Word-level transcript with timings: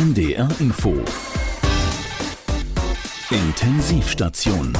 NDR 0.00 0.48
Info 0.60 0.94
Intensivstation 3.30 4.72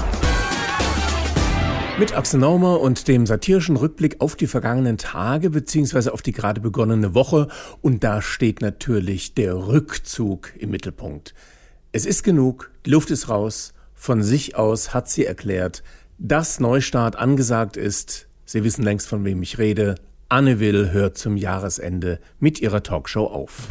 mit 1.98 2.16
Axel 2.16 2.40
Naumer 2.40 2.80
und 2.80 3.06
dem 3.06 3.26
satirischen 3.26 3.76
Rückblick 3.76 4.22
auf 4.22 4.34
die 4.34 4.46
vergangenen 4.46 4.96
Tage 4.96 5.50
beziehungsweise 5.50 6.14
auf 6.14 6.22
die 6.22 6.32
gerade 6.32 6.62
begonnene 6.62 7.14
Woche. 7.14 7.48
Und 7.82 8.02
da 8.02 8.22
steht 8.22 8.62
natürlich 8.62 9.34
der 9.34 9.66
Rückzug 9.66 10.54
im 10.58 10.70
Mittelpunkt. 10.70 11.34
Es 11.92 12.06
ist 12.06 12.22
genug, 12.22 12.70
die 12.86 12.90
Luft 12.90 13.10
ist 13.10 13.28
raus. 13.28 13.74
Von 13.92 14.22
sich 14.22 14.56
aus 14.56 14.94
hat 14.94 15.10
sie 15.10 15.26
erklärt, 15.26 15.82
dass 16.16 16.60
Neustart 16.60 17.16
angesagt 17.16 17.76
ist. 17.76 18.26
Sie 18.46 18.64
wissen 18.64 18.84
längst, 18.84 19.06
von 19.06 19.26
wem 19.26 19.42
ich 19.42 19.58
rede. 19.58 19.96
Anne 20.30 20.60
Will 20.60 20.92
hört 20.92 21.18
zum 21.18 21.36
Jahresende 21.36 22.20
mit 22.38 22.58
ihrer 22.62 22.82
Talkshow 22.82 23.26
auf. 23.26 23.68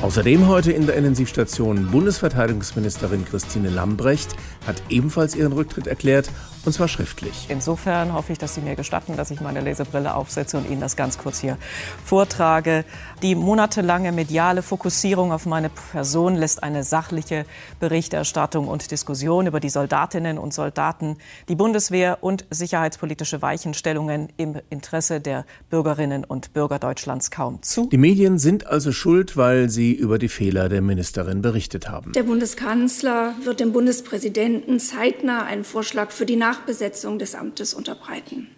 Außerdem 0.00 0.46
heute 0.46 0.70
in 0.70 0.86
der 0.86 0.94
Intensivstation 0.94 1.88
Bundesverteidigungsministerin 1.90 3.24
Christine 3.24 3.68
Lambrecht 3.68 4.36
hat 4.64 4.80
ebenfalls 4.88 5.34
ihren 5.34 5.52
Rücktritt 5.52 5.88
erklärt 5.88 6.30
und 6.68 6.74
zwar 6.74 6.88
schriftlich. 6.88 7.46
Insofern 7.48 8.12
hoffe 8.12 8.32
ich, 8.32 8.38
dass 8.38 8.54
Sie 8.54 8.60
mir 8.60 8.76
gestatten, 8.76 9.16
dass 9.16 9.30
ich 9.30 9.40
meine 9.40 9.62
Lesebrille 9.62 10.14
aufsetze 10.14 10.58
und 10.58 10.68
Ihnen 10.68 10.82
das 10.82 10.96
ganz 10.96 11.16
kurz 11.16 11.38
hier 11.40 11.56
vortrage. 12.04 12.84
Die 13.22 13.34
monatelange 13.34 14.12
mediale 14.12 14.60
Fokussierung 14.60 15.32
auf 15.32 15.46
meine 15.46 15.70
Person 15.70 16.36
lässt 16.36 16.62
eine 16.62 16.84
sachliche 16.84 17.46
Berichterstattung 17.80 18.68
und 18.68 18.90
Diskussion 18.90 19.46
über 19.46 19.60
die 19.60 19.70
Soldatinnen 19.70 20.36
und 20.36 20.52
Soldaten, 20.52 21.16
die 21.48 21.54
Bundeswehr 21.54 22.18
und 22.20 22.44
sicherheitspolitische 22.50 23.40
Weichenstellungen 23.40 24.28
im 24.36 24.56
Interesse 24.68 25.22
der 25.22 25.46
Bürgerinnen 25.70 26.22
und 26.24 26.52
Bürger 26.52 26.78
Deutschlands 26.78 27.30
kaum 27.30 27.62
zu. 27.62 27.88
Die 27.90 27.96
Medien 27.96 28.38
sind 28.38 28.66
also 28.66 28.92
schuld, 28.92 29.38
weil 29.38 29.70
sie 29.70 29.94
über 29.94 30.18
die 30.18 30.28
Fehler 30.28 30.68
der 30.68 30.82
Ministerin 30.82 31.40
berichtet 31.40 31.88
haben. 31.88 32.12
Der 32.12 32.24
Bundeskanzler 32.24 33.32
wird 33.42 33.60
dem 33.60 33.72
Bundespräsidenten 33.72 34.78
zeitnah 34.80 35.44
einen 35.44 35.64
Vorschlag 35.64 36.10
für 36.10 36.26
die 36.26 36.36
Nach 36.36 36.57
Nachbesetzung 36.58 37.18
des 37.18 37.34
Amtes 37.34 37.74
unterbreiten. 37.74 38.48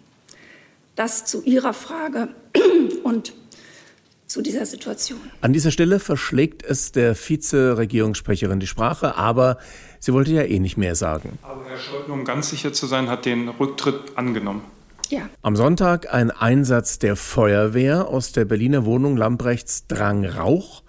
Das 0.95 1.25
zu 1.25 1.43
Ihrer 1.43 1.73
Frage 1.73 2.29
und 3.03 3.33
zu 4.27 4.41
dieser 4.41 4.65
Situation. 4.65 5.19
An 5.41 5.53
dieser 5.53 5.71
Stelle 5.71 5.99
verschlägt 5.99 6.63
es 6.63 6.91
der 6.91 7.15
Vize-Regierungssprecherin 7.15 8.59
die 8.59 8.67
Sprache, 8.67 9.15
aber 9.15 9.57
sie 9.99 10.13
wollte 10.13 10.31
ja 10.31 10.43
eh 10.43 10.59
nicht 10.59 10.77
mehr 10.77 10.95
sagen. 10.95 11.37
Aber 11.41 11.65
Herr 11.65 11.77
Scholten, 11.77 12.11
um 12.11 12.23
ganz 12.25 12.49
sicher 12.49 12.71
zu 12.71 12.87
sein, 12.87 13.09
hat 13.09 13.25
den 13.25 13.49
Rücktritt 13.49 14.17
angenommen. 14.17 14.63
Ja. 15.09 15.29
Am 15.41 15.57
Sonntag 15.57 16.13
ein 16.13 16.31
Einsatz 16.31 16.97
der 16.97 17.17
Feuerwehr 17.17 18.07
aus 18.07 18.31
der 18.31 18.45
Berliner 18.45 18.85
Wohnung 18.85 19.17
Lambrechts 19.17 19.85
drang 19.87 20.25
Rauch. 20.25 20.83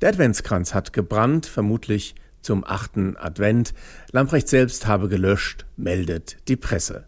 Der 0.00 0.08
Adventskranz 0.10 0.74
hat 0.74 0.92
gebrannt, 0.92 1.46
vermutlich 1.46 2.16
zum 2.42 2.64
achten 2.64 3.16
Advent. 3.16 3.74
Lamprecht 4.12 4.48
selbst 4.48 4.86
habe 4.86 5.08
gelöscht, 5.08 5.66
meldet 5.76 6.36
die 6.48 6.56
Presse. 6.56 7.04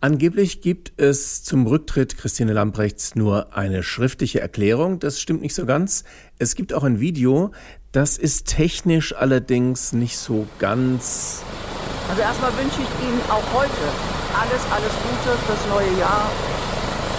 Angeblich 0.00 0.60
gibt 0.60 0.92
es 0.96 1.42
zum 1.42 1.66
Rücktritt 1.66 2.16
Christine 2.16 2.52
Lamprechts 2.52 3.14
nur 3.14 3.56
eine 3.56 3.82
schriftliche 3.82 4.40
Erklärung. 4.40 5.00
Das 5.00 5.20
stimmt 5.20 5.42
nicht 5.42 5.54
so 5.54 5.66
ganz. 5.66 6.04
Es 6.38 6.54
gibt 6.54 6.72
auch 6.72 6.84
ein 6.84 7.00
Video. 7.00 7.52
Das 7.92 8.18
ist 8.18 8.46
technisch 8.46 9.14
allerdings 9.14 9.92
nicht 9.92 10.18
so 10.18 10.46
ganz. 10.58 11.42
Also 12.08 12.22
erstmal 12.22 12.52
wünsche 12.56 12.82
ich 12.82 13.06
Ihnen 13.06 13.20
auch 13.28 13.42
heute 13.52 13.72
alles, 14.38 14.62
alles 14.70 14.92
Gute 15.02 15.36
fürs 15.46 15.66
neue 15.68 15.98
Jahr. 15.98 16.30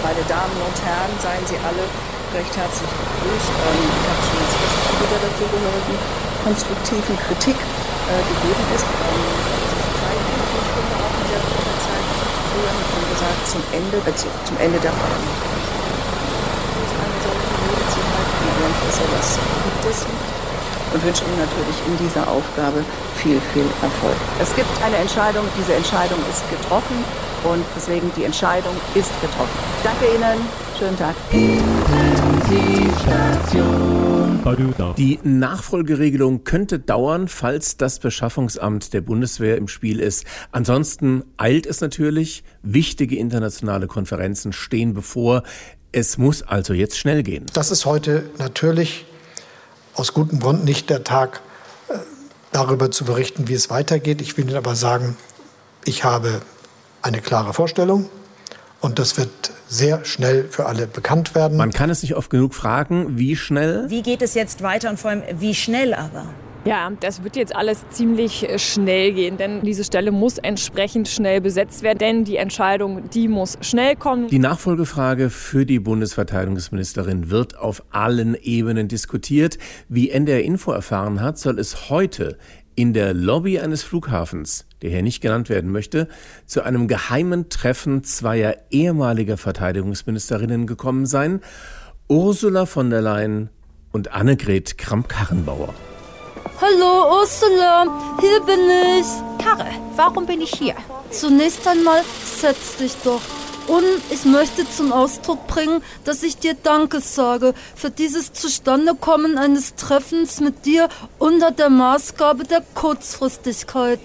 Meine 0.02 0.22
Damen 0.28 0.56
und 0.64 0.84
Herren, 0.84 1.10
seien 1.20 1.44
Sie 1.46 1.56
alle 1.56 1.84
recht 2.34 2.54
herzlich 2.56 2.90
begrüßt. 2.90 3.52
Ähm, 3.56 3.84
ich 3.88 4.06
habe 4.08 4.20
schon 4.24 4.38
das 4.42 4.54
erste 4.58 4.80
Video 4.98 5.18
dazugehörigen 5.24 5.98
konstruktiven 6.44 7.16
Kritik 7.28 7.56
äh, 7.56 8.22
gegeben 8.22 8.64
ist. 8.74 8.84
Ähm, 8.84 9.48
gesagt, 13.18 13.48
zum 13.48 13.62
Ende, 13.72 13.96
äh, 13.98 14.14
zum 14.14 14.56
Ende 14.58 14.78
der 14.78 14.92
zu 14.92 14.96
aber 18.98 19.16
das 19.16 19.38
gibt 19.64 19.84
es 19.90 20.06
und 20.92 21.04
wünsche 21.04 21.24
Ihnen 21.24 21.38
natürlich 21.38 21.78
in 21.86 21.98
dieser 21.98 22.26
Aufgabe 22.28 22.84
viel, 23.16 23.40
viel 23.52 23.66
Erfolg. 23.82 24.16
Es 24.40 24.54
gibt 24.54 24.70
eine 24.82 24.96
Entscheidung, 24.96 25.44
diese 25.58 25.74
Entscheidung 25.74 26.18
ist 26.30 26.48
getroffen 26.50 27.04
und 27.44 27.64
deswegen 27.76 28.10
die 28.16 28.24
Entscheidung 28.24 28.74
ist 28.94 29.12
getroffen. 29.20 29.58
danke 29.84 30.06
Ihnen, 30.14 30.40
schönen 30.78 30.96
Tag. 30.96 31.14
Die 34.96 35.18
Nachfolgeregelung 35.22 36.44
könnte 36.44 36.78
dauern, 36.78 37.28
falls 37.28 37.76
das 37.76 37.98
Beschaffungsamt 37.98 38.92
der 38.92 39.00
Bundeswehr 39.00 39.56
im 39.56 39.68
Spiel 39.68 40.00
ist. 40.00 40.24
Ansonsten 40.52 41.24
eilt 41.36 41.66
es 41.66 41.80
natürlich. 41.80 42.44
Wichtige 42.62 43.16
internationale 43.16 43.86
Konferenzen 43.88 44.52
stehen 44.52 44.94
bevor. 44.94 45.42
Es 45.90 46.18
muss 46.18 46.42
also 46.42 46.74
jetzt 46.74 46.96
schnell 46.96 47.22
gehen. 47.22 47.46
Das 47.52 47.70
ist 47.70 47.84
heute 47.84 48.30
natürlich 48.38 49.06
aus 49.94 50.14
gutem 50.14 50.38
Grund 50.38 50.64
nicht 50.64 50.90
der 50.90 51.02
Tag, 51.02 51.40
äh, 51.88 51.94
darüber 52.52 52.90
zu 52.90 53.04
berichten, 53.04 53.48
wie 53.48 53.54
es 53.54 53.68
weitergeht. 53.68 54.20
Ich 54.20 54.36
will 54.36 54.46
Ihnen 54.46 54.56
aber 54.56 54.76
sagen, 54.76 55.16
ich 55.84 56.04
habe 56.04 56.40
eine 57.02 57.20
klare 57.20 57.52
Vorstellung 57.52 58.08
und 58.80 58.98
das 58.98 59.16
wird 59.16 59.30
sehr 59.68 60.04
schnell 60.04 60.44
für 60.44 60.66
alle 60.66 60.86
bekannt 60.86 61.34
werden. 61.34 61.56
Man 61.56 61.72
kann 61.72 61.90
es 61.90 62.02
nicht 62.02 62.14
oft 62.14 62.30
genug 62.30 62.54
fragen, 62.54 63.18
wie 63.18 63.36
schnell? 63.36 63.86
Wie 63.88 64.02
geht 64.02 64.22
es 64.22 64.34
jetzt 64.34 64.62
weiter 64.62 64.90
und 64.90 64.98
vor 64.98 65.10
allem, 65.10 65.22
wie 65.38 65.54
schnell 65.54 65.94
aber? 65.94 66.26
Ja, 66.64 66.90
das 67.00 67.24
wird 67.24 67.36
jetzt 67.36 67.56
alles 67.56 67.88
ziemlich 67.88 68.46
äh, 68.46 68.58
schnell 68.58 69.12
gehen, 69.12 69.38
denn 69.38 69.62
diese 69.62 69.84
Stelle 69.84 70.10
muss 70.10 70.38
entsprechend 70.38 71.08
schnell 71.08 71.40
besetzt 71.40 71.82
werden, 71.82 71.98
denn 71.98 72.24
die 72.24 72.36
Entscheidung, 72.36 73.08
die 73.10 73.28
muss 73.28 73.56
schnell 73.62 73.96
kommen. 73.96 74.28
Die 74.28 74.38
Nachfolgefrage 74.38 75.30
für 75.30 75.64
die 75.64 75.78
Bundesverteidigungsministerin 75.78 77.30
wird 77.30 77.56
auf 77.56 77.82
allen 77.90 78.34
Ebenen 78.34 78.88
diskutiert. 78.88 79.56
Wie 79.88 80.10
NDR 80.10 80.42
Info 80.42 80.72
erfahren 80.72 81.22
hat, 81.22 81.38
soll 81.38 81.58
es 81.58 81.88
heute 81.88 82.36
in 82.78 82.92
der 82.92 83.12
Lobby 83.12 83.58
eines 83.58 83.82
Flughafens, 83.82 84.64
der 84.82 84.90
hier 84.90 85.02
nicht 85.02 85.20
genannt 85.20 85.48
werden 85.48 85.72
möchte, 85.72 86.06
zu 86.46 86.62
einem 86.62 86.86
geheimen 86.86 87.48
Treffen 87.48 88.04
zweier 88.04 88.54
ehemaliger 88.70 89.36
Verteidigungsministerinnen 89.36 90.68
gekommen 90.68 91.04
sein, 91.04 91.40
Ursula 92.06 92.66
von 92.66 92.88
der 92.90 93.02
Leyen 93.02 93.50
und 93.90 94.12
Annegret 94.12 94.78
Kramp-Karrenbauer. 94.78 95.74
Hallo 96.60 97.18
Ursula, 97.20 98.16
hier 98.20 98.40
bin 98.46 98.60
ich. 99.00 99.44
Karre, 99.44 99.66
warum 99.96 100.26
bin 100.26 100.40
ich 100.40 100.54
hier? 100.54 100.76
Zunächst 101.10 101.66
einmal 101.66 102.02
setz 102.24 102.76
dich 102.76 102.94
doch. 103.02 103.22
Und 103.68 103.84
ich 104.08 104.24
möchte 104.24 104.68
zum 104.68 104.92
Ausdruck 104.92 105.46
bringen, 105.46 105.82
dass 106.04 106.22
ich 106.22 106.38
dir 106.38 106.54
Danke 106.54 107.00
sage 107.00 107.52
für 107.76 107.90
dieses 107.90 108.32
Zustandekommen 108.32 109.36
eines 109.36 109.74
Treffens 109.74 110.40
mit 110.40 110.64
dir 110.64 110.88
unter 111.18 111.50
der 111.50 111.68
Maßgabe 111.68 112.44
der 112.44 112.62
Kurzfristigkeit. 112.74 114.00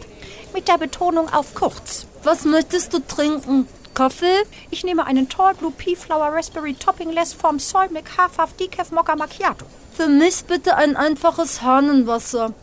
Mit 0.53 0.67
der 0.67 0.77
Betonung 0.77 1.29
auf 1.29 1.55
kurz. 1.55 2.05
Was 2.23 2.43
möchtest 2.43 2.93
du 2.93 2.99
trinken? 2.99 3.67
Kaffee? 3.93 4.43
Ich 4.69 4.83
nehme 4.83 5.05
einen 5.05 5.29
Tall 5.29 5.53
Blue 5.53 5.71
Pea 5.71 5.95
Flower 5.95 6.33
Raspberry 6.33 6.73
Toppingless 6.73 7.33
vom 7.33 7.57
Soy 7.59 7.87
Half 8.17 8.53
Decaf 8.59 8.91
Mocha 8.91 9.15
Macchiato. 9.15 9.65
Für 9.95 10.07
mich 10.07 10.43
bitte 10.45 10.75
ein 10.75 10.97
einfaches 10.97 11.61
Hahnenwasser. 11.61 12.53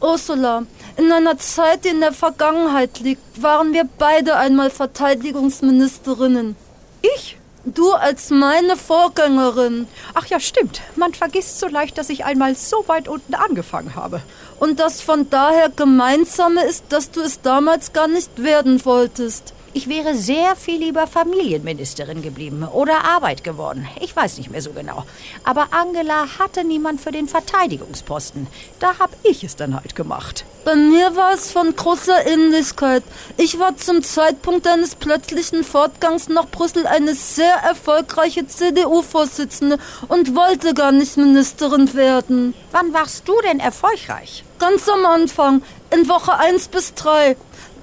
Ursula, 0.00 0.64
in 0.96 1.12
einer 1.12 1.38
Zeit, 1.38 1.84
die 1.84 1.88
in 1.88 2.00
der 2.00 2.12
Vergangenheit 2.12 3.00
liegt, 3.00 3.42
waren 3.42 3.72
wir 3.72 3.88
beide 3.98 4.36
einmal 4.36 4.70
Verteidigungsministerinnen. 4.70 6.56
Ich? 7.02 7.36
Du 7.66 7.92
als 7.92 8.30
meine 8.30 8.76
Vorgängerin. 8.76 9.86
Ach 10.14 10.24
ja, 10.26 10.40
stimmt. 10.40 10.80
Man 10.96 11.12
vergisst 11.12 11.60
so 11.60 11.68
leicht, 11.68 11.98
dass 11.98 12.08
ich 12.08 12.24
einmal 12.24 12.54
so 12.54 12.84
weit 12.86 13.06
unten 13.06 13.34
angefangen 13.34 13.94
habe. 13.94 14.22
Und 14.58 14.80
das 14.80 15.02
von 15.02 15.28
daher 15.28 15.68
Gemeinsame 15.68 16.64
ist, 16.64 16.84
dass 16.88 17.10
du 17.10 17.20
es 17.20 17.42
damals 17.42 17.92
gar 17.92 18.08
nicht 18.08 18.42
werden 18.42 18.82
wolltest. 18.86 19.52
Ich 19.72 19.88
wäre 19.88 20.16
sehr 20.16 20.56
viel 20.56 20.80
lieber 20.80 21.06
Familienministerin 21.06 22.22
geblieben 22.22 22.64
oder 22.64 23.04
Arbeit 23.04 23.44
geworden. 23.44 23.86
Ich 24.00 24.14
weiß 24.16 24.38
nicht 24.38 24.50
mehr 24.50 24.62
so 24.62 24.72
genau. 24.72 25.04
Aber 25.44 25.68
Angela 25.70 26.26
hatte 26.40 26.64
niemand 26.64 27.00
für 27.00 27.12
den 27.12 27.28
Verteidigungsposten. 27.28 28.48
Da 28.80 28.98
habe 28.98 29.12
ich 29.22 29.44
es 29.44 29.54
dann 29.54 29.76
halt 29.76 29.94
gemacht. 29.94 30.44
Bei 30.64 30.74
mir 30.74 31.14
war 31.14 31.34
es 31.34 31.52
von 31.52 31.74
großer 31.74 32.26
Ähnlichkeit. 32.26 33.04
Ich 33.36 33.60
war 33.60 33.76
zum 33.76 34.02
Zeitpunkt 34.02 34.66
deines 34.66 34.96
plötzlichen 34.96 35.62
Fortgangs 35.62 36.28
nach 36.28 36.48
Brüssel 36.48 36.88
eine 36.88 37.14
sehr 37.14 37.54
erfolgreiche 37.54 38.48
CDU-Vorsitzende 38.48 39.78
und 40.08 40.34
wollte 40.34 40.74
gar 40.74 40.90
nicht 40.90 41.16
Ministerin 41.16 41.94
werden. 41.94 42.54
Wann 42.72 42.92
warst 42.92 43.28
du 43.28 43.34
denn 43.42 43.60
erfolgreich? 43.60 44.44
Ganz 44.58 44.88
am 44.88 45.06
Anfang, 45.06 45.62
in 45.90 46.08
Woche 46.08 46.36
1 46.36 46.68
bis 46.68 46.92
3. 46.94 47.36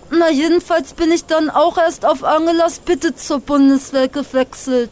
Na, 0.09 0.29
jedenfalls 0.29 0.93
bin 0.93 1.11
ich 1.11 1.25
dann 1.25 1.49
auch 1.49 1.77
erst 1.77 2.05
auf 2.05 2.23
Angelas 2.23 2.79
Bitte 2.79 3.15
zur 3.15 3.39
Bundeswehr 3.39 4.07
gewechselt. 4.07 4.89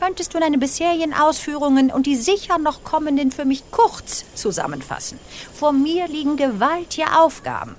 Könntest 0.00 0.34
du 0.34 0.40
deine 0.40 0.58
bisherigen 0.58 1.14
Ausführungen 1.14 1.90
und 1.90 2.06
die 2.06 2.16
sicher 2.16 2.58
noch 2.58 2.82
kommenden 2.82 3.30
für 3.30 3.44
mich 3.44 3.62
kurz 3.70 4.24
zusammenfassen? 4.34 5.18
Vor 5.54 5.72
mir 5.72 6.08
liegen 6.08 6.36
gewaltige 6.36 7.16
Aufgaben. 7.16 7.76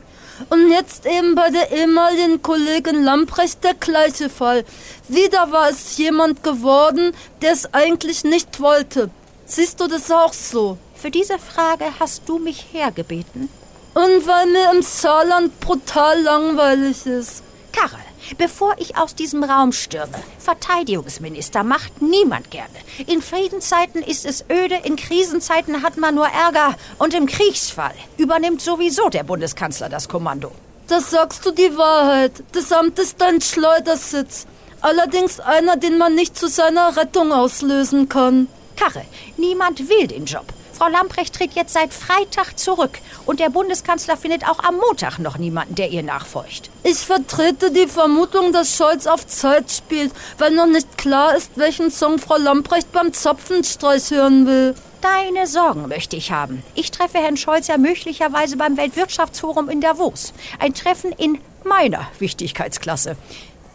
Und 0.50 0.70
jetzt 0.70 1.06
eben 1.06 1.36
bei 1.36 1.50
der 1.50 1.72
ehemaligen 1.72 2.42
Kollegin 2.42 3.04
Lamprecht 3.04 3.64
der 3.64 3.74
gleiche 3.74 4.30
Fall. 4.30 4.64
Wieder 5.08 5.52
war 5.52 5.70
es 5.70 5.98
jemand 5.98 6.44
geworden, 6.44 7.12
der 7.42 7.52
es 7.52 7.74
eigentlich 7.74 8.24
nicht 8.24 8.62
wollte. 8.62 9.10
Siehst 9.46 9.82
du 9.82 9.88
das 9.88 10.10
auch 10.10 10.34
so? 10.34 10.78
Für 10.96 11.12
diese 11.12 11.38
Frage 11.38 11.86
hast 12.00 12.24
du 12.28 12.40
mich 12.40 12.68
hergebeten. 12.72 13.50
Und 13.98 14.28
weil 14.28 14.46
mir 14.46 14.72
im 14.76 14.84
Saarland 14.84 15.60
brutal 15.60 16.22
langweilig 16.22 17.08
ist. 17.08 17.42
Karre, 17.72 17.98
bevor 18.38 18.76
ich 18.78 18.96
aus 18.96 19.16
diesem 19.16 19.44
Raum 19.44 19.72
stürme, 19.72 20.20
Verteidigungsminister 20.38 21.64
macht 21.64 22.00
niemand 22.00 22.52
gerne. 22.52 22.78
In 23.08 23.24
Friedenszeiten 23.24 24.04
ist 24.04 24.28
es 24.28 24.46
öde, 24.52 24.76
in 24.84 24.98
Krisenzeiten 24.98 25.82
hat 25.82 25.98
man 25.98 26.14
nur 26.14 26.28
Ärger 26.28 26.76
und 27.00 27.16
im 27.16 27.26
Kriegsfall 27.26 27.96
übernimmt 28.18 28.62
sowieso 28.62 29.10
der 29.10 29.24
Bundeskanzler 29.24 29.90
das 29.90 30.08
Kommando. 30.08 30.52
Das 30.88 31.10
sagst 31.10 31.44
du 31.44 31.50
die 31.50 31.76
Wahrheit. 31.76 32.44
Das 32.52 32.72
Amt 32.72 33.00
ist 33.00 33.20
ein 33.24 33.42
Schleudersitz. 33.42 34.46
Allerdings 34.80 35.40
einer, 35.40 35.76
den 35.76 35.98
man 35.98 36.14
nicht 36.14 36.38
zu 36.38 36.48
seiner 36.48 36.96
Rettung 36.98 37.32
auslösen 37.32 38.08
kann. 38.08 38.48
Karre, 38.76 39.06
niemand 39.38 39.90
will 39.90 40.06
den 40.06 40.26
Job. 40.26 40.46
Frau 40.78 40.90
Lamprecht 40.90 41.34
tritt 41.34 41.54
jetzt 41.54 41.74
seit 41.74 41.92
Freitag 41.92 42.60
zurück 42.60 43.00
und 43.26 43.40
der 43.40 43.50
Bundeskanzler 43.50 44.16
findet 44.16 44.48
auch 44.48 44.64
am 44.64 44.76
Montag 44.76 45.18
noch 45.18 45.40
niemanden, 45.40 45.74
der 45.74 45.90
ihr 45.90 46.04
nachfolgt. 46.04 46.70
Ich 46.84 47.00
vertrete 47.00 47.72
die 47.72 47.88
Vermutung, 47.88 48.54
dass 48.54 48.76
Scholz 48.78 49.08
auf 49.08 49.26
Zeit 49.26 49.72
spielt, 49.72 50.12
weil 50.38 50.52
noch 50.52 50.68
nicht 50.68 51.00
klar 51.00 51.36
ist, 51.36 51.54
welchen 51.56 51.90
Song 51.90 52.20
Frau 52.20 52.38
Lamprecht 52.38 52.92
beim 52.92 53.12
Zapfenstreich 53.12 54.12
hören 54.12 54.46
will. 54.46 54.76
Deine 55.02 55.48
Sorgen 55.48 55.88
möchte 55.88 56.16
ich 56.16 56.32
haben. 56.32 56.62
Ich 56.76 56.92
treffe 56.92 57.18
Herrn 57.18 57.38
Scholz 57.38 57.66
ja 57.66 57.80
möglicherweise 57.80 58.56
beim 58.56 58.78
Weltwirtschaftsforum 58.78 59.70
in 59.70 59.82
Davos. 59.82 60.32
Ein 60.60 60.76
Treffen 60.76 61.12
in 61.12 61.40
meiner 61.64 62.08
Wichtigkeitsklasse. 62.20 63.18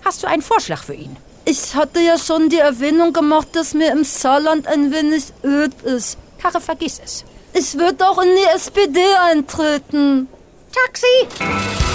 Hast 0.05 0.23
du 0.23 0.29
einen 0.29 0.43
Vorschlag 0.43 0.85
für 0.85 0.95
ihn? 0.95 1.17
Ich 1.45 1.75
hatte 1.75 1.99
ja 1.99 2.17
schon 2.17 2.49
die 2.49 2.61
Erwähnung 2.61 3.13
gemacht, 3.13 3.49
dass 3.55 3.75
mir 3.75 3.91
im 3.91 4.05
Saarland 4.05 4.69
ein 4.69 4.93
wenig 4.93 5.25
öd 5.43 5.73
ist. 5.83 6.17
Karre, 6.43 6.61
vergiss 6.61 7.01
es. 7.05 7.25
Ich 7.53 7.79
würde 7.79 8.09
auch 8.09 8.21
in 8.21 8.31
die 8.35 8.57
SPD 8.57 9.01
eintreten. 9.15 10.29
Taxi! 10.73 11.92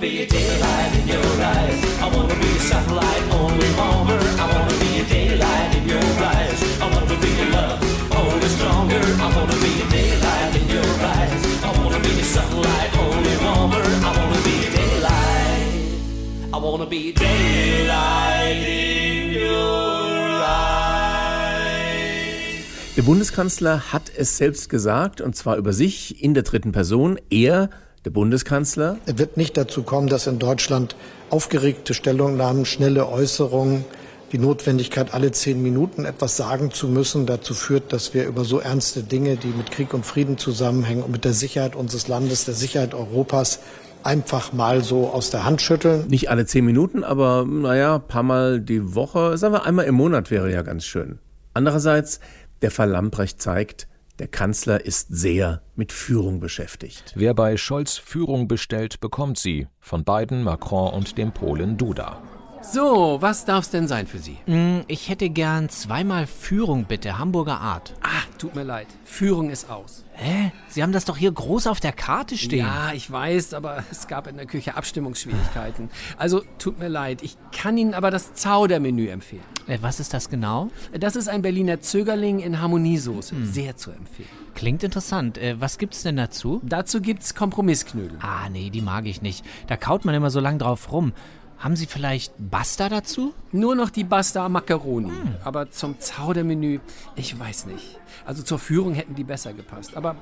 Be 0.00 0.22
a 0.22 0.26
daylight 0.26 0.94
in 0.98 1.08
your 1.08 1.30
eyes. 1.44 1.84
I 2.00 2.08
wanna 2.16 2.34
be 2.34 2.48
a 2.48 2.60
sunlight 2.60 3.22
only 3.32 3.70
warmer. 3.76 4.18
I 4.40 4.46
wanna 4.54 4.76
be 4.80 5.00
a 5.00 5.04
daylight 5.04 5.76
in 5.76 5.86
your 5.86 6.08
eyes. 6.34 6.58
I 6.80 6.86
wanna 6.94 7.16
be 7.20 7.32
a 7.44 7.46
love 7.52 7.80
only 8.16 8.48
stronger. 8.48 9.02
I 9.20 9.28
wanna 9.36 9.58
be 9.60 9.72
a 9.84 9.86
daylight 9.92 10.56
in 10.56 10.68
your 10.70 10.90
eyes. 11.04 11.42
I 11.62 11.70
wanna 11.78 12.00
be 12.00 12.18
a 12.18 12.24
sunlight 12.24 12.90
only 12.96 13.36
warmer. 13.44 13.84
I 14.08 14.10
wanna 14.16 14.40
be 14.48 14.56
a 14.68 14.70
daylight. 14.80 15.68
I 16.54 16.56
wanna 16.56 16.86
be 16.86 17.10
a 17.10 17.12
daylight 17.12 18.62
in 18.66 19.34
your 19.34 20.40
eyes. 20.48 20.96
Der 22.96 23.02
Bundeskanzler 23.02 23.92
hat 23.92 24.10
es 24.16 24.38
selbst 24.38 24.70
gesagt, 24.70 25.20
und 25.20 25.36
zwar 25.36 25.56
über 25.58 25.74
sich 25.74 26.22
in 26.24 26.32
der 26.32 26.44
dritten 26.44 26.72
Person. 26.72 27.20
Er 27.28 27.68
der 28.04 28.10
Bundeskanzler? 28.10 28.98
Es 29.06 29.18
wird 29.18 29.36
nicht 29.36 29.56
dazu 29.56 29.82
kommen, 29.82 30.08
dass 30.08 30.26
in 30.26 30.38
Deutschland 30.38 30.96
aufgeregte 31.28 31.94
Stellungnahmen, 31.94 32.64
schnelle 32.64 33.08
Äußerungen, 33.08 33.84
die 34.32 34.38
Notwendigkeit, 34.38 35.12
alle 35.12 35.32
zehn 35.32 35.60
Minuten 35.60 36.04
etwas 36.04 36.36
sagen 36.36 36.70
zu 36.70 36.86
müssen, 36.88 37.26
dazu 37.26 37.52
führt, 37.52 37.92
dass 37.92 38.14
wir 38.14 38.26
über 38.26 38.44
so 38.44 38.60
ernste 38.60 39.02
Dinge, 39.02 39.36
die 39.36 39.48
mit 39.48 39.70
Krieg 39.70 39.92
und 39.92 40.06
Frieden 40.06 40.38
zusammenhängen 40.38 41.02
und 41.02 41.10
mit 41.10 41.24
der 41.24 41.32
Sicherheit 41.32 41.74
unseres 41.74 42.06
Landes, 42.06 42.44
der 42.44 42.54
Sicherheit 42.54 42.94
Europas, 42.94 43.58
einfach 44.02 44.52
mal 44.52 44.82
so 44.82 45.08
aus 45.08 45.30
der 45.30 45.44
Hand 45.44 45.60
schütteln. 45.60 46.06
Nicht 46.08 46.30
alle 46.30 46.46
zehn 46.46 46.64
Minuten, 46.64 47.04
aber 47.04 47.44
naja, 47.44 47.98
paar 47.98 48.22
Mal 48.22 48.60
die 48.60 48.94
Woche, 48.94 49.36
sagen 49.36 49.52
wir 49.52 49.66
einmal 49.66 49.84
im 49.84 49.96
Monat 49.96 50.30
wäre 50.30 50.50
ja 50.50 50.62
ganz 50.62 50.84
schön. 50.84 51.18
Andererseits, 51.52 52.20
der 52.62 52.70
Fall 52.70 52.90
Lamprecht 52.90 53.42
zeigt, 53.42 53.88
der 54.20 54.28
Kanzler 54.28 54.84
ist 54.84 55.08
sehr 55.08 55.62
mit 55.76 55.92
Führung 55.92 56.40
beschäftigt. 56.40 57.14
Wer 57.16 57.32
bei 57.32 57.56
Scholz 57.56 57.96
Führung 57.96 58.48
bestellt, 58.48 59.00
bekommt 59.00 59.38
sie. 59.38 59.66
Von 59.80 60.04
Biden, 60.04 60.42
Macron 60.44 60.92
und 60.92 61.16
dem 61.16 61.32
Polen 61.32 61.78
Duda. 61.78 62.22
So, 62.62 63.16
was 63.20 63.46
darf's 63.46 63.70
denn 63.70 63.88
sein 63.88 64.06
für 64.06 64.18
Sie? 64.18 64.36
Mm, 64.46 64.80
ich 64.86 65.08
hätte 65.08 65.30
gern 65.30 65.70
zweimal 65.70 66.26
Führung, 66.26 66.84
bitte. 66.84 67.18
Hamburger 67.18 67.58
Art. 67.58 67.94
Ah, 68.02 68.22
tut 68.36 68.54
mir 68.54 68.64
leid. 68.64 68.86
Führung 69.04 69.48
ist 69.48 69.70
aus. 69.70 70.04
Hä? 70.12 70.52
Sie 70.68 70.82
haben 70.82 70.92
das 70.92 71.06
doch 71.06 71.16
hier 71.16 71.32
groß 71.32 71.66
auf 71.66 71.80
der 71.80 71.92
Karte 71.92 72.36
stehen. 72.36 72.66
Ja, 72.66 72.92
ich 72.92 73.10
weiß, 73.10 73.54
aber 73.54 73.82
es 73.90 74.08
gab 74.08 74.26
in 74.26 74.36
der 74.36 74.44
Küche 74.44 74.76
Abstimmungsschwierigkeiten. 74.76 75.88
Also, 76.18 76.42
tut 76.58 76.78
mir 76.78 76.88
leid. 76.88 77.22
Ich 77.22 77.38
kann 77.50 77.78
Ihnen 77.78 77.94
aber 77.94 78.10
das 78.10 78.34
Zaudermenü 78.34 79.08
empfehlen. 79.08 79.42
Äh, 79.66 79.78
was 79.80 79.98
ist 79.98 80.12
das 80.12 80.28
genau? 80.28 80.70
Das 80.92 81.16
ist 81.16 81.28
ein 81.28 81.40
Berliner 81.40 81.80
Zögerling 81.80 82.40
in 82.40 82.60
Harmoniesoße. 82.60 83.36
Hm. 83.36 83.46
Sehr 83.46 83.76
zu 83.76 83.90
empfehlen. 83.90 84.28
Klingt 84.54 84.84
interessant. 84.84 85.38
Äh, 85.38 85.58
was 85.58 85.78
gibt's 85.78 86.02
denn 86.02 86.16
dazu? 86.16 86.60
Dazu 86.62 87.00
gibt's 87.00 87.34
Kompromissknödel. 87.34 88.18
Ah, 88.20 88.50
nee, 88.50 88.68
die 88.68 88.82
mag 88.82 89.06
ich 89.06 89.22
nicht. 89.22 89.46
Da 89.66 89.78
kaut 89.78 90.04
man 90.04 90.14
immer 90.14 90.30
so 90.30 90.40
lang 90.40 90.58
drauf 90.58 90.92
rum. 90.92 91.14
Haben 91.60 91.76
Sie 91.76 91.84
vielleicht 91.84 92.32
Basta 92.38 92.88
dazu? 92.88 93.34
Nur 93.52 93.74
noch 93.74 93.90
die 93.90 94.04
Basta 94.04 94.48
Macaroni. 94.48 95.10
Hm. 95.10 95.34
Aber 95.44 95.70
zum 95.70 96.00
Zaudermenü, 96.00 96.80
ich 97.16 97.38
weiß 97.38 97.66
nicht. 97.66 97.98
Also 98.24 98.42
zur 98.42 98.58
Führung 98.58 98.94
hätten 98.94 99.14
die 99.14 99.24
besser 99.24 99.52
gepasst. 99.52 99.94
Aber 99.94 100.16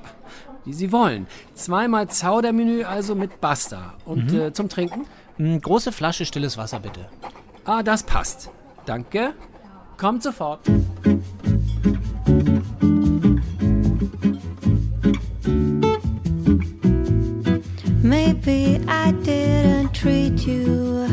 wie 0.65 0.73
Sie 0.73 0.91
wollen. 0.91 1.27
Zweimal 1.53 2.09
Zaudermenü 2.09 2.83
also 2.83 3.15
mit 3.15 3.39
Basta. 3.39 3.93
Und 4.03 4.33
mhm. 4.33 4.39
äh, 4.39 4.53
zum 4.53 4.67
Trinken? 4.67 5.05
Hm, 5.37 5.61
große 5.61 5.93
Flasche 5.93 6.25
stilles 6.25 6.57
Wasser 6.57 6.81
bitte. 6.81 7.07
Ah, 7.63 7.83
das 7.83 8.03
passt. 8.03 8.49
Danke. 8.85 9.33
Kommt 9.97 10.23
sofort. 10.23 10.59
Maybe 18.03 18.81
I 18.89 19.13
didn't 19.23 19.93
treat 19.93 20.45
you 20.45 21.08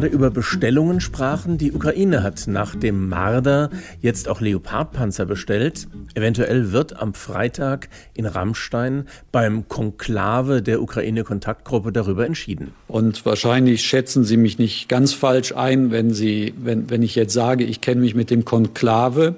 gerade 0.00 0.14
über 0.14 0.30
Bestellungen 0.30 0.98
sprachen, 0.98 1.58
die 1.58 1.72
Ukraine 1.72 2.22
hat 2.22 2.46
nach 2.46 2.74
dem 2.74 3.10
Marder 3.10 3.68
jetzt 4.00 4.28
auch 4.28 4.40
Leopardpanzer 4.40 5.26
bestellt. 5.26 5.88
Eventuell 6.14 6.72
wird 6.72 6.98
am 6.98 7.12
Freitag 7.12 7.90
in 8.14 8.24
Rammstein 8.24 9.04
beim 9.30 9.68
Konklave 9.68 10.62
der 10.62 10.80
Ukraine-Kontaktgruppe 10.80 11.92
darüber 11.92 12.24
entschieden. 12.24 12.72
Und 12.88 13.26
wahrscheinlich 13.26 13.82
schätzen 13.82 14.24
Sie 14.24 14.38
mich 14.38 14.58
nicht 14.58 14.88
ganz 14.88 15.12
falsch 15.12 15.52
ein, 15.54 15.90
wenn, 15.90 16.14
Sie, 16.14 16.54
wenn, 16.56 16.88
wenn 16.88 17.02
ich 17.02 17.14
jetzt 17.14 17.34
sage, 17.34 17.64
ich 17.64 17.82
kenne 17.82 18.00
mich 18.00 18.14
mit 18.14 18.30
dem 18.30 18.46
Konklave, 18.46 19.34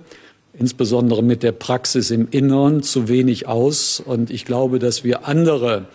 insbesondere 0.56 1.24
mit 1.24 1.42
der 1.42 1.50
Praxis 1.50 2.12
im 2.12 2.28
Innern, 2.30 2.84
zu 2.84 3.08
wenig 3.08 3.48
aus. 3.48 3.98
Und 3.98 4.30
ich 4.30 4.44
glaube, 4.44 4.78
dass 4.78 5.02
wir 5.02 5.26
andere 5.26 5.86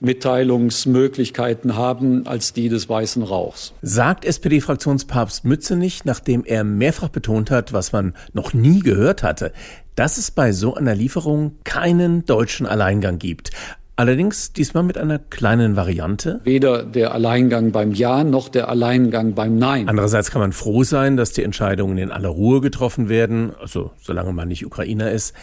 Mitteilungsmöglichkeiten 0.00 1.76
haben 1.76 2.26
als 2.26 2.52
die 2.52 2.68
des 2.68 2.88
weißen 2.88 3.22
Rauchs. 3.22 3.74
Sagt 3.82 4.24
SPD-Fraktionspapst 4.24 5.44
Mützenich, 5.44 6.04
nachdem 6.04 6.44
er 6.44 6.64
mehrfach 6.64 7.08
betont 7.08 7.50
hat, 7.50 7.72
was 7.72 7.92
man 7.92 8.14
noch 8.32 8.54
nie 8.54 8.80
gehört 8.80 9.22
hatte, 9.22 9.52
dass 9.94 10.18
es 10.18 10.30
bei 10.30 10.52
so 10.52 10.74
einer 10.74 10.94
Lieferung 10.94 11.56
keinen 11.64 12.24
deutschen 12.24 12.66
Alleingang 12.66 13.18
gibt. 13.18 13.50
Allerdings 13.98 14.52
diesmal 14.52 14.84
mit 14.84 14.96
einer 14.96 15.18
kleinen 15.18 15.74
Variante. 15.74 16.40
Weder 16.44 16.84
der 16.84 17.14
Alleingang 17.14 17.72
beim 17.72 17.90
Ja 17.90 18.22
noch 18.22 18.48
der 18.48 18.68
Alleingang 18.68 19.34
beim 19.34 19.58
Nein. 19.58 19.88
Andererseits 19.88 20.30
kann 20.30 20.40
man 20.40 20.52
froh 20.52 20.84
sein, 20.84 21.16
dass 21.16 21.32
die 21.32 21.42
Entscheidungen 21.42 21.98
in 21.98 22.12
aller 22.12 22.28
Ruhe 22.28 22.60
getroffen 22.60 23.08
werden, 23.08 23.50
also 23.60 23.90
solange 24.00 24.32
man 24.32 24.46
nicht 24.46 24.64
Ukrainer 24.64 25.10
ist. 25.10 25.34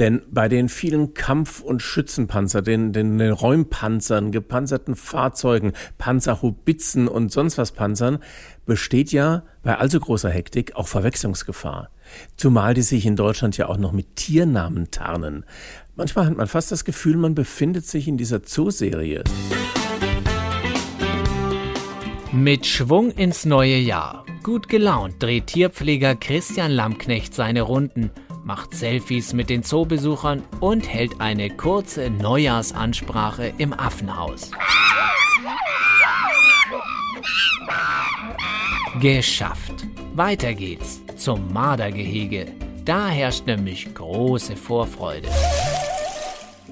Denn 0.00 0.22
bei 0.30 0.48
den 0.48 0.70
vielen 0.70 1.12
Kampf- 1.12 1.60
und 1.60 1.82
Schützenpanzer, 1.82 2.62
den, 2.62 2.94
den, 2.94 3.18
den 3.18 3.32
Räumpanzern, 3.32 4.32
gepanzerten 4.32 4.96
Fahrzeugen, 4.96 5.74
Panzerhobitzen 5.98 7.06
und 7.06 7.30
sonst 7.30 7.58
was 7.58 7.72
Panzern, 7.72 8.18
besteht 8.64 9.12
ja 9.12 9.42
bei 9.62 9.76
allzu 9.76 10.00
großer 10.00 10.30
Hektik 10.30 10.74
auch 10.74 10.88
Verwechslungsgefahr. 10.88 11.90
Zumal 12.38 12.72
die 12.72 12.80
sich 12.80 13.04
in 13.04 13.14
Deutschland 13.14 13.58
ja 13.58 13.68
auch 13.68 13.76
noch 13.76 13.92
mit 13.92 14.16
Tiernamen 14.16 14.90
tarnen. 14.90 15.44
Manchmal 15.96 16.24
hat 16.24 16.36
man 16.36 16.46
fast 16.46 16.72
das 16.72 16.86
Gefühl, 16.86 17.18
man 17.18 17.34
befindet 17.34 17.84
sich 17.84 18.08
in 18.08 18.16
dieser 18.16 18.42
Zooserie. 18.42 19.22
Mit 22.32 22.64
Schwung 22.64 23.10
ins 23.10 23.44
neue 23.44 23.76
Jahr. 23.76 24.24
Gut 24.42 24.70
gelaunt 24.70 25.22
dreht 25.22 25.48
Tierpfleger 25.48 26.14
Christian 26.14 26.70
Lammknecht 26.70 27.34
seine 27.34 27.60
Runden, 27.60 28.10
macht 28.44 28.74
Selfies 28.74 29.32
mit 29.32 29.50
den 29.50 29.62
Zoobesuchern 29.62 30.42
und 30.60 30.88
hält 30.88 31.20
eine 31.20 31.50
kurze 31.50 32.10
Neujahrsansprache 32.10 33.52
im 33.58 33.72
Affenhaus. 33.72 34.50
Geschafft. 39.00 39.86
Weiter 40.14 40.54
geht's 40.54 41.00
zum 41.16 41.52
Mardergehege. 41.52 42.52
Da 42.84 43.08
herrscht 43.08 43.46
nämlich 43.46 43.94
große 43.94 44.56
Vorfreude. 44.56 45.28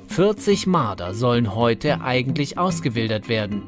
40 0.09 0.67
Marder 0.67 1.15
sollen 1.15 1.55
heute 1.55 2.01
eigentlich 2.01 2.59
ausgewildert 2.59 3.29
werden. 3.29 3.63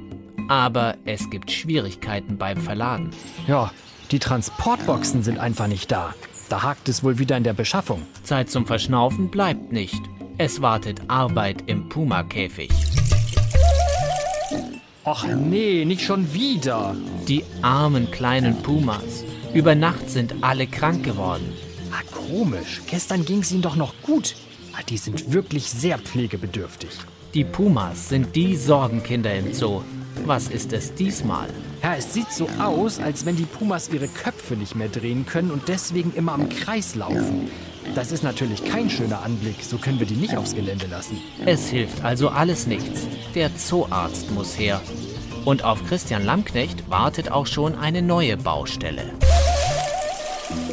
Aber 0.49 0.97
es 1.05 1.31
gibt 1.31 1.53
Schwierigkeiten 1.53 2.39
beim 2.39 2.57
Verladen. 2.57 3.11
Ja, 3.47 3.71
die 4.11 4.19
Transportboxen 4.19 5.23
sind 5.23 5.39
einfach 5.39 5.69
nicht 5.69 5.93
da. 5.93 6.13
Da 6.51 6.65
hakt 6.65 6.89
es 6.89 7.05
wohl 7.05 7.21
wieder 7.21 7.37
in 7.37 7.45
der 7.45 7.53
Beschaffung. 7.53 8.03
Zeit 8.25 8.51
zum 8.51 8.67
Verschnaufen 8.67 9.31
bleibt 9.31 9.71
nicht. 9.71 10.03
Es 10.37 10.61
wartet 10.61 11.01
Arbeit 11.07 11.63
im 11.67 11.89
Puma-Käfig. 11.89 12.71
Och 15.05 15.25
nee, 15.29 15.85
nicht 15.85 16.03
schon 16.03 16.35
wieder. 16.35 16.97
Die 17.29 17.45
armen 17.63 18.11
kleinen 18.11 18.61
Pumas. 18.63 19.25
Über 19.55 19.77
Nacht 19.77 20.11
sind 20.11 20.35
alle 20.41 20.67
krank 20.67 21.05
geworden. 21.05 21.53
Ah, 21.93 22.03
komisch. 22.11 22.83
Gestern 22.91 23.25
ging 23.25 23.43
es 23.43 23.53
ihnen 23.53 23.63
doch 23.63 23.77
noch 23.77 23.95
gut. 24.03 24.35
Ah, 24.73 24.83
die 24.89 24.99
sind 24.99 25.33
wirklich 25.33 25.71
sehr 25.71 25.99
pflegebedürftig. 25.99 26.91
Die 27.33 27.45
Pumas 27.45 28.09
sind 28.09 28.35
die 28.35 28.57
Sorgenkinder 28.57 29.33
im 29.37 29.55
Zoo. 29.55 29.83
Was 30.27 30.49
ist 30.49 30.73
es 30.73 30.95
diesmal? 30.95 31.49
Ja, 31.83 31.95
es 31.95 32.13
sieht 32.13 32.31
so 32.31 32.47
aus, 32.59 32.99
als 32.99 33.25
wenn 33.25 33.37
die 33.37 33.45
Pumas 33.45 33.89
ihre 33.89 34.09
Köpfe 34.09 34.55
nicht 34.55 34.75
mehr 34.75 34.89
drehen 34.89 35.25
können 35.25 35.51
und 35.51 35.69
deswegen 35.69 36.13
immer 36.15 36.33
am 36.35 36.51
Kreis 36.51 36.95
laufen. 36.95 37.51
Das 37.95 38.13
ist 38.13 38.23
natürlich 38.23 38.65
kein 38.65 38.91
schöner 38.91 39.23
Anblick, 39.23 39.63
so 39.63 39.79
können 39.79 39.99
wir 39.99 40.07
die 40.07 40.15
nicht 40.15 40.37
aufs 40.37 40.55
Gelände 40.55 40.87
lassen. 40.87 41.19
Es 41.47 41.71
hilft 41.71 42.05
also 42.05 42.29
alles 42.29 42.67
nichts. 42.67 43.07
Der 43.35 43.57
Zooarzt 43.57 44.31
muss 44.33 44.59
her. 44.59 44.81
Und 45.47 45.65
auf 45.65 45.85
Christian 45.87 46.25
Lammknecht 46.25 46.91
wartet 46.91 47.33
auch 47.33 47.47
schon 47.47 47.75
eine 47.75 48.03
neue 48.03 48.37
Baustelle. 48.37 49.15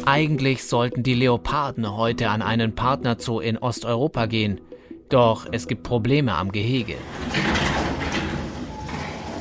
Eigentlich 0.04 0.64
sollten 0.64 1.02
die 1.02 1.14
Leoparden 1.14 1.96
heute 1.96 2.28
an 2.28 2.42
einen 2.42 2.74
Partnerzoo 2.74 3.40
in 3.40 3.56
Osteuropa 3.56 4.26
gehen. 4.26 4.60
Doch 5.08 5.46
es 5.50 5.68
gibt 5.68 5.84
Probleme 5.84 6.34
am 6.34 6.52
Gehege. 6.52 6.96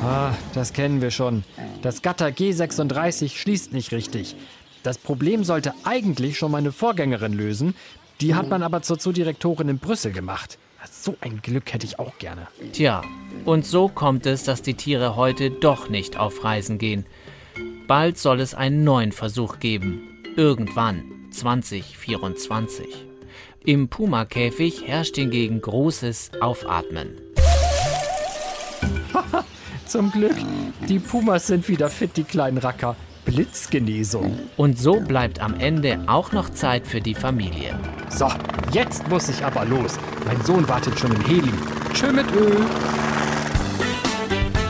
Ah, 0.01 0.33
das 0.53 0.73
kennen 0.73 1.01
wir 1.01 1.11
schon. 1.11 1.43
Das 1.81 2.01
Gatter 2.01 2.27
G36 2.27 3.35
schließt 3.35 3.73
nicht 3.73 3.91
richtig. 3.91 4.35
Das 4.83 4.97
Problem 4.97 5.43
sollte 5.43 5.73
eigentlich 5.83 6.37
schon 6.37 6.51
meine 6.51 6.71
Vorgängerin 6.71 7.33
lösen. 7.33 7.75
Die 8.21 8.35
hat 8.35 8.49
man 8.49 8.63
aber 8.63 8.81
zur 8.81 8.99
Zoodirektorin 8.99 9.69
in 9.69 9.79
Brüssel 9.79 10.11
gemacht. 10.11 10.57
So 10.89 11.15
ein 11.21 11.41
Glück 11.41 11.73
hätte 11.73 11.85
ich 11.85 11.99
auch 11.99 12.17
gerne. 12.19 12.47
Tja, 12.71 13.01
und 13.43 13.65
so 13.65 13.89
kommt 13.89 14.25
es, 14.25 14.43
dass 14.43 14.61
die 14.61 14.75
Tiere 14.75 15.15
heute 15.15 15.51
doch 15.51 15.89
nicht 15.89 16.17
auf 16.17 16.43
Reisen 16.43 16.77
gehen. 16.77 17.05
Bald 17.87 18.17
soll 18.17 18.39
es 18.39 18.53
einen 18.53 18.83
neuen 18.83 19.11
Versuch 19.11 19.59
geben. 19.59 20.23
Irgendwann, 20.35 21.03
2024. 21.31 22.87
Im 23.65 23.89
Puma-Käfig 23.89 24.87
herrscht 24.87 25.15
hingegen 25.15 25.59
großes 25.59 26.31
Aufatmen. 26.39 27.19
Zum 29.87 30.11
Glück, 30.11 30.35
die 30.89 30.99
Pumas 30.99 31.47
sind 31.47 31.67
wieder 31.69 31.89
fit, 31.89 32.17
die 32.17 32.25
kleinen 32.25 32.57
Racker. 32.57 32.97
Blitzgenesung. 33.23 34.37
Und 34.57 34.77
so 34.77 34.99
bleibt 34.99 35.39
am 35.39 35.57
Ende 35.59 35.99
auch 36.07 36.33
noch 36.33 36.49
Zeit 36.49 36.85
für 36.85 36.99
die 36.99 37.15
Familie. 37.15 37.79
So, 38.09 38.29
jetzt 38.73 39.07
muss 39.07 39.29
ich 39.29 39.45
aber 39.45 39.63
los. 39.63 39.97
Mein 40.25 40.41
Sohn 40.43 40.67
wartet 40.67 40.99
schon 40.99 41.13
im 41.13 41.21
Heli. 41.21 41.53
Tschö 41.93 42.11
mit 42.11 42.25
Öl. 42.33 42.57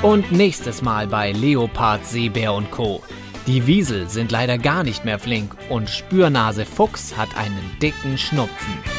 Und 0.03 0.31
nächstes 0.31 0.83
Mal 0.83 1.07
bei 1.07 1.31
Leopard, 1.31 2.05
Seebär 2.05 2.53
und 2.53 2.69
Co. 2.69 3.01
Die 3.47 3.65
Wiesel 3.65 4.07
sind 4.09 4.31
leider 4.31 4.59
gar 4.59 4.83
nicht 4.83 5.03
mehr 5.03 5.17
flink 5.17 5.55
und 5.69 5.89
Spürnase 5.89 6.65
Fuchs 6.65 7.17
hat 7.17 7.29
einen 7.37 7.77
dicken 7.81 8.17
Schnupfen. 8.17 8.96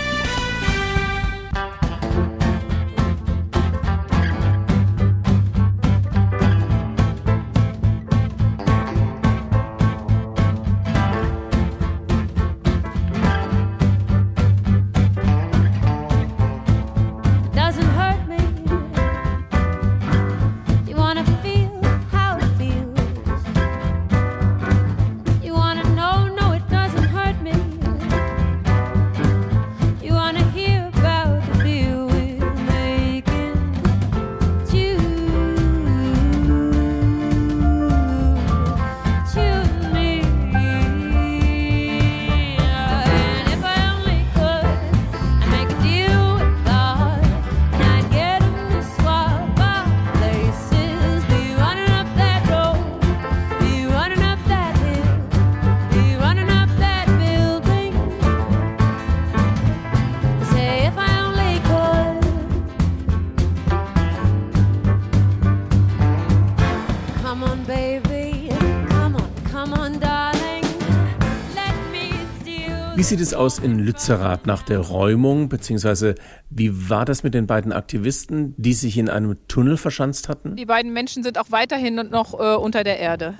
Sieht 73.08 73.20
es 73.20 73.32
aus 73.32 73.58
in 73.58 73.78
Lützerath 73.78 74.46
nach 74.46 74.62
der 74.62 74.80
Räumung, 74.80 75.48
beziehungsweise 75.48 76.14
wie 76.50 76.90
war 76.90 77.06
das 77.06 77.22
mit 77.22 77.32
den 77.32 77.46
beiden 77.46 77.72
Aktivisten, 77.72 78.54
die 78.58 78.74
sich 78.74 78.98
in 78.98 79.08
einem 79.08 79.36
Tunnel 79.48 79.78
verschanzt 79.78 80.28
hatten? 80.28 80.56
Die 80.56 80.66
beiden 80.66 80.92
Menschen 80.92 81.22
sind 81.22 81.38
auch 81.38 81.50
weiterhin 81.50 81.94
noch 81.94 82.38
äh, 82.38 82.56
unter 82.56 82.84
der 82.84 82.98
Erde. 82.98 83.34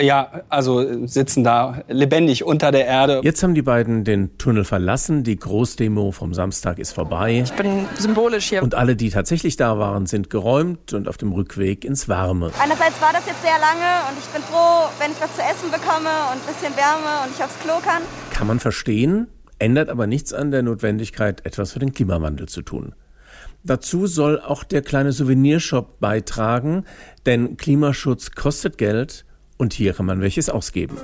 Ja, 0.00 0.40
also 0.48 1.06
sitzen 1.06 1.44
da 1.44 1.82
lebendig 1.88 2.42
unter 2.42 2.72
der 2.72 2.86
Erde. 2.86 3.20
Jetzt 3.22 3.42
haben 3.42 3.54
die 3.54 3.62
beiden 3.62 4.02
den 4.02 4.36
Tunnel 4.38 4.64
verlassen, 4.64 5.24
die 5.24 5.36
Großdemo 5.36 6.10
vom 6.10 6.32
Samstag 6.32 6.78
ist 6.78 6.92
vorbei. 6.92 7.42
Ich 7.44 7.52
bin 7.52 7.86
symbolisch 7.98 8.48
hier. 8.48 8.62
Und 8.62 8.74
alle, 8.74 8.96
die 8.96 9.10
tatsächlich 9.10 9.56
da 9.56 9.78
waren, 9.78 10.06
sind 10.06 10.30
geräumt 10.30 10.94
und 10.94 11.06
auf 11.06 11.18
dem 11.18 11.32
Rückweg 11.32 11.84
ins 11.84 12.08
Warme. 12.08 12.50
Einerseits 12.60 13.00
war 13.00 13.12
das 13.12 13.26
jetzt 13.26 13.42
sehr 13.42 13.58
lange 13.60 14.08
und 14.10 14.18
ich 14.18 14.26
bin 14.32 14.42
froh, 14.42 14.88
wenn 14.98 15.12
ich 15.12 15.20
was 15.20 15.34
zu 15.36 15.42
essen 15.42 15.70
bekomme 15.70 16.10
und 16.32 16.40
ein 16.40 16.46
bisschen 16.46 16.74
Wärme 16.76 17.26
und 17.26 17.34
ich 17.36 17.44
aufs 17.44 17.58
Klo 17.60 17.74
kann. 17.84 18.02
Kann 18.34 18.48
man 18.48 18.58
verstehen, 18.58 19.28
ändert 19.60 19.88
aber 19.88 20.08
nichts 20.08 20.32
an 20.32 20.50
der 20.50 20.64
Notwendigkeit, 20.64 21.46
etwas 21.46 21.72
für 21.72 21.78
den 21.78 21.92
Klimawandel 21.92 22.48
zu 22.48 22.62
tun. 22.62 22.94
Dazu 23.62 24.08
soll 24.08 24.40
auch 24.40 24.64
der 24.64 24.82
kleine 24.82 25.12
Souvenirshop 25.12 26.00
beitragen, 26.00 26.84
denn 27.26 27.56
Klimaschutz 27.56 28.32
kostet 28.32 28.76
Geld 28.76 29.24
und 29.56 29.72
hier 29.72 29.94
kann 29.94 30.06
man 30.06 30.20
welches 30.20 30.50
ausgeben. 30.50 30.96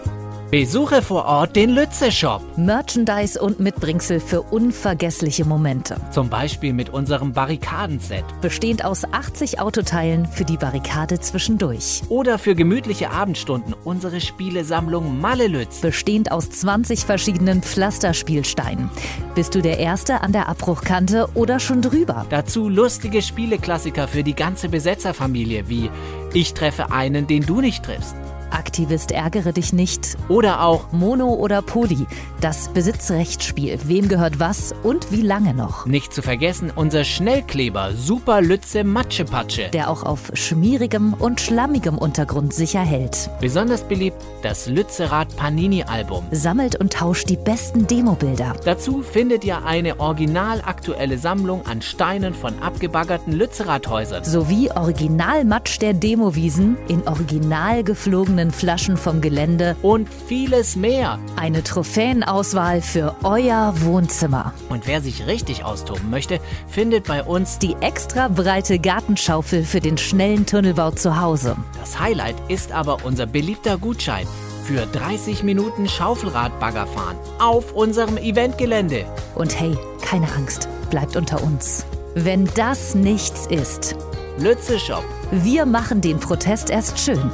Besuche 0.51 1.01
vor 1.01 1.27
Ort 1.27 1.55
den 1.55 1.71
Lütze 1.71 2.11
Shop. 2.11 2.43
Merchandise 2.57 3.41
und 3.41 3.61
Mitbringsel 3.61 4.19
für 4.19 4.43
unvergessliche 4.43 5.45
Momente. 5.45 5.95
Zum 6.11 6.29
Beispiel 6.29 6.73
mit 6.73 6.91
unserem 6.91 7.33
Barrikadenset. 7.33 8.25
Bestehend 8.41 8.85
aus 8.85 9.05
80 9.05 9.61
Autoteilen 9.61 10.27
für 10.27 10.45
die 10.45 10.57
Barrikade 10.57 11.21
zwischendurch. 11.21 12.03
Oder 12.09 12.37
für 12.37 12.57
gemütliche 12.57 13.13
Abendstunden 13.13 13.77
unsere 13.85 14.21
Spielesammlung 14.21 15.21
Malelütz. 15.21 15.83
Bestehend 15.83 16.33
aus 16.33 16.51
20 16.51 17.05
verschiedenen 17.05 17.63
Pflasterspielsteinen. 17.63 18.91
Bist 19.37 19.55
du 19.55 19.63
der 19.63 19.79
Erste 19.79 20.21
an 20.21 20.33
der 20.33 20.49
Abbruchkante 20.49 21.29
oder 21.35 21.61
schon 21.61 21.81
drüber? 21.81 22.27
Dazu 22.29 22.69
lustige 22.69 23.23
Spieleklassiker 23.23 24.09
für 24.09 24.25
die 24.25 24.35
ganze 24.35 24.69
Besetzerfamilie 24.69 25.69
wie 25.69 25.91
Ich 26.35 26.55
treffe 26.55 26.91
einen, 26.91 27.29
den 27.29 27.47
du 27.47 27.61
nicht 27.61 27.85
triffst. 27.85 28.17
Aktivist 28.53 29.13
ärgere 29.13 29.53
dich 29.53 29.73
nicht. 29.73 30.17
Oder 30.29 30.63
auch 30.63 30.93
Mono 30.93 31.35
oder 31.35 31.63
Poly. 31.63 32.07
Das 32.41 32.69
Besitzrechtsspiel. 32.69 33.79
Wem 33.85 34.09
gehört 34.09 34.41
was 34.41 34.75
und 34.83 35.11
wie 35.13 35.23
lange 35.23 35.55
noch? 35.55 35.87
Nicht 35.87 36.13
zu 36.13 36.23
vergessen 36.23 36.73
unser 36.75 37.05
Schnellkleber 37.05 37.93
Super 37.95 38.41
Lütze 38.41 38.85
Matschepatsche. 38.85 39.69
Der 39.73 39.91
auch 39.91 40.03
auf 40.03 40.31
schmierigem 40.35 41.15
und 41.15 41.41
schlammigem 41.41 41.99
Untergrund 41.99 42.55
sicher 42.55 42.81
hält. 42.81 43.31
Besonders 43.41 43.83
beliebt 43.83 44.23
das 44.43 44.67
Lützerath 44.67 45.37
Panini 45.37 45.85
Album. 45.85 46.25
Sammelt 46.31 46.77
und 46.77 46.93
tauscht 46.93 47.29
die 47.29 47.37
besten 47.37 47.87
Demobilder. 47.87 48.55
Dazu 48.65 49.03
findet 49.03 49.45
ihr 49.45 49.65
eine 49.65 50.01
original 50.01 50.63
aktuelle 50.65 51.19
Sammlung 51.19 51.67
an 51.67 51.83
Steinen 51.83 52.35
von 52.35 52.59
abgebaggerten 52.61 53.33
Lützerathäusern. 53.33 54.25
Sowie 54.25 54.71
Originalmatsch 54.71 55.79
der 55.81 55.93
Demowiesen 55.93 56.77
in 56.89 57.07
original 57.07 57.85
geflogenen 57.85 58.40
Flaschen 58.51 58.97
vom 58.97 59.21
Gelände 59.21 59.77
und 59.83 60.09
vieles 60.09 60.75
mehr. 60.75 61.19
Eine 61.37 61.63
Trophäenauswahl 61.63 62.81
für 62.81 63.15
euer 63.23 63.75
Wohnzimmer. 63.83 64.55
Und 64.71 64.87
wer 64.87 65.03
sich 65.03 65.27
richtig 65.27 65.65
austoben 65.65 66.09
möchte, 66.09 66.41
findet 66.67 67.07
bei 67.07 67.23
uns 67.23 67.59
die 67.59 67.77
extra 67.83 68.29
breite 68.29 68.79
Gartenschaufel 68.79 69.65
für 69.65 69.81
den 69.81 69.99
schnellen 69.99 70.47
Tunnelbau 70.47 70.93
zu 70.93 71.21
Hause. 71.21 71.57
Das 71.79 72.01
Highlight 72.01 72.37
ist 72.49 72.73
aber 72.73 73.05
unser 73.05 73.27
beliebter 73.27 73.77
Gutschein 73.77 74.27
für 74.65 74.87
30 74.87 75.43
Minuten 75.43 75.89
Schaufelradbagger 75.89 76.87
fahren 76.87 77.19
auf 77.39 77.73
unserem 77.75 78.17
Eventgelände. 78.17 79.05
Und 79.35 79.61
hey, 79.61 79.77
keine 80.01 80.33
Angst, 80.33 80.69
bleibt 80.89 81.17
unter 81.17 81.43
uns. 81.43 81.85
Wenn 82.15 82.49
das 82.55 82.95
nichts 82.95 83.47
ist, 83.47 83.97
Lütze 84.41 84.79
Shop. 84.79 85.05
Wir 85.31 85.67
machen 85.67 86.01
den 86.01 86.19
Protest 86.19 86.71
erst 86.71 86.99
schön. 86.99 87.31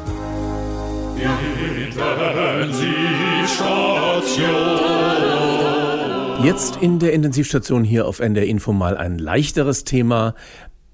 Jetzt 6.43 6.77
in 6.77 6.99
der 6.99 7.13
Intensivstation 7.15 7.85
hier 7.85 8.07
auf 8.07 8.21
NDR 8.21 8.47
Info 8.47 8.73
mal 8.73 8.97
ein 8.97 9.19
leichteres 9.19 9.85
Thema. 9.85 10.35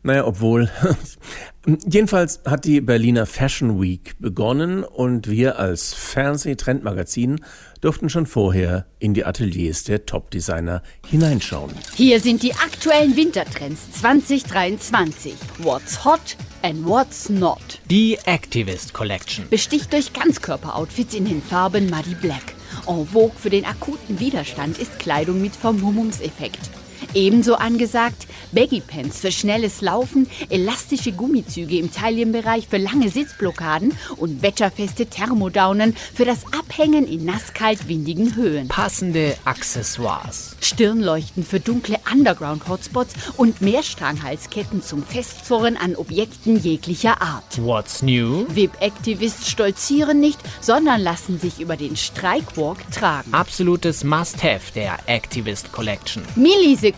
Naja, 0.04 0.24
obwohl. 0.24 0.70
Jedenfalls 1.86 2.40
hat 2.44 2.64
die 2.64 2.80
Berliner 2.80 3.26
Fashion 3.26 3.80
Week 3.80 4.14
begonnen 4.20 4.84
und 4.84 5.28
wir 5.28 5.58
als 5.58 5.94
Fernseh-Trendmagazin 5.94 7.40
durften 7.82 8.08
schon 8.08 8.26
vorher 8.26 8.86
in 8.98 9.12
die 9.12 9.26
Ateliers 9.26 9.84
der 9.84 10.06
Top-Designer 10.06 10.82
hineinschauen. 11.06 11.72
Hier 11.94 12.20
sind 12.20 12.42
die 12.42 12.54
aktuellen 12.54 13.14
Wintertrends 13.16 13.90
2023. 14.00 15.34
What's 15.58 16.02
hot 16.04 16.36
and 16.62 16.86
what's 16.86 17.28
not. 17.28 17.80
Die 17.90 18.16
Activist 18.24 18.94
Collection. 18.94 19.46
Besticht 19.50 19.92
durch 19.92 20.12
Ganzkörper-Outfits 20.12 21.14
in 21.14 21.26
den 21.26 21.42
Farben 21.42 21.90
Muddy 21.90 22.14
Black. 22.14 22.54
En 22.86 23.06
vogue 23.06 23.36
für 23.36 23.50
den 23.50 23.66
akuten 23.66 24.18
Widerstand 24.18 24.78
ist 24.78 24.98
Kleidung 24.98 25.42
mit 25.42 25.54
Vermummungseffekt. 25.54 26.81
Ebenso 27.14 27.54
angesagt 27.54 28.26
Baggy 28.52 28.80
Pants 28.80 29.20
für 29.20 29.32
schnelles 29.32 29.80
Laufen, 29.80 30.28
elastische 30.50 31.12
Gummizüge 31.12 31.78
im 31.78 31.92
Taillenbereich 31.92 32.68
für 32.68 32.78
lange 32.78 33.08
Sitzblockaden 33.08 33.96
und 34.16 34.42
wetterfeste 34.42 35.06
Thermodaunen 35.06 35.94
für 36.14 36.24
das 36.24 36.44
Abhängen 36.58 37.06
in 37.06 37.24
nasskalt 37.24 37.88
windigen 37.88 38.34
Höhen. 38.34 38.68
Passende 38.68 39.36
Accessoires. 39.44 40.56
Stirnleuchten 40.60 41.44
für 41.44 41.60
dunkle 41.60 41.98
Underground-Hotspots 42.10 43.14
und 43.36 43.60
Mehrstranghalsketten 43.60 44.82
zum 44.82 45.02
Festzurren 45.02 45.76
an 45.76 45.96
Objekten 45.96 46.58
jeglicher 46.58 47.20
Art. 47.20 47.62
What's 47.62 48.02
new? 48.02 48.46
VIP-Activists 48.48 49.50
stolzieren 49.50 50.20
nicht, 50.20 50.38
sondern 50.60 51.00
lassen 51.02 51.38
sich 51.38 51.60
über 51.60 51.76
den 51.76 51.96
Streikwalk 51.96 52.78
tragen. 52.90 53.32
Absolutes 53.32 54.04
Must-Have 54.04 54.72
der 54.74 54.98
Activist 55.06 55.72
Collection. 55.72 56.22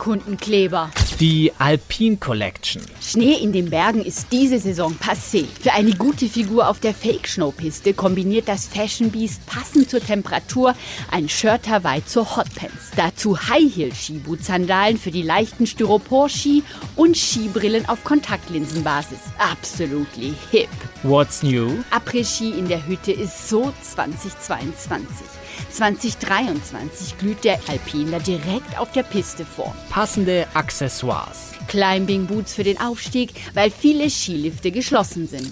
Millisekundenkleber. 0.04 0.90
Die 1.20 1.52
Alpine 1.58 2.16
Collection. 2.16 2.82
Schnee 3.00 3.34
in 3.34 3.52
den 3.52 3.70
Bergen 3.70 4.04
ist 4.04 4.26
diese 4.32 4.58
Saison 4.58 4.96
passé. 5.00 5.46
Für 5.60 5.72
eine 5.72 5.92
gute 5.92 6.28
Figur 6.28 6.68
auf 6.68 6.80
der 6.80 6.92
Fake-Snow-Piste 6.92 7.94
kombiniert 7.94 8.48
das 8.48 8.66
Fashion 8.66 9.10
Beast 9.10 9.46
passend 9.46 9.88
zur 9.88 10.00
Temperatur 10.00 10.74
ein 11.10 11.28
Shirt 11.28 11.68
Hawaii 11.68 12.04
zur 12.04 12.36
Hotpants. 12.36 12.90
Dazu 12.96 13.38
High-Heel-Skiboot-Sandalen 13.38 14.98
für 14.98 15.10
die 15.10 15.22
leichten 15.22 15.66
Styropor-Ski 15.66 16.62
und 16.96 17.16
Skibrillen 17.16 17.88
auf 17.88 18.04
Kontaktlinsenbasis. 18.04 19.20
Absolutely 19.38 20.34
hip. 20.50 20.68
What's 21.02 21.42
new? 21.42 21.82
Après-Ski 21.90 22.50
in 22.50 22.68
der 22.68 22.86
Hütte 22.86 23.12
ist 23.12 23.48
so 23.48 23.72
2022. 23.82 25.43
2023 25.70 27.18
glüht 27.18 27.44
der 27.44 27.58
Alpiner 27.68 28.20
direkt 28.20 28.78
auf 28.78 28.92
der 28.92 29.02
Piste 29.02 29.44
vor. 29.44 29.74
Passende 29.90 30.46
Accessoires. 30.54 31.52
Climbing 31.68 32.26
Boots 32.26 32.54
für 32.54 32.64
den 32.64 32.80
Aufstieg, 32.80 33.32
weil 33.54 33.70
viele 33.70 34.10
Skilifte 34.10 34.70
geschlossen 34.70 35.26
sind. 35.26 35.50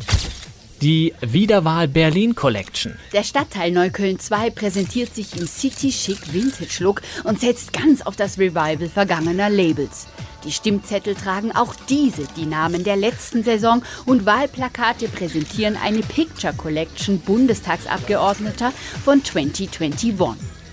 Die 0.82 1.14
Wiederwahl 1.20 1.86
Berlin 1.86 2.34
Collection. 2.34 2.96
Der 3.12 3.22
Stadtteil 3.22 3.70
Neukölln 3.70 4.18
2 4.18 4.50
präsentiert 4.50 5.14
sich 5.14 5.38
im 5.38 5.46
City-Schick 5.46 6.32
Vintage-Look 6.32 7.02
und 7.22 7.40
setzt 7.40 7.72
ganz 7.72 8.02
auf 8.02 8.16
das 8.16 8.36
Revival 8.36 8.88
vergangener 8.88 9.48
Labels. 9.48 10.08
Die 10.44 10.52
Stimmzettel 10.52 11.14
tragen 11.14 11.52
auch 11.52 11.74
diese 11.88 12.24
die 12.36 12.46
Namen 12.46 12.82
der 12.82 12.96
letzten 12.96 13.44
Saison 13.44 13.82
und 14.06 14.26
Wahlplakate 14.26 15.08
präsentieren 15.08 15.76
eine 15.76 16.00
Picture 16.00 16.52
Collection 16.52 17.20
Bundestagsabgeordneter 17.20 18.72
von 19.04 19.24
2021. 19.24 20.16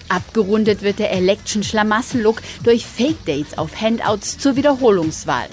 Abgerundet 0.10 0.82
wird 0.82 0.98
der 0.98 1.12
Election 1.12 1.62
Schlamassel-Look 1.62 2.42
durch 2.64 2.86
Fake 2.86 3.24
Dates 3.26 3.58
auf 3.58 3.80
Handouts 3.80 4.40
zur 4.40 4.56
Wiederholungswahl. 4.56 5.48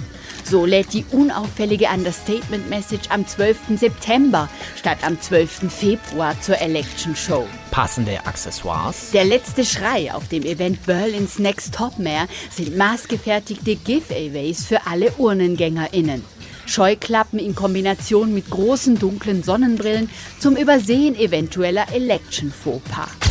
So 0.48 0.64
lädt 0.64 0.92
die 0.92 1.04
unauffällige 1.10 1.88
Understatement-Message 1.92 3.08
am 3.08 3.26
12. 3.26 3.76
September 3.76 4.48
statt 4.76 4.98
am 5.02 5.20
12. 5.20 5.72
Februar 5.72 6.40
zur 6.40 6.60
Election 6.60 7.16
Show. 7.16 7.48
Passende 7.72 8.24
Accessoires. 8.24 9.10
Der 9.10 9.24
letzte 9.24 9.64
Schrei 9.64 10.14
auf 10.14 10.28
dem 10.28 10.44
Event 10.44 10.86
Berlin's 10.86 11.40
Next 11.40 11.74
Top 11.74 11.98
Mare 11.98 12.28
sind 12.52 12.76
maßgefertigte 12.76 13.74
Giveaways 13.74 14.64
für 14.64 14.86
alle 14.86 15.10
UrnengängerInnen. 15.18 16.24
Scheuklappen 16.66 17.40
in 17.40 17.56
Kombination 17.56 18.32
mit 18.32 18.48
großen 18.48 19.00
dunklen 19.00 19.42
Sonnenbrillen 19.42 20.08
zum 20.38 20.56
Übersehen 20.56 21.16
eventueller 21.18 21.86
Election-Fauxpas. 21.92 23.25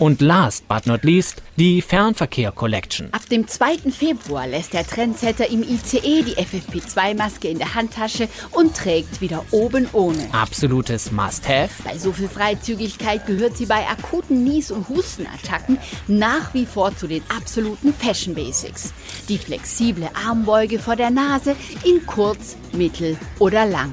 Und 0.00 0.22
last 0.22 0.66
but 0.66 0.86
not 0.86 1.04
least 1.04 1.42
die 1.56 1.82
Fernverkehr 1.82 2.52
Collection. 2.52 3.12
Ab 3.12 3.28
dem 3.28 3.46
2. 3.46 3.90
Februar 3.90 4.46
lässt 4.46 4.72
der 4.72 4.86
Trendsetter 4.86 5.50
im 5.50 5.62
ICE 5.62 6.22
die 6.22 6.36
FFP2-Maske 6.36 7.48
in 7.48 7.58
der 7.58 7.74
Handtasche 7.74 8.26
und 8.52 8.74
trägt 8.74 9.20
wieder 9.20 9.44
oben 9.50 9.86
ohne. 9.92 10.26
Absolutes 10.32 11.12
Must-Have. 11.12 11.82
Bei 11.84 11.98
so 11.98 12.12
viel 12.12 12.30
Freizügigkeit 12.30 13.26
gehört 13.26 13.58
sie 13.58 13.66
bei 13.66 13.86
akuten 13.88 14.42
Nies- 14.42 14.70
und 14.70 14.88
Hustenattacken 14.88 15.78
nach 16.08 16.54
wie 16.54 16.64
vor 16.64 16.96
zu 16.96 17.06
den 17.06 17.22
absoluten 17.28 17.92
Fashion 17.92 18.34
Basics. 18.34 18.94
Die 19.28 19.36
flexible 19.36 20.08
Armbeuge 20.26 20.78
vor 20.78 20.96
der 20.96 21.10
Nase 21.10 21.54
in 21.84 22.06
kurz, 22.06 22.56
mittel 22.72 23.18
oder 23.38 23.66
lang. 23.66 23.92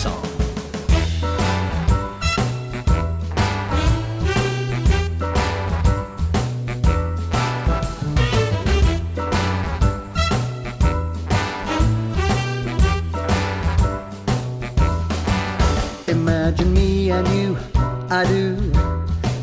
Imagine 0.00 0.39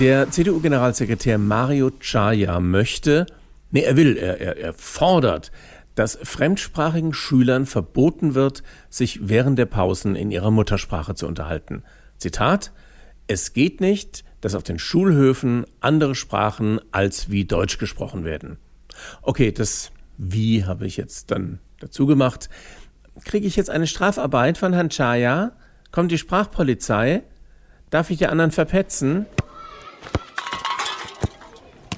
Der 0.00 0.30
CDU-Generalsekretär 0.30 1.38
Mario 1.38 1.90
Chaya 1.98 2.60
möchte, 2.60 3.26
nee, 3.72 3.80
er 3.80 3.96
will, 3.96 4.16
er, 4.16 4.40
er, 4.40 4.56
er 4.56 4.72
fordert, 4.72 5.50
dass 5.96 6.16
fremdsprachigen 6.22 7.12
Schülern 7.12 7.66
verboten 7.66 8.36
wird, 8.36 8.62
sich 8.90 9.28
während 9.28 9.58
der 9.58 9.66
Pausen 9.66 10.14
in 10.14 10.30
ihrer 10.30 10.52
Muttersprache 10.52 11.16
zu 11.16 11.26
unterhalten. 11.26 11.82
Zitat: 12.16 12.70
Es 13.26 13.54
geht 13.54 13.80
nicht, 13.80 14.22
dass 14.40 14.54
auf 14.54 14.62
den 14.62 14.78
Schulhöfen 14.78 15.64
andere 15.80 16.14
Sprachen 16.14 16.80
als 16.92 17.28
wie 17.28 17.44
Deutsch 17.44 17.78
gesprochen 17.78 18.24
werden. 18.24 18.58
Okay, 19.22 19.50
das 19.50 19.90
Wie 20.16 20.64
habe 20.64 20.86
ich 20.86 20.96
jetzt 20.96 21.32
dann 21.32 21.58
dazu 21.80 22.06
gemacht. 22.06 22.48
Kriege 23.24 23.48
ich 23.48 23.56
jetzt 23.56 23.70
eine 23.70 23.88
Strafarbeit 23.88 24.58
von 24.58 24.72
Herrn 24.72 24.90
Chaya? 24.90 25.52
Kommt 25.90 26.12
die 26.12 26.18
Sprachpolizei? 26.18 27.24
Darf 27.90 28.10
ich 28.10 28.18
die 28.18 28.26
anderen 28.28 28.52
verpetzen? 28.52 29.26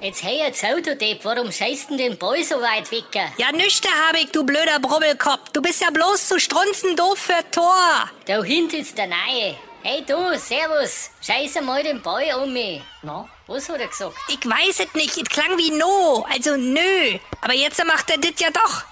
Jetzt 0.03 0.23
hey, 0.23 0.39
jetzt 0.39 0.63
hau 0.63 0.81
du 0.81 0.97
Depp, 0.97 1.23
warum 1.27 1.53
scheißt 1.53 1.91
denn 1.91 1.99
den 1.99 2.17
Boy 2.17 2.43
so 2.43 2.55
weit 2.55 2.91
weg? 2.91 3.05
Ja, 3.37 3.53
nüchte 3.53 3.87
hab 3.89 4.17
ich, 4.17 4.31
du 4.33 4.43
blöder 4.45 4.81
Brubbelkopf. 4.81 5.51
Du 5.53 5.61
bist 5.61 5.83
ja 5.83 5.91
bloß 5.91 6.27
zu 6.27 6.41
strunzen 6.41 6.97
doof 6.97 7.19
für 7.19 7.51
Tor. 7.51 8.11
Da 8.25 8.43
hinten 8.43 8.77
ist 8.77 8.97
der 8.97 9.09
Neue. 9.09 9.57
Hey 9.83 10.03
du, 10.07 10.39
servus, 10.39 11.11
scheiße 11.21 11.61
mal 11.61 11.83
den 11.83 12.01
Boy 12.01 12.33
um 12.33 12.51
mich. 12.51 12.81
Na, 13.03 13.29
was 13.47 13.69
hat 13.69 13.81
er 13.81 13.89
gesagt? 13.89 14.15
Ich 14.29 14.43
weiß 14.49 14.81
es 14.81 14.95
nicht, 14.95 15.19
es 15.19 15.29
klang 15.29 15.59
wie 15.59 15.71
no, 15.71 16.25
also 16.31 16.57
nö. 16.57 17.19
Aber 17.43 17.53
jetzt 17.53 17.85
macht 17.85 18.09
er 18.09 18.17
dit 18.17 18.41
ja 18.41 18.49
doch. 18.51 18.85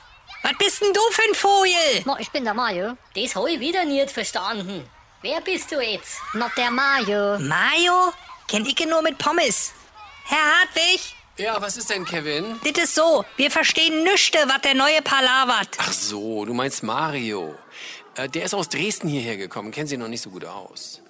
Was 0.43 0.59
bist 0.59 0.83
denn 0.83 0.93
du 0.93 1.01
für 1.11 1.23
ein 1.23 1.35
Vogel? 1.35 2.03
Na, 2.05 2.21
ich 2.21 2.31
bin 2.31 2.45
der 2.45 2.53
Mario. 2.53 2.99
Das 3.15 3.35
hab 3.35 3.47
ich 3.47 3.59
wieder 3.59 3.87
nicht 3.87 4.11
verstanden. 4.11 4.87
Wer 5.23 5.41
bist 5.41 5.73
du 5.73 5.81
jetzt? 5.81 6.19
Na, 6.35 6.51
der 6.55 6.71
Mario. 6.71 7.39
Mario? 7.39 8.13
Kenn 8.47 8.67
ich 8.67 8.79
ihn 8.79 8.91
nur 8.91 9.01
mit 9.01 9.17
Pommes. 9.17 9.73
Herr 10.29 10.61
Hartwig, 10.61 11.01
Ja, 11.39 11.61
was 11.61 11.77
ist 11.77 11.91
denn, 11.91 12.05
Kevin? 12.05 12.61
dit 12.65 12.77
ist 12.79 12.95
so, 12.95 13.25
wir 13.37 13.51
verstehen 13.51 14.03
nüchte, 14.05 14.39
was 14.47 14.61
der 14.63 14.75
neue 14.75 15.01
palavert. 15.03 15.77
Ach 15.79 15.93
so, 15.93 16.45
du 16.45 16.53
meinst 16.55 16.83
Mario. 16.83 17.55
Äh, 18.17 18.29
Der 18.29 18.45
ist 18.45 18.55
aus 18.55 18.69
Dresden 18.69 19.09
hierher 19.09 19.37
gekommen, 19.37 19.71
kennen 19.71 19.87
Sie 19.87 19.97
noch 19.97 20.09
nicht 20.09 20.23
so 20.23 20.31
gut 20.31 20.45
aus. 20.45 21.01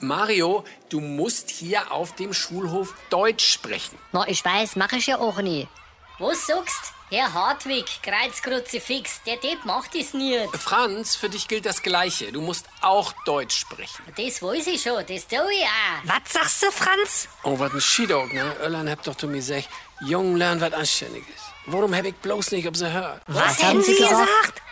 Mario, 0.00 0.64
du 0.88 1.00
musst 1.00 1.50
hier 1.50 1.90
auf 1.92 2.14
dem 2.14 2.32
Schulhof 2.32 2.94
Deutsch 3.10 3.44
sprechen. 3.52 3.98
Na, 4.12 4.26
ich 4.28 4.44
weiß, 4.44 4.76
mach 4.76 4.92
ich 4.92 5.06
ja 5.08 5.18
auch 5.18 5.38
nie. 5.40 5.68
Was 6.18 6.46
sagst? 6.46 6.92
Herr 7.14 7.34
Hartwig, 7.34 7.84
Kreuzkruzifix, 8.02 9.20
der 9.26 9.36
Depp 9.36 9.66
macht 9.66 9.94
das 9.94 10.14
nicht. 10.14 10.56
Franz, 10.56 11.14
für 11.14 11.28
dich 11.28 11.46
gilt 11.46 11.66
das 11.66 11.82
Gleiche. 11.82 12.32
Du 12.32 12.40
musst 12.40 12.64
auch 12.80 13.12
Deutsch 13.26 13.54
sprechen. 13.54 14.02
Das 14.16 14.40
weiß 14.40 14.66
ich 14.68 14.80
schon, 14.80 15.04
das 15.06 15.26
tue 15.26 15.52
ich 15.52 15.62
auch. 15.62 16.06
Was 16.06 16.32
sagst 16.32 16.62
du, 16.62 16.70
Franz? 16.70 17.28
Oh, 17.42 17.58
wat 17.58 17.74
ein 17.74 17.82
Schiedog, 17.82 18.32
ne? 18.32 18.56
Irland 18.62 18.88
habt 18.88 19.06
doch 19.06 19.14
du 19.14 19.26
mir 19.26 19.36
gesagt, 19.36 19.68
jung 20.00 20.36
lernen 20.36 20.62
was 20.62 20.72
Anständiges. 20.72 21.34
Warum 21.66 21.94
hab 21.94 22.06
ich 22.06 22.14
bloß 22.14 22.52
nicht, 22.52 22.66
ob 22.66 22.78
sie 22.78 22.90
hört? 22.90 23.20
Was, 23.26 23.62
haben 23.62 23.82
Sie 23.82 23.94
gesagt? 23.94 24.62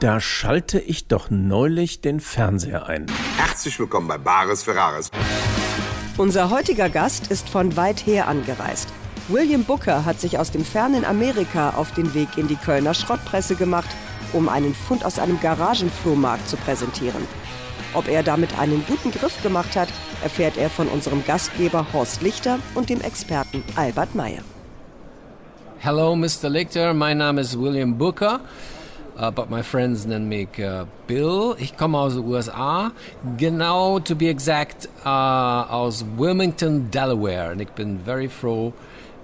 Da 0.00 0.20
schalte 0.20 0.78
ich 0.78 1.08
doch 1.08 1.30
neulich 1.30 2.02
den 2.02 2.20
Fernseher 2.20 2.84
ein. 2.84 3.10
Herzlich 3.38 3.78
willkommen 3.78 4.08
bei 4.08 4.18
Bares 4.18 4.64
Ferraris. 4.64 5.10
Unser 6.16 6.48
heutiger 6.50 6.88
Gast 6.90 7.32
ist 7.32 7.48
von 7.48 7.76
weit 7.76 8.06
her 8.06 8.28
angereist. 8.28 8.88
William 9.26 9.64
Booker 9.64 10.04
hat 10.04 10.20
sich 10.20 10.38
aus 10.38 10.52
dem 10.52 10.64
fernen 10.64 11.04
Amerika 11.04 11.70
auf 11.70 11.90
den 11.92 12.14
Weg 12.14 12.28
in 12.36 12.46
die 12.46 12.54
Kölner 12.54 12.94
Schrottpresse 12.94 13.56
gemacht, 13.56 13.88
um 14.32 14.48
einen 14.48 14.74
Fund 14.74 15.04
aus 15.04 15.18
einem 15.18 15.40
Garagenflohmarkt 15.40 16.48
zu 16.48 16.56
präsentieren. 16.56 17.26
Ob 17.94 18.06
er 18.06 18.22
damit 18.22 18.56
einen 18.60 18.84
guten 18.86 19.10
Griff 19.10 19.42
gemacht 19.42 19.74
hat, 19.74 19.88
erfährt 20.22 20.56
er 20.56 20.70
von 20.70 20.86
unserem 20.86 21.24
Gastgeber 21.24 21.84
Horst 21.92 22.22
Lichter 22.22 22.60
und 22.76 22.90
dem 22.90 23.00
Experten 23.00 23.64
Albert 23.74 24.14
Meyer. 24.14 24.42
Hello, 25.80 26.14
Mr. 26.14 26.48
Lichter. 26.48 26.94
Mein 26.94 27.18
Name 27.18 27.40
ist 27.40 27.58
William 27.58 27.98
Booker. 27.98 28.40
Uh, 29.16 29.30
but 29.30 29.48
my 29.48 29.62
friends 29.62 30.06
nennen 30.06 30.28
mich 30.28 30.58
uh, 30.58 30.86
Bill. 31.06 31.54
Ich 31.58 31.76
komme 31.76 31.98
aus 31.98 32.14
den 32.14 32.24
USA. 32.24 32.90
Genau, 33.36 34.00
to 34.00 34.16
be 34.16 34.28
exact, 34.28 34.88
uh, 35.04 35.08
aus 35.08 36.04
Wilmington, 36.16 36.90
Delaware. 36.90 37.52
Und 37.52 37.60
ich 37.60 37.68
bin 37.70 38.00
very 38.04 38.28
froh, 38.28 38.72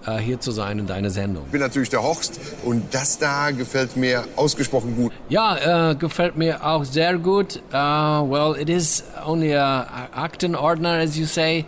uh, 0.07 0.16
hier 0.18 0.38
zu 0.38 0.53
sein 0.53 0.79
in 0.79 0.87
deiner 0.87 1.11
Sendung. 1.11 1.44
Ich 1.46 1.53
bin 1.53 1.61
natürlich 1.61 1.90
der 1.90 2.05
Horst 2.05 2.38
und 2.64 2.94
das 2.94 3.18
da 3.18 3.50
gefällt 3.50 3.96
mir 3.96 4.24
ausgesprochen 4.37 4.94
gut. 4.94 5.12
Ja, 5.29 5.90
äh, 5.90 5.94
gefällt 5.96 6.37
mir 6.37 6.64
auch 6.64 6.85
sehr 6.85 7.18
gut. 7.18 7.61
Uh, 7.72 8.22
well, 8.31 8.55
it 8.57 8.68
is 8.68 9.03
only 9.26 9.57
a 9.57 10.09
Aktenordner, 10.14 11.00
as 11.03 11.18
you 11.18 11.26
say. 11.26 11.64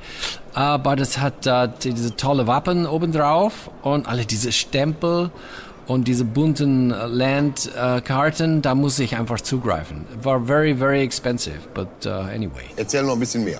Uh, 0.54 0.78
but 0.78 1.00
es 1.00 1.18
hat 1.18 1.46
uh, 1.46 1.66
diese 1.66 2.14
tolle 2.14 2.46
Wappen 2.46 2.86
obendrauf 2.86 3.70
und 3.82 4.06
alle 4.06 4.26
diese 4.26 4.52
Stempel 4.52 5.30
und 5.92 6.08
diese 6.08 6.24
bunten 6.24 6.90
äh, 6.90 7.06
Landkarten, 7.06 8.62
da 8.62 8.74
muss 8.74 8.98
ich 8.98 9.16
einfach 9.16 9.40
zugreifen. 9.40 10.06
War 10.22 10.40
very, 10.40 10.74
very 10.74 11.02
expensive, 11.02 11.60
but 11.74 11.88
uh, 12.06 12.10
anyway. 12.10 12.64
Erzähl 12.76 13.02
noch 13.02 13.12
ein 13.12 13.20
bisschen 13.20 13.44
mehr. 13.44 13.58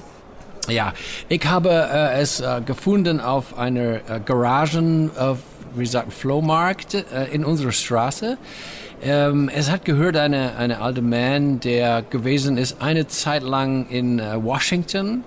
Ja, 0.68 0.94
ich 1.28 1.44
habe 1.44 1.70
äh, 1.70 2.20
es 2.20 2.40
äh, 2.40 2.62
gefunden 2.64 3.20
auf 3.20 3.58
einer 3.58 3.96
äh, 3.96 4.20
Garagen, 4.24 5.10
äh, 5.18 5.34
wie 5.74 5.84
gesagt, 5.84 6.12
Flohmarkt 6.12 6.94
äh, 6.94 7.26
in 7.32 7.44
unserer 7.44 7.72
Straße. 7.72 8.38
Ähm, 9.02 9.50
es 9.52 9.70
hat 9.70 9.84
gehört 9.84 10.16
eine 10.16 10.56
eine 10.56 10.80
alte 10.80 11.02
Mann, 11.02 11.58
der 11.60 12.02
gewesen 12.02 12.56
ist 12.56 12.80
eine 12.80 13.08
Zeit 13.08 13.42
lang 13.42 13.86
in 13.88 14.20
äh, 14.20 14.42
Washington 14.42 15.24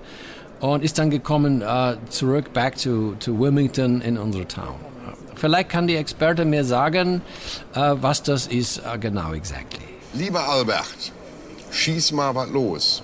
und 0.62 0.82
ist 0.82 0.98
dann 0.98 1.10
gekommen 1.10 1.62
äh, 1.62 1.98
zurück 2.10 2.54
back 2.54 2.78
to 2.78 3.15
to 3.20 3.38
Wilmington 3.38 4.02
in 4.02 4.18
unsere 4.18 4.48
Town. 4.48 4.95
Vielleicht 5.36 5.69
kann 5.69 5.88
die 5.88 5.95
Experte 5.95 6.45
mir 6.45 6.63
sagen, 6.65 7.21
äh, 7.74 7.93
was 7.95 8.24
das 8.24 8.48
ist 8.48 8.78
äh, 8.80 8.98
genau 8.98 9.34
exactly. 9.34 9.84
Lieber 10.13 10.48
Albert, 10.48 11.12
schieß 11.71 12.12
mal 12.13 12.34
was 12.36 12.50
los. 12.50 13.04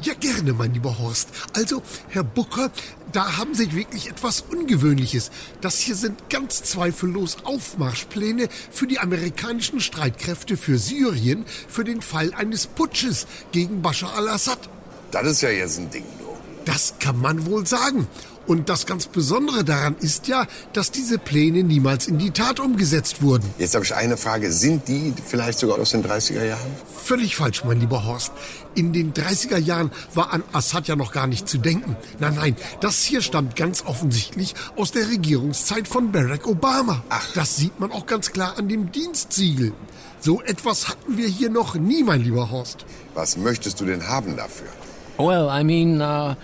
Ja, 0.00 0.14
gerne, 0.14 0.52
mein 0.52 0.72
lieber 0.72 0.96
Horst. 0.98 1.28
Also, 1.54 1.82
Herr 2.08 2.22
Booker, 2.22 2.70
da 3.10 3.36
haben 3.36 3.54
Sie 3.54 3.72
wirklich 3.74 4.08
etwas 4.08 4.42
Ungewöhnliches. 4.42 5.32
Das 5.60 5.78
hier 5.78 5.96
sind 5.96 6.30
ganz 6.30 6.62
zweifellos 6.62 7.38
Aufmarschpläne 7.42 8.48
für 8.70 8.86
die 8.86 9.00
amerikanischen 9.00 9.80
Streitkräfte 9.80 10.56
für 10.56 10.78
Syrien 10.78 11.44
für 11.66 11.82
den 11.82 12.00
Fall 12.00 12.32
eines 12.34 12.68
Putsches 12.68 13.26
gegen 13.50 13.82
Bashar 13.82 14.14
al-Assad. 14.14 14.60
Das 15.10 15.26
ist 15.26 15.40
ja 15.40 15.50
jetzt 15.50 15.78
ein 15.78 15.90
Ding, 15.90 16.04
du. 16.20 16.27
Das 16.68 16.92
kann 17.00 17.18
man 17.18 17.46
wohl 17.46 17.66
sagen. 17.66 18.06
Und 18.46 18.68
das 18.68 18.84
ganz 18.84 19.06
Besondere 19.06 19.64
daran 19.64 19.96
ist 20.00 20.28
ja, 20.28 20.46
dass 20.74 20.90
diese 20.90 21.16
Pläne 21.18 21.62
niemals 21.62 22.06
in 22.06 22.18
die 22.18 22.30
Tat 22.30 22.60
umgesetzt 22.60 23.22
wurden. 23.22 23.48
Jetzt 23.58 23.74
habe 23.74 23.86
ich 23.86 23.94
eine 23.94 24.18
Frage. 24.18 24.52
Sind 24.52 24.86
die 24.86 25.14
vielleicht 25.26 25.60
sogar 25.60 25.78
aus 25.78 25.92
den 25.92 26.04
30er 26.04 26.44
Jahren? 26.44 26.70
Völlig 27.02 27.36
falsch, 27.36 27.64
mein 27.64 27.80
lieber 27.80 28.04
Horst. 28.04 28.32
In 28.74 28.92
den 28.92 29.14
30er 29.14 29.56
Jahren 29.56 29.90
war 30.12 30.30
an 30.34 30.42
Assad 30.52 30.88
ja 30.88 30.96
noch 30.96 31.12
gar 31.12 31.26
nicht 31.26 31.48
zu 31.48 31.56
denken. 31.56 31.96
Nein, 32.18 32.34
nein, 32.34 32.56
das 32.80 33.02
hier 33.02 33.22
stammt 33.22 33.56
ganz 33.56 33.84
offensichtlich 33.86 34.54
aus 34.76 34.92
der 34.92 35.08
Regierungszeit 35.08 35.88
von 35.88 36.12
Barack 36.12 36.46
Obama. 36.46 37.02
Ach. 37.08 37.32
Das 37.34 37.56
sieht 37.56 37.80
man 37.80 37.92
auch 37.92 38.04
ganz 38.04 38.30
klar 38.30 38.58
an 38.58 38.68
dem 38.68 38.92
Dienstsiegel. 38.92 39.72
So 40.20 40.42
etwas 40.42 40.88
hatten 40.88 41.16
wir 41.16 41.28
hier 41.28 41.48
noch 41.48 41.76
nie, 41.76 42.02
mein 42.02 42.20
lieber 42.22 42.50
Horst. 42.50 42.84
Was 43.14 43.38
möchtest 43.38 43.80
du 43.80 43.86
denn 43.86 44.06
haben 44.06 44.36
dafür? 44.36 44.68
Well, 45.18 45.48
I 45.50 45.64
mean, 45.64 46.00
uh, 46.00 46.36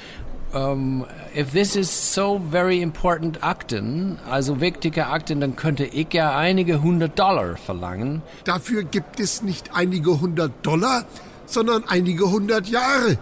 um, 0.52 1.06
if 1.34 1.52
this 1.52 1.76
is 1.76 1.88
so 1.88 2.40
very 2.50 2.82
important 2.82 3.42
Akten, 3.42 4.18
also 4.28 4.60
wichtige 4.60 5.06
Akten, 5.06 5.40
dann 5.40 5.54
könnte 5.54 5.84
ich 5.84 6.12
ja 6.12 6.37
einige 6.37 6.82
hundert 6.82 7.18
Dollar 7.18 7.56
verlangen. 7.56 8.22
Dafür 8.44 8.82
gibt 8.82 9.20
es 9.20 9.42
nicht 9.42 9.70
einige 9.74 10.20
hundert 10.20 10.52
Dollar, 10.62 11.04
sondern 11.46 11.84
einige 11.87 12.30
hundert 12.30 12.68
Jahre. 12.68 13.18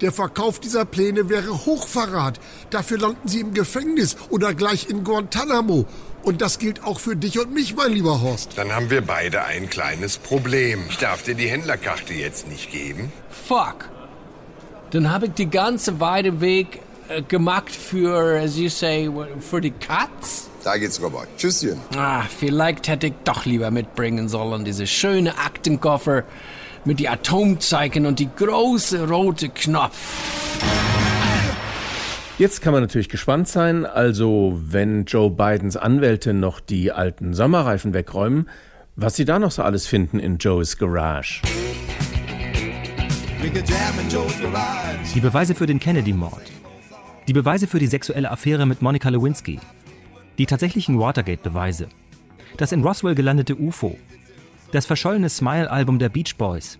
Der 0.00 0.12
Verkauf 0.12 0.60
dieser 0.60 0.84
Pläne 0.84 1.28
wäre 1.28 1.66
Hochverrat. 1.66 2.38
Dafür 2.70 2.98
landen 2.98 3.28
sie 3.28 3.40
im 3.40 3.54
Gefängnis 3.54 4.16
oder 4.30 4.54
gleich 4.54 4.88
in 4.88 5.04
Guantanamo. 5.04 5.86
Und 6.22 6.42
das 6.42 6.58
gilt 6.58 6.84
auch 6.84 7.00
für 7.00 7.16
dich 7.16 7.38
und 7.38 7.54
mich, 7.54 7.76
mein 7.76 7.92
lieber 7.92 8.20
Horst. 8.20 8.52
Dann 8.56 8.72
haben 8.72 8.90
wir 8.90 9.00
beide 9.00 9.44
ein 9.44 9.70
kleines 9.70 10.18
Problem. 10.18 10.80
Ich 10.88 10.98
darf 10.98 11.22
dir 11.22 11.34
die 11.34 11.48
Händlerkarte 11.48 12.12
jetzt 12.12 12.48
nicht 12.48 12.72
geben. 12.72 13.12
Fuck. 13.30 13.88
Dann 14.96 15.12
habe 15.12 15.26
ich 15.26 15.32
die 15.32 15.50
ganze 15.50 16.00
weite 16.00 16.40
Weg 16.40 16.80
äh, 17.10 17.20
gemacht 17.20 17.70
für, 17.70 18.40
as 18.40 18.56
you 18.56 18.70
say, 18.70 19.10
für 19.40 19.60
die 19.60 19.72
Katz. 19.72 20.48
Da 20.64 20.78
geht's 20.78 20.96
vorbei. 20.96 21.24
Tschüsschen. 21.36 21.78
Ah, 21.94 22.22
vielleicht 22.22 22.88
hätte 22.88 23.08
ich 23.08 23.12
doch 23.24 23.44
lieber 23.44 23.70
mitbringen 23.70 24.30
sollen, 24.30 24.64
diese 24.64 24.86
schöne 24.86 25.36
Aktenkoffer 25.36 26.24
mit 26.86 26.98
die 26.98 27.10
Atomzeichen 27.10 28.06
und 28.06 28.20
die 28.20 28.30
große 28.34 29.06
rote 29.06 29.50
Knopf. 29.50 29.98
Jetzt 32.38 32.62
kann 32.62 32.72
man 32.72 32.80
natürlich 32.80 33.10
gespannt 33.10 33.48
sein, 33.48 33.84
also 33.84 34.58
wenn 34.64 35.04
Joe 35.04 35.28
Bidens 35.28 35.76
Anwälte 35.76 36.32
noch 36.32 36.58
die 36.58 36.90
alten 36.90 37.34
Sommerreifen 37.34 37.92
wegräumen, 37.92 38.48
was 38.94 39.14
sie 39.14 39.26
da 39.26 39.38
noch 39.38 39.50
so 39.50 39.62
alles 39.62 39.86
finden 39.86 40.18
in 40.18 40.38
Joes 40.38 40.78
Garage. 40.78 41.42
Die 45.14 45.20
Beweise 45.20 45.54
für 45.54 45.66
den 45.66 45.78
Kennedy-Mord. 45.78 46.42
Die 47.28 47.32
Beweise 47.32 47.66
für 47.66 47.78
die 47.78 47.86
sexuelle 47.86 48.30
Affäre 48.30 48.64
mit 48.64 48.80
Monica 48.80 49.08
Lewinsky. 49.10 49.60
Die 50.38 50.46
tatsächlichen 50.46 50.98
Watergate-Beweise. 50.98 51.88
Das 52.56 52.72
in 52.72 52.82
Roswell 52.82 53.14
gelandete 53.14 53.54
UFO. 53.56 53.98
Das 54.72 54.86
verschollene 54.86 55.28
Smile-Album 55.28 55.98
der 55.98 56.08
Beach 56.08 56.36
Boys. 56.36 56.78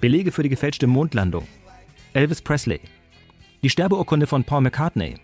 Belege 0.00 0.30
für 0.30 0.42
die 0.42 0.50
gefälschte 0.50 0.86
Mondlandung. 0.86 1.46
Elvis 2.12 2.42
Presley. 2.42 2.80
Die 3.62 3.70
Sterbeurkunde 3.70 4.26
von 4.26 4.44
Paul 4.44 4.60
McCartney. 4.60 5.14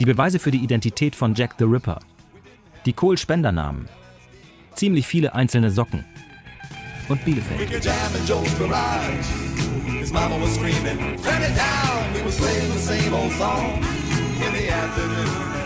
Die 0.00 0.04
Beweise 0.04 0.38
für 0.38 0.50
die 0.50 0.64
Identität 0.64 1.14
von 1.14 1.34
Jack 1.34 1.54
the 1.58 1.64
Ripper. 1.64 2.00
Die 2.86 2.92
Kohl-Spendernamen. 2.92 3.88
Ziemlich 4.74 5.06
viele 5.06 5.34
einzelne 5.34 5.70
Socken. 5.70 6.04
Und 7.08 7.24
Bielefeld. 7.24 7.70
His 9.84 10.12
mama 10.12 10.36
was 10.40 10.54
screaming, 10.54 10.98
turn 11.22 11.42
it 11.42 11.56
down. 11.56 12.14
We 12.14 12.22
was 12.22 12.36
playing 12.36 12.72
the 12.72 12.78
same 12.78 13.14
old 13.14 13.32
song 13.32 13.82
in 14.44 14.52
the 14.54 14.70
afternoon. 14.70 15.56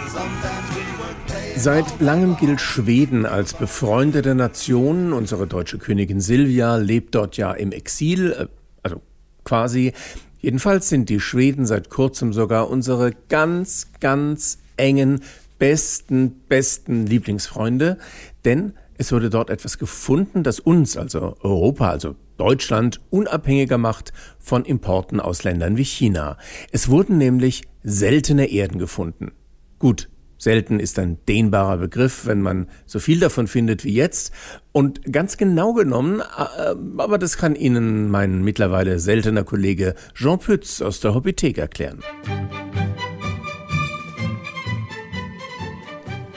Seit 1.56 2.00
langem 2.00 2.36
gilt 2.36 2.60
Schweden 2.60 3.26
als 3.26 3.52
befreundete 3.54 4.34
Nation. 4.34 5.12
Unsere 5.12 5.46
deutsche 5.46 5.78
Königin 5.78 6.20
Silvia 6.20 6.76
lebt 6.76 7.14
dort 7.14 7.36
ja 7.36 7.52
im 7.52 7.70
Exil, 7.70 8.32
äh, 8.32 8.46
also 8.82 9.02
quasi. 9.44 9.92
Jedenfalls 10.40 10.88
sind 10.88 11.10
die 11.10 11.20
Schweden 11.20 11.66
seit 11.66 11.90
kurzem 11.90 12.32
sogar 12.32 12.70
unsere 12.70 13.12
ganz, 13.28 13.88
ganz 14.00 14.58
engen, 14.78 15.20
besten, 15.58 16.40
besten 16.48 17.06
Lieblingsfreunde. 17.06 17.98
Denn 18.46 18.72
es 18.96 19.12
wurde 19.12 19.28
dort 19.28 19.50
etwas 19.50 19.76
gefunden, 19.76 20.42
das 20.42 20.60
uns, 20.60 20.96
also 20.96 21.36
Europa, 21.40 21.90
also 21.90 22.16
Deutschland, 22.40 23.00
unabhängiger 23.10 23.76
macht 23.76 24.14
von 24.38 24.64
Importen 24.64 25.20
aus 25.20 25.44
Ländern 25.44 25.76
wie 25.76 25.84
China. 25.84 26.38
Es 26.72 26.88
wurden 26.88 27.18
nämlich 27.18 27.64
seltene 27.82 28.46
Erden 28.46 28.78
gefunden. 28.78 29.32
Gut, 29.78 30.08
selten 30.38 30.80
ist 30.80 30.98
ein 30.98 31.18
dehnbarer 31.28 31.76
Begriff, 31.76 32.24
wenn 32.24 32.40
man 32.40 32.68
so 32.86 32.98
viel 32.98 33.20
davon 33.20 33.46
findet 33.46 33.84
wie 33.84 33.92
jetzt. 33.92 34.32
Und 34.72 35.12
ganz 35.12 35.36
genau 35.36 35.74
genommen, 35.74 36.20
äh, 36.20 36.74
aber 36.96 37.18
das 37.18 37.36
kann 37.36 37.54
Ihnen 37.54 38.08
mein 38.08 38.42
mittlerweile 38.42 39.00
seltener 39.00 39.44
Kollege 39.44 39.94
Jean 40.14 40.38
Pütz 40.38 40.80
aus 40.80 41.00
der 41.00 41.14
Hobbythek 41.14 41.58
erklären. 41.58 42.00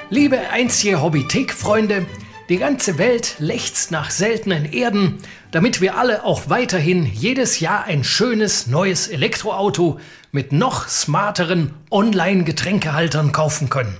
Liebe 0.09 0.37
einzige 0.51 1.01
Hobbythek-Freunde, 1.01 2.05
die 2.49 2.57
ganze 2.57 2.97
Welt 2.97 3.37
lechzt 3.39 3.91
nach 3.91 4.11
seltenen 4.11 4.65
Erden, 4.65 5.19
damit 5.53 5.81
wir 5.81 5.97
alle 5.97 6.23
auch 6.23 6.49
weiterhin 6.49 7.05
jedes 7.05 7.59
Jahr 7.59 7.83
ein 7.83 8.03
schönes 8.03 8.65
neues 8.65 9.07
Elektroauto 9.07 9.99
mit 10.31 10.51
noch 10.51 10.87
smarteren 10.87 11.75
Online-Getränkehaltern 11.91 13.31
kaufen 13.31 13.69
können. 13.69 13.95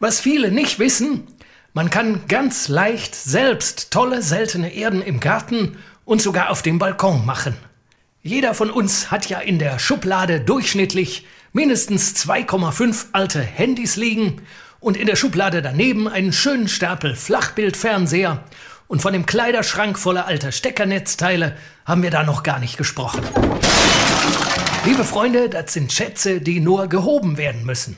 Was 0.00 0.18
viele 0.18 0.50
nicht 0.50 0.80
wissen, 0.80 1.28
man 1.74 1.90
kann 1.90 2.22
ganz 2.26 2.66
leicht 2.66 3.14
selbst 3.14 3.92
tolle 3.92 4.20
seltene 4.20 4.74
Erden 4.74 5.00
im 5.00 5.20
Garten 5.20 5.76
und 6.04 6.20
sogar 6.20 6.50
auf 6.50 6.60
dem 6.60 6.80
Balkon 6.80 7.24
machen. 7.24 7.56
Jeder 8.20 8.52
von 8.52 8.68
uns 8.68 9.12
hat 9.12 9.28
ja 9.28 9.38
in 9.38 9.60
der 9.60 9.78
Schublade 9.78 10.40
durchschnittlich 10.40 11.24
mindestens 11.52 12.16
2,5 12.16 13.06
alte 13.12 13.40
Handys 13.40 13.94
liegen 13.94 14.42
und 14.80 14.96
in 14.96 15.06
der 15.06 15.14
Schublade 15.14 15.62
daneben 15.62 16.08
einen 16.08 16.32
schönen 16.32 16.66
Stapel 16.66 17.14
Flachbildfernseher 17.14 18.42
und 18.86 19.02
von 19.02 19.12
dem 19.12 19.26
Kleiderschrank 19.26 19.98
voller 19.98 20.26
alter 20.26 20.52
Steckernetzteile 20.52 21.56
haben 21.84 22.02
wir 22.02 22.10
da 22.10 22.22
noch 22.22 22.42
gar 22.42 22.58
nicht 22.58 22.76
gesprochen. 22.76 23.22
Liebe 24.84 25.04
Freunde, 25.04 25.48
das 25.48 25.72
sind 25.72 25.92
Schätze, 25.92 26.40
die 26.40 26.60
nur 26.60 26.88
gehoben 26.88 27.36
werden 27.36 27.64
müssen. 27.64 27.96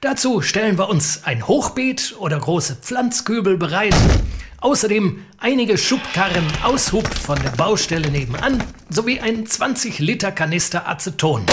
Dazu 0.00 0.42
stellen 0.42 0.78
wir 0.78 0.88
uns 0.88 1.24
ein 1.24 1.48
Hochbeet 1.48 2.14
oder 2.18 2.38
große 2.38 2.76
Pflanzkübel 2.76 3.56
bereit. 3.56 3.94
Außerdem 4.60 5.24
einige 5.38 5.76
Schubkarren 5.76 6.46
Aushub 6.62 7.06
von 7.06 7.40
der 7.42 7.50
Baustelle 7.50 8.10
nebenan 8.10 8.62
sowie 8.90 9.20
ein 9.20 9.46
20 9.46 9.98
Liter 9.98 10.30
Kanister 10.30 10.88
Aceton. 10.88 11.46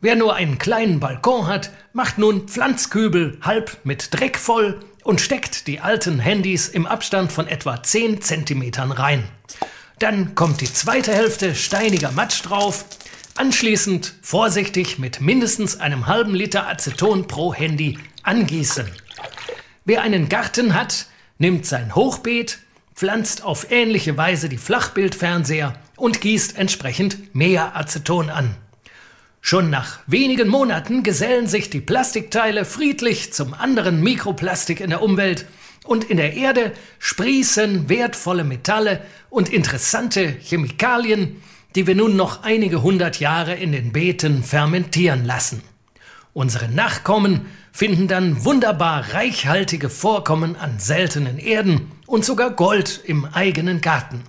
Wer 0.00 0.16
nur 0.16 0.34
einen 0.34 0.58
kleinen 0.58 1.00
Balkon 1.00 1.46
hat, 1.46 1.70
macht 1.92 2.18
nun 2.18 2.48
Pflanzkübel 2.48 3.38
halb 3.42 3.78
mit 3.84 4.08
Dreck 4.12 4.38
voll 4.38 4.80
und 5.06 5.20
steckt 5.20 5.68
die 5.68 5.78
alten 5.78 6.18
Handys 6.18 6.68
im 6.68 6.84
Abstand 6.84 7.30
von 7.30 7.46
etwa 7.46 7.80
10 7.80 8.22
Zentimetern 8.22 8.90
rein. 8.90 9.22
Dann 10.00 10.34
kommt 10.34 10.60
die 10.60 10.72
zweite 10.72 11.14
Hälfte 11.14 11.54
steiniger 11.54 12.10
Matsch 12.10 12.42
drauf. 12.42 12.84
Anschließend 13.36 14.14
vorsichtig 14.20 14.98
mit 14.98 15.20
mindestens 15.20 15.78
einem 15.78 16.08
halben 16.08 16.34
Liter 16.34 16.66
Aceton 16.66 17.28
pro 17.28 17.54
Handy 17.54 17.98
angießen. 18.24 18.90
Wer 19.84 20.02
einen 20.02 20.28
Garten 20.28 20.74
hat, 20.74 21.06
nimmt 21.38 21.66
sein 21.66 21.94
Hochbeet, 21.94 22.58
pflanzt 22.92 23.44
auf 23.44 23.70
ähnliche 23.70 24.16
Weise 24.16 24.48
die 24.48 24.58
Flachbildfernseher 24.58 25.74
und 25.96 26.20
gießt 26.20 26.58
entsprechend 26.58 27.32
mehr 27.32 27.76
Aceton 27.76 28.28
an. 28.28 28.56
Schon 29.48 29.70
nach 29.70 30.00
wenigen 30.08 30.48
Monaten 30.48 31.04
gesellen 31.04 31.46
sich 31.46 31.70
die 31.70 31.80
Plastikteile 31.80 32.64
friedlich 32.64 33.32
zum 33.32 33.54
anderen 33.54 34.02
Mikroplastik 34.02 34.80
in 34.80 34.90
der 34.90 35.02
Umwelt 35.02 35.46
und 35.84 36.02
in 36.02 36.16
der 36.16 36.34
Erde 36.34 36.72
sprießen 36.98 37.88
wertvolle 37.88 38.42
Metalle 38.42 39.02
und 39.30 39.48
interessante 39.48 40.36
Chemikalien, 40.40 41.40
die 41.76 41.86
wir 41.86 41.94
nun 41.94 42.16
noch 42.16 42.42
einige 42.42 42.82
hundert 42.82 43.20
Jahre 43.20 43.54
in 43.54 43.70
den 43.70 43.92
Beeten 43.92 44.42
fermentieren 44.42 45.24
lassen. 45.24 45.62
Unsere 46.32 46.68
Nachkommen 46.68 47.46
finden 47.70 48.08
dann 48.08 48.44
wunderbar 48.44 49.14
reichhaltige 49.14 49.90
Vorkommen 49.90 50.56
an 50.56 50.80
seltenen 50.80 51.38
Erden 51.38 51.92
und 52.08 52.24
sogar 52.24 52.50
Gold 52.50 53.00
im 53.04 53.24
eigenen 53.26 53.80
Garten. 53.80 54.24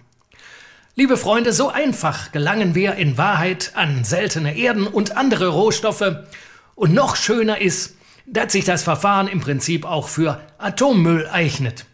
Liebe 0.99 1.15
Freunde, 1.15 1.53
so 1.53 1.69
einfach 1.69 2.31
gelangen 2.31 2.73
wir 2.73 2.95
in 2.95 3.19
Wahrheit 3.19 3.73
an 3.75 4.03
seltene 4.03 4.57
Erden 4.57 4.87
und 4.87 5.15
andere 5.15 5.49
Rohstoffe. 5.49 6.25
Und 6.73 6.95
noch 6.95 7.15
schöner 7.15 7.61
ist, 7.61 7.95
dass 8.25 8.51
sich 8.51 8.65
das 8.65 8.81
Verfahren 8.81 9.27
im 9.27 9.39
Prinzip 9.39 9.85
auch 9.85 10.07
für 10.07 10.41
Atommüll 10.57 11.27
eignet. 11.27 11.85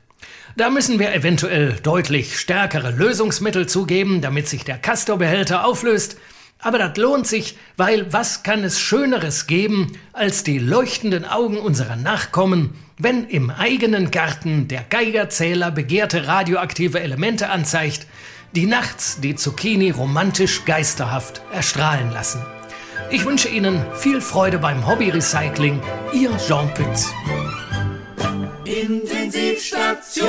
Da 0.56 0.70
müssen 0.70 1.00
wir 1.00 1.14
eventuell 1.14 1.76
deutlich 1.84 2.40
stärkere 2.40 2.92
Lösungsmittel 2.92 3.68
zugeben, 3.68 4.22
damit 4.22 4.48
sich 4.48 4.64
der 4.64 4.78
Castor-Behälter 4.78 5.66
auflöst. 5.66 6.16
Aber 6.60 6.78
das 6.78 6.96
lohnt 6.96 7.28
sich, 7.28 7.58
weil 7.76 8.14
was 8.14 8.42
kann 8.44 8.64
es 8.64 8.80
Schöneres 8.80 9.48
geben 9.48 10.00
als 10.14 10.46
die 10.46 10.60
leuchtenden 10.60 11.26
Augen 11.26 11.58
unserer 11.58 11.98
Nachkommen, 11.98 12.74
wenn 12.98 13.26
im 13.26 13.50
eigenen 13.50 14.12
Garten 14.12 14.70
der 14.70 14.86
Geigerzähler 14.90 15.72
begehrte 15.72 16.26
radioaktive 16.26 17.02
Elemente 17.02 17.50
anzeigt, 17.50 18.08
die 18.56 18.68
nachts 18.68 19.20
die 19.20 19.36
Zucchini 19.36 19.90
romantisch 19.92 20.66
geisterhaft 20.66 21.42
erstrahlen 21.52 22.12
lassen. 22.12 22.42
Ich 23.10 23.26
wünsche 23.26 23.50
Ihnen 23.50 23.82
viel 23.96 24.22
Freude 24.22 24.60
beim 24.60 24.88
Hobby-Recycling. 24.88 25.82
Ihr 26.14 26.38
Jean 26.38 26.72
Pütz. 26.74 27.12
Intensivstation. 28.66 30.28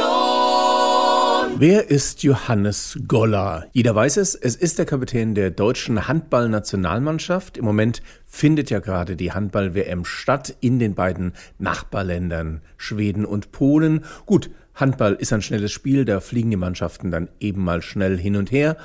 Wer 1.57 1.91
ist 1.91 2.23
Johannes 2.23 2.99
Goller? 3.07 3.67
Jeder 3.73 3.95
weiß 3.95 4.17
es, 4.17 4.35
es 4.35 4.57
ist 4.57 4.79
der 4.79 4.87
Kapitän 4.87 5.35
der 5.35 5.51
deutschen 5.51 6.09
Handballnationalmannschaft. 6.09 7.57
Im 7.57 7.65
Moment 7.65 8.03
findet 8.27 8.71
ja 8.71 8.81
gerade 8.81 9.17
die 9.17 9.33
Handball-WM 9.33 10.05
statt 10.05 10.57
in 10.61 10.79
den 10.79 10.95
beiden 10.95 11.35
Nachbarländern 11.59 12.63
Schweden 12.77 13.25
und 13.25 13.53
Polen. 13.53 14.05
Gut, 14.27 14.51
Handball 14.75 15.15
ist 15.15 15.33
ein 15.33 15.43
schnelles 15.43 15.73
Spiel, 15.73 16.05
da 16.05 16.21
fliegen 16.21 16.51
die 16.51 16.57
Mannschaften 16.57 17.11
dann 17.11 17.29
eben 17.41 17.63
mal 17.63 17.83
schnell 17.83 18.19
hin 18.19 18.37
und 18.37 18.51
her. 18.51 18.77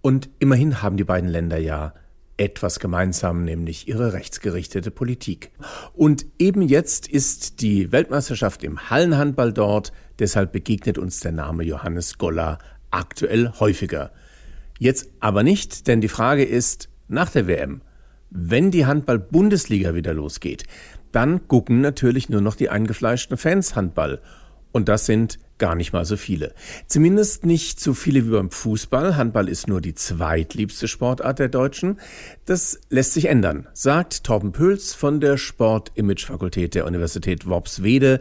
Und 0.00 0.28
immerhin 0.38 0.82
haben 0.82 0.96
die 0.96 1.04
beiden 1.04 1.28
Länder 1.28 1.58
ja 1.58 1.94
etwas 2.36 2.80
gemeinsam, 2.80 3.44
nämlich 3.44 3.88
ihre 3.88 4.12
rechtsgerichtete 4.12 4.90
Politik. 4.90 5.50
Und 5.94 6.26
eben 6.38 6.62
jetzt 6.62 7.08
ist 7.08 7.60
die 7.62 7.92
Weltmeisterschaft 7.92 8.62
im 8.62 8.90
Hallenhandball 8.90 9.52
dort, 9.52 9.92
deshalb 10.18 10.52
begegnet 10.52 10.98
uns 10.98 11.20
der 11.20 11.32
Name 11.32 11.64
Johannes 11.64 12.18
Goller 12.18 12.58
aktuell 12.90 13.52
häufiger. 13.58 14.10
Jetzt 14.78 15.08
aber 15.20 15.42
nicht, 15.42 15.86
denn 15.86 16.00
die 16.00 16.08
Frage 16.08 16.44
ist, 16.44 16.90
nach 17.08 17.30
der 17.30 17.46
WM, 17.46 17.80
wenn 18.30 18.70
die 18.70 18.84
Handball-Bundesliga 18.84 19.94
wieder 19.94 20.12
losgeht, 20.12 20.64
dann 21.12 21.48
gucken 21.48 21.80
natürlich 21.80 22.28
nur 22.28 22.42
noch 22.42 22.56
die 22.56 22.68
eingefleischten 22.68 23.36
Fans 23.36 23.74
Handball. 23.76 24.20
Und 24.76 24.90
das 24.90 25.06
sind 25.06 25.38
gar 25.56 25.74
nicht 25.74 25.94
mal 25.94 26.04
so 26.04 26.18
viele. 26.18 26.52
Zumindest 26.86 27.46
nicht 27.46 27.80
so 27.80 27.94
viele 27.94 28.26
wie 28.26 28.30
beim 28.32 28.50
Fußball. 28.50 29.16
Handball 29.16 29.48
ist 29.48 29.68
nur 29.68 29.80
die 29.80 29.94
zweitliebste 29.94 30.86
Sportart 30.86 31.38
der 31.38 31.48
Deutschen. 31.48 31.98
Das 32.44 32.78
lässt 32.90 33.14
sich 33.14 33.30
ändern, 33.30 33.66
sagt 33.72 34.24
Torben 34.24 34.52
Pöls 34.52 34.92
von 34.92 35.18
der 35.18 35.38
Sport-Image-Fakultät 35.38 36.74
der 36.74 36.84
Universität 36.84 37.46
Worpswede. 37.46 38.20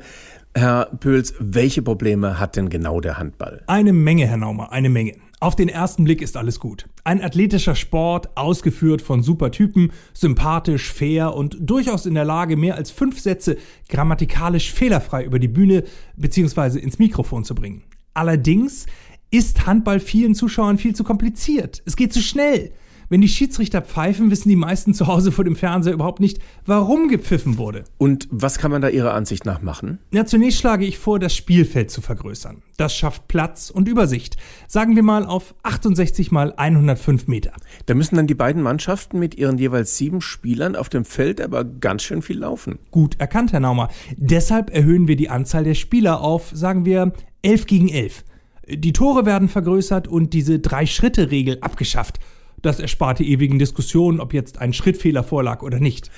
Herr 0.54 0.86
Pöls, 0.98 1.34
welche 1.40 1.82
Probleme 1.82 2.40
hat 2.40 2.56
denn 2.56 2.70
genau 2.70 3.02
der 3.02 3.18
Handball? 3.18 3.62
Eine 3.68 3.92
Menge, 3.92 4.26
Herr 4.26 4.38
Naumer, 4.38 4.72
eine 4.72 4.88
Menge. 4.88 5.18
Auf 5.42 5.56
den 5.56 5.68
ersten 5.68 6.06
Blick 6.06 6.22
ist 6.22 6.38
alles 6.38 6.60
gut. 6.60 6.88
Ein 7.04 7.22
athletischer 7.22 7.76
Sport, 7.76 8.38
ausgeführt 8.38 9.02
von 9.02 9.22
super 9.22 9.52
Typen, 9.52 9.92
sympathisch, 10.14 10.92
fair 10.92 11.34
und 11.36 11.58
durchaus 11.60 12.06
in 12.06 12.14
der 12.14 12.24
Lage, 12.24 12.56
mehr 12.56 12.76
als 12.76 12.90
fünf 12.90 13.20
Sätze 13.20 13.58
grammatikalisch 13.90 14.72
fehlerfrei 14.72 15.26
über 15.26 15.38
die 15.38 15.50
Bühne 15.50 15.84
bzw. 16.16 16.80
ins 16.80 17.00
Mikrofon 17.00 17.44
zu 17.44 17.54
bringen. 17.54 17.84
Allerdings 18.14 18.86
ist 19.30 19.66
Handball 19.66 20.00
vielen 20.00 20.36
Zuschauern 20.36 20.78
viel 20.78 20.96
zu 20.96 21.04
kompliziert. 21.04 21.84
Es 21.86 21.98
geht 21.98 22.14
zu 22.14 22.22
schnell. 22.22 22.72
Wenn 23.10 23.22
die 23.22 23.28
Schiedsrichter 23.28 23.82
pfeifen, 23.82 24.32
wissen 24.32 24.50
die 24.50 24.56
meisten 24.56 24.94
zu 24.94 25.08
Hause 25.08 25.32
vor 25.32 25.46
dem 25.46 25.56
Fernseher 25.56 25.94
überhaupt 25.94 26.20
nicht, 26.20 26.40
warum 26.66 27.08
gepfiffen 27.08 27.58
wurde. 27.58 27.84
Und 27.98 28.28
was 28.32 28.58
kann 28.58 28.72
man 28.72 28.82
da 28.82 28.90
Ihrer 28.90 29.14
Ansicht 29.14 29.46
nach 29.46 29.62
machen? 29.62 30.00
Na, 30.12 30.26
zunächst 30.26 30.60
schlage 30.60 30.86
ich 30.86 30.98
vor, 30.98 31.20
das 31.20 31.36
Spielfeld 31.36 31.92
zu 31.92 32.02
vergrößern. 32.02 32.64
Das 32.78 32.96
schafft 32.96 33.28
Platz 33.28 33.70
und 33.70 33.88
Übersicht. 33.88 34.38
Sagen 34.68 34.96
wir 34.96 35.04
mal 35.04 35.26
auf 35.26 35.56
68 35.64 36.32
mal 36.32 36.54
105 36.58 37.28
Meter. 37.28 37.54
Da 37.86 37.94
müssen 37.94 38.16
dann 38.16 38.28
die 38.28 38.36
beiden 38.36 38.62
Mannschaften 38.62 39.20
mit 39.20 39.36
ihren 39.36 39.58
jeweils 39.58 39.98
sieben 39.98 40.22
Spielern 40.22 40.76
auf 40.76 40.90
dem 40.90 41.06
Feld 41.06 41.40
aber 41.40 41.64
ganz 41.64 42.04
schön 42.04 42.22
viel 42.22 42.40
laufen. 42.40 42.80
Gut 42.92 43.20
erkannt, 43.20 43.54
Herr 43.54 43.60
Naumer. 43.60 43.90
Deshalb 44.18 44.76
erhöhen 44.76 45.08
wir 45.08 45.16
die 45.16 45.30
Anzahl 45.30 45.64
der 45.64 45.76
Spieler 45.76 46.22
auf, 46.22 46.52
sagen 46.54 46.86
wir, 46.86 47.14
11 47.44 47.66
gegen 47.68 47.90
11. 47.90 48.26
Die 48.68 48.94
Tore 48.94 49.26
werden 49.26 49.48
vergrößert 49.48 50.08
und 50.08 50.34
diese 50.34 50.60
Drei-Schritte-Regel 50.60 51.60
abgeschafft. 51.62 52.20
Das 52.62 52.80
erspart 52.80 53.20
die 53.20 53.32
ewigen 53.32 53.60
Diskussionen, 53.60 54.20
ob 54.20 54.34
jetzt 54.34 54.60
ein 54.60 54.74
Schrittfehler 54.74 55.24
vorlag 55.24 55.62
oder 55.62 55.80
nicht. 55.80 56.10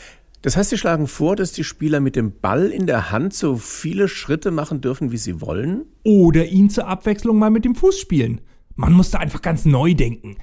Das 0.41 0.56
heißt, 0.56 0.69
Sie 0.69 0.78
schlagen 0.78 1.08
vor, 1.08 1.36
dass 1.36 1.52
die 1.52 1.63
Spieler 1.63 2.00
mit 2.00 2.15
dem 2.15 2.32
Ball 2.39 2.67
in 2.67 2.86
der 2.86 3.12
Hand 3.12 3.34
so 3.34 3.56
viele 3.58 4.08
Schritte 4.08 4.52
machen 4.52 4.82
dürfen, 4.82 5.12
wie 5.12 5.17
sie 5.17 5.41
wollen? 5.41 5.86
Oder 6.04 6.45
ihn 6.45 6.69
zur 6.69 6.88
Abwechslung 6.88 7.38
mal 7.38 7.50
mit 7.50 7.65
dem 7.65 7.76
Fuß 7.76 8.00
spielen. 8.00 8.41
Man 8.80 8.93
muss 8.93 9.10
da 9.10 9.17
einfach 9.17 9.41
ganz 9.41 9.65
neu 9.65 9.95
denken. 9.95 10.38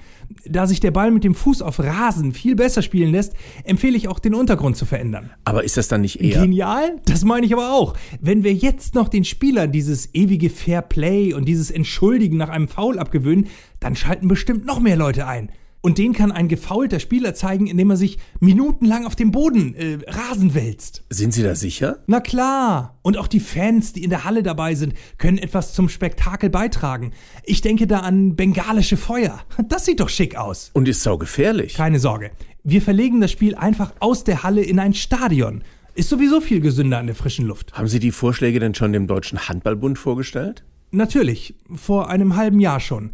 Da 0.45 0.67
sich 0.67 0.81
der 0.81 0.91
Ball 0.91 1.09
mit 1.09 1.23
dem 1.23 1.33
Fuß 1.33 1.61
auf 1.61 1.79
Rasen 1.79 2.33
viel 2.33 2.55
besser 2.55 2.81
spielen 2.81 3.11
lässt, 3.11 3.33
empfehle 3.63 3.95
ich 3.95 4.09
auch, 4.09 4.19
den 4.19 4.35
Untergrund 4.35 4.75
zu 4.75 4.85
verändern. 4.85 5.29
Aber 5.45 5.63
ist 5.63 5.77
das 5.77 5.87
dann 5.87 6.01
nicht 6.01 6.19
eher. 6.19 6.41
Genial? 6.41 6.97
Das 7.05 7.23
meine 7.23 7.45
ich 7.45 7.53
aber 7.53 7.71
auch. 7.71 7.95
Wenn 8.19 8.43
wir 8.43 8.53
jetzt 8.53 8.93
noch 8.93 9.07
den 9.07 9.23
Spielern 9.23 9.71
dieses 9.71 10.13
ewige 10.13 10.49
Fair 10.49 10.81
Play 10.81 11.33
und 11.33 11.45
dieses 11.45 11.71
Entschuldigen 11.71 12.35
nach 12.35 12.49
einem 12.49 12.67
Foul 12.67 12.99
abgewöhnen, 12.99 13.47
dann 13.79 13.95
schalten 13.95 14.27
bestimmt 14.27 14.65
noch 14.65 14.81
mehr 14.81 14.97
Leute 14.97 15.25
ein. 15.27 15.49
Und 15.85 15.99
den 15.99 16.13
kann 16.13 16.31
ein 16.31 16.47
gefaulter 16.47 16.99
Spieler 16.99 17.35
zeigen, 17.35 17.67
indem 17.67 17.91
er 17.91 17.95
sich 17.95 18.17
minutenlang 18.39 19.05
auf 19.05 19.15
dem 19.15 19.29
Boden 19.29 19.75
äh, 19.75 19.99
Rasen 20.07 20.55
wälzt. 20.55 21.03
Sind 21.11 21.31
Sie 21.31 21.43
da 21.43 21.53
sicher? 21.53 21.99
Na 22.07 22.21
klar. 22.21 22.97
Und 23.03 23.17
auch 23.17 23.27
die 23.27 23.39
Fans, 23.39 23.93
die 23.93 24.03
in 24.03 24.09
der 24.09 24.23
Halle 24.23 24.41
dabei 24.41 24.73
sind, 24.73 24.95
können 25.19 25.37
etwas 25.37 25.75
zum 25.75 25.87
Spektakel 25.87 26.49
beitragen. 26.49 27.11
Ich 27.43 27.61
denke 27.61 27.85
da 27.85 27.99
an 27.99 28.35
bengalische 28.35 28.97
Feuer. 28.97 29.41
Das 29.69 29.85
sieht 29.85 29.99
doch 29.99 30.09
schick 30.09 30.35
aus. 30.35 30.71
Und 30.73 30.87
ist 30.87 31.03
sau 31.03 31.19
gefährlich. 31.19 31.75
Keine 31.75 31.99
Sorge. 31.99 32.31
Wir 32.63 32.81
verlegen 32.81 33.21
das 33.21 33.29
Spiel 33.29 33.53
einfach 33.53 33.93
aus 33.99 34.23
der 34.23 34.41
Halle 34.41 34.63
in 34.63 34.79
ein 34.79 34.95
Stadion. 34.95 35.63
Ist 35.93 36.09
sowieso 36.09 36.41
viel 36.41 36.61
gesünder 36.61 36.97
an 36.97 37.05
der 37.05 37.15
frischen 37.15 37.45
Luft. 37.45 37.73
Haben 37.73 37.89
Sie 37.89 37.99
die 37.99 38.09
Vorschläge 38.09 38.59
denn 38.59 38.73
schon 38.73 38.91
dem 38.91 39.05
Deutschen 39.05 39.47
Handballbund 39.47 39.99
vorgestellt? 39.99 40.63
Natürlich. 40.89 41.53
Vor 41.71 42.09
einem 42.09 42.35
halben 42.35 42.59
Jahr 42.59 42.79
schon. 42.79 43.11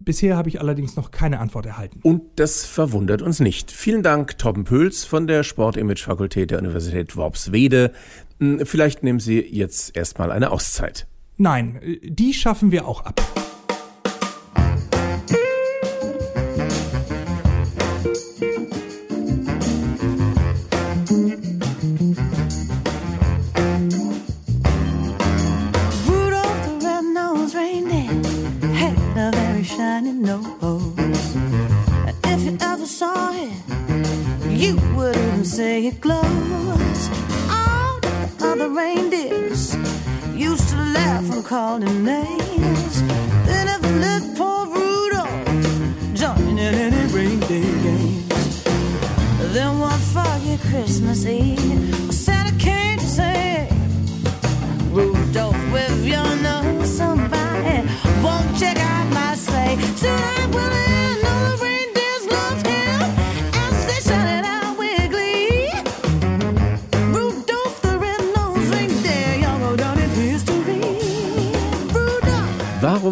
Bisher 0.00 0.36
habe 0.36 0.48
ich 0.48 0.60
allerdings 0.60 0.96
noch 0.96 1.10
keine 1.10 1.40
Antwort 1.40 1.66
erhalten. 1.66 2.00
Und 2.02 2.22
das 2.36 2.64
verwundert 2.64 3.22
uns 3.22 3.40
nicht. 3.40 3.70
Vielen 3.70 4.02
Dank, 4.02 4.38
Torben 4.38 4.64
Pöls 4.64 5.04
von 5.04 5.26
der 5.26 5.42
Sportimage-Fakultät 5.42 6.50
der 6.50 6.58
Universität 6.58 7.16
Worpswede. 7.16 7.92
Hm, 8.38 8.64
Vielleicht 8.64 9.02
nehmen 9.02 9.20
Sie 9.20 9.40
jetzt 9.40 9.96
erstmal 9.96 10.30
eine 10.30 10.50
Auszeit. 10.50 11.06
Nein, 11.38 11.80
die 12.02 12.32
schaffen 12.32 12.70
wir 12.72 12.86
auch 12.86 13.02
ab. 13.02 13.20
If 32.24 32.42
you 32.44 32.58
ever 32.60 32.86
saw 32.86 33.32
it, 33.32 33.52
you 34.50 34.76
wouldn't 34.94 35.46
say 35.46 35.86
it 35.86 36.00
glows. 36.00 37.00
All 37.50 38.00
the 38.00 38.30
other 38.42 38.68
reindeers 38.68 39.74
used 40.34 40.68
to 40.70 40.76
laugh 40.76 41.30
and 41.32 41.44
call 41.44 41.78
him 41.78 42.04
names. 42.04 43.02
They 43.46 43.64
never 43.64 43.88
let 43.98 44.36
poor 44.36 44.66
Rudolph 44.66 46.14
join 46.14 46.58
in 46.58 46.74
any 46.74 47.12
reindeer 47.12 47.72
games. 47.82 48.64
Then 49.54 49.78
one 49.78 49.98
foggy 49.98 50.58
Christmas 50.70 51.24
Eve, 51.24 52.05
Tonight 59.66 60.54
we'll 60.54 60.85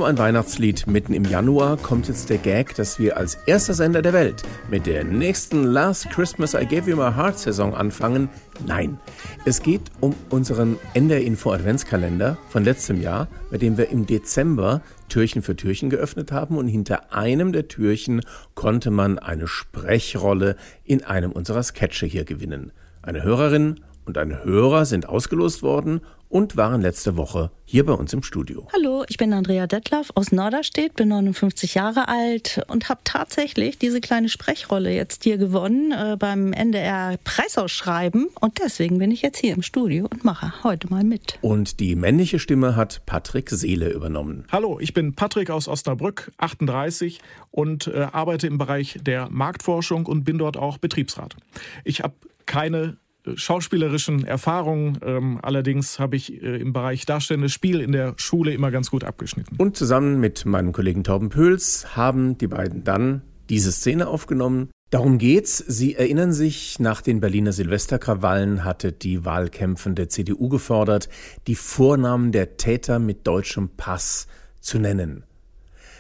Ein 0.05 0.19
Weihnachtslied 0.19 0.87
mitten 0.87 1.15
im 1.15 1.25
Januar 1.25 1.79
kommt 1.79 2.09
jetzt 2.09 2.29
der 2.29 2.37
Gag, 2.37 2.75
dass 2.75 2.99
wir 2.99 3.17
als 3.17 3.37
erster 3.47 3.73
Sender 3.73 4.03
der 4.03 4.13
Welt 4.13 4.43
mit 4.71 4.85
der 4.85 5.03
nächsten 5.03 5.65
Last 5.65 6.11
Christmas 6.11 6.53
I 6.53 6.67
Gave 6.67 6.91
You 6.91 6.97
My 6.97 7.15
Heart 7.15 7.39
Saison 7.39 7.75
anfangen? 7.75 8.29
Nein, 8.67 8.99
es 9.47 9.63
geht 9.63 9.81
um 10.01 10.15
unseren 10.29 10.77
NDR 10.93 11.23
Info 11.23 11.53
Adventskalender 11.53 12.37
von 12.51 12.65
letztem 12.65 13.01
Jahr, 13.01 13.29
bei 13.51 13.57
dem 13.57 13.79
wir 13.79 13.89
im 13.89 14.05
Dezember 14.05 14.83
Türchen 15.09 15.41
für 15.41 15.57
Türchen 15.57 15.89
geöffnet 15.89 16.33
haben 16.33 16.59
und 16.59 16.69
hinter 16.69 17.15
einem 17.15 17.53
der 17.53 17.69
Türchen 17.69 18.21
konnte 18.55 18.91
man 18.91 19.19
eine 19.19 19.47
Sprechrolle 19.47 20.57
in 20.85 21.03
einem 21.03 21.33
unserer 21.33 21.63
Sketche 21.63 22.05
hier 22.05 22.25
gewinnen. 22.25 22.73
Eine 23.01 23.23
Hörerin 23.23 23.81
und 24.05 24.19
ein 24.19 24.45
Hörer 24.45 24.85
sind 24.85 25.09
ausgelost 25.09 25.63
worden 25.63 26.03
und 26.35 26.57
waren 26.57 26.81
letzte 26.81 27.17
Woche 27.17 27.53
hier 27.65 27.87
bei 27.87 27.93
uns 27.93 28.13
im 28.13 28.25
Studio. 28.25 28.67
Hallo, 28.73 29.05
ich 29.09 29.19
bin 29.19 29.33
Andrea 29.33 29.69
Dettlaff 29.69 30.11
aus 30.17 30.33
Norderstedt, 30.33 30.95
bin 30.95 31.07
59 31.07 31.75
Jahre 31.75 32.09
alt 32.09 32.61
und 32.67 32.89
habe 32.89 33.03
tatsächlich 33.05 33.79
diese 33.79 34.01
kleine 34.01 34.29
Sprechrolle 34.29 34.93
jetzt 34.93 35.23
hier 35.23 35.39
gewonnen 35.39 35.93
äh, 35.93 36.17
beim 36.19 36.53
NDR 36.53 37.19
Preisausschreiben 37.23 38.27
und 38.41 38.59
deswegen 38.61 38.99
bin 38.99 39.13
ich 39.13 39.23
jetzt 39.23 39.39
hier 39.39 39.55
im 39.55 39.63
Studio 39.63 40.09
und 40.11 40.25
mache 40.25 40.65
heute 40.65 40.91
mal 40.91 41.05
mit. 41.05 41.39
Und 41.41 41.79
die 41.79 41.95
männliche 41.95 42.41
Stimme 42.41 42.75
hat 42.75 43.07
Patrick 43.07 43.51
Seele 43.51 43.91
übernommen. 43.91 44.45
Hallo, 44.51 44.81
ich 44.81 44.93
bin 44.93 45.15
Patrick 45.15 45.51
aus 45.51 45.69
Osnabrück, 45.69 46.33
38 46.39 47.21
und 47.53 47.87
äh, 47.87 48.09
arbeite 48.11 48.49
im 48.49 48.59
Bereich 48.59 48.99
der 49.01 49.29
Marktforschung 49.31 50.07
und 50.07 50.25
bin 50.25 50.39
dort 50.39 50.57
auch 50.57 50.79
Betriebsrat. 50.79 51.37
Ich 51.85 52.01
habe 52.01 52.15
keine 52.45 52.97
schauspielerischen 53.35 54.25
Erfahrungen, 54.25 54.99
ähm, 55.03 55.39
allerdings 55.43 55.99
habe 55.99 56.17
ich 56.17 56.43
äh, 56.43 56.57
im 56.57 56.73
Bereich 56.73 57.07
darstellendes 57.07 57.53
Spiel 57.53 57.81
in 57.81 57.93
der 57.93 58.15
Schule 58.17 58.53
immer 58.53 58.71
ganz 58.71 58.91
gut 58.91 59.05
abgeschnitten. 59.05 59.57
Und 59.57 59.77
zusammen 59.77 60.21
mit 60.21 60.45
meinem 60.45 60.73
Kollegen 60.73 61.05
Torben 61.05 61.31
Pöls 61.31 61.97
haben 61.97 62.39
die 62.39 62.47
beiden 62.47 62.85
dann 62.85 63.23
diese 63.49 63.73
Szene 63.73 64.09
aufgenommen. 64.09 64.71
Darum 64.91 65.19
geht's. 65.19 65.59
Sie 65.59 65.95
erinnern 65.95 66.33
sich, 66.33 66.79
nach 66.79 67.01
den 67.03 67.21
Berliner 67.21 67.53
Silvesterkrawallen 67.53 68.65
hatte 68.65 68.93
die 68.93 69.25
Wahlkämpfen 69.25 69.97
CDU 70.09 70.49
gefordert, 70.49 71.09
die 71.47 71.57
Vornamen 71.57 72.31
der 72.31 72.57
Täter 72.57 72.99
mit 72.99 73.27
deutschem 73.27 73.71
Pass 73.77 74.29
zu 74.61 74.79
nennen. 74.79 75.25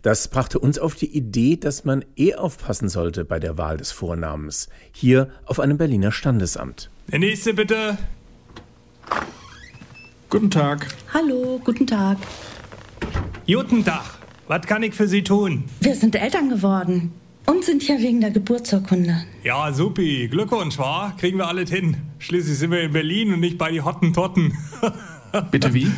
Das 0.02 0.28
brachte 0.28 0.58
uns 0.58 0.78
auf 0.78 0.94
die 0.94 1.16
Idee, 1.16 1.56
dass 1.56 1.84
man 1.84 2.04
eh 2.16 2.34
aufpassen 2.34 2.90
sollte 2.90 3.24
bei 3.24 3.38
der 3.40 3.56
Wahl 3.56 3.78
des 3.78 3.90
Vornamens. 3.90 4.68
Hier 4.92 5.30
auf 5.46 5.60
einem 5.60 5.78
Berliner 5.78 6.12
Standesamt. 6.12 6.90
Der 7.08 7.18
nächste 7.18 7.54
bitte. 7.54 7.98
Guten 10.30 10.50
Tag. 10.50 10.86
Hallo, 11.12 11.60
guten 11.64 11.86
Tag. 11.86 12.18
Guten 13.46 13.84
Tag. 13.84 14.04
Was 14.48 14.62
kann 14.66 14.82
ich 14.82 14.94
für 14.94 15.06
Sie 15.06 15.22
tun? 15.22 15.64
Wir 15.80 15.94
sind 15.94 16.16
Eltern 16.16 16.48
geworden 16.48 17.12
und 17.46 17.64
sind 17.64 17.82
hier 17.82 17.98
wegen 18.00 18.20
der 18.20 18.30
Geburtsurkunde. 18.30 19.24
Ja, 19.42 19.72
supi. 19.72 20.28
Glückwunsch, 20.28 20.78
wa? 20.78 21.12
Kriegen 21.18 21.38
wir 21.38 21.46
alles 21.46 21.70
hin. 21.70 21.96
Schließlich 22.18 22.58
sind 22.58 22.70
wir 22.70 22.80
in 22.82 22.92
Berlin 22.92 23.32
und 23.34 23.40
nicht 23.40 23.58
bei 23.58 23.70
die 23.70 23.80
Hottentotten. 23.82 24.56
Bitte 25.50 25.72
wie? 25.72 25.90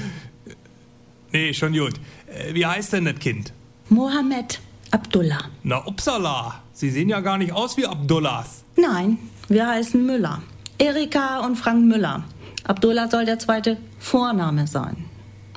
Nee, 1.33 1.53
schon 1.55 1.73
gut. 1.73 1.95
Äh, 2.27 2.55
Wie 2.55 2.67
heißt 2.67 2.93
denn 2.93 3.05
das 3.05 3.19
Kind? 3.19 3.53
Mohammed 3.89 4.61
Abdullah. 4.91 5.45
Na, 5.63 5.85
upsala. 5.87 6.63
Sie 6.73 6.91
sehen 6.91 7.09
ja 7.09 7.21
gar 7.21 7.39
nicht 7.39 7.53
aus 7.53 7.77
wie 7.77 7.87
Abdullahs. 7.87 8.65
Nein, 8.77 9.19
wir 9.49 9.67
heißen 9.67 10.05
Müller. 10.05 10.43
Erika 10.79 11.41
und 11.41 11.57
Frank 11.57 11.85
Müller. 11.87 12.25
Abdullah 12.65 13.09
soll 13.09 13.25
der 13.25 13.39
zweite 13.39 13.79
Vorname 13.99 14.67
sein. 14.67 14.97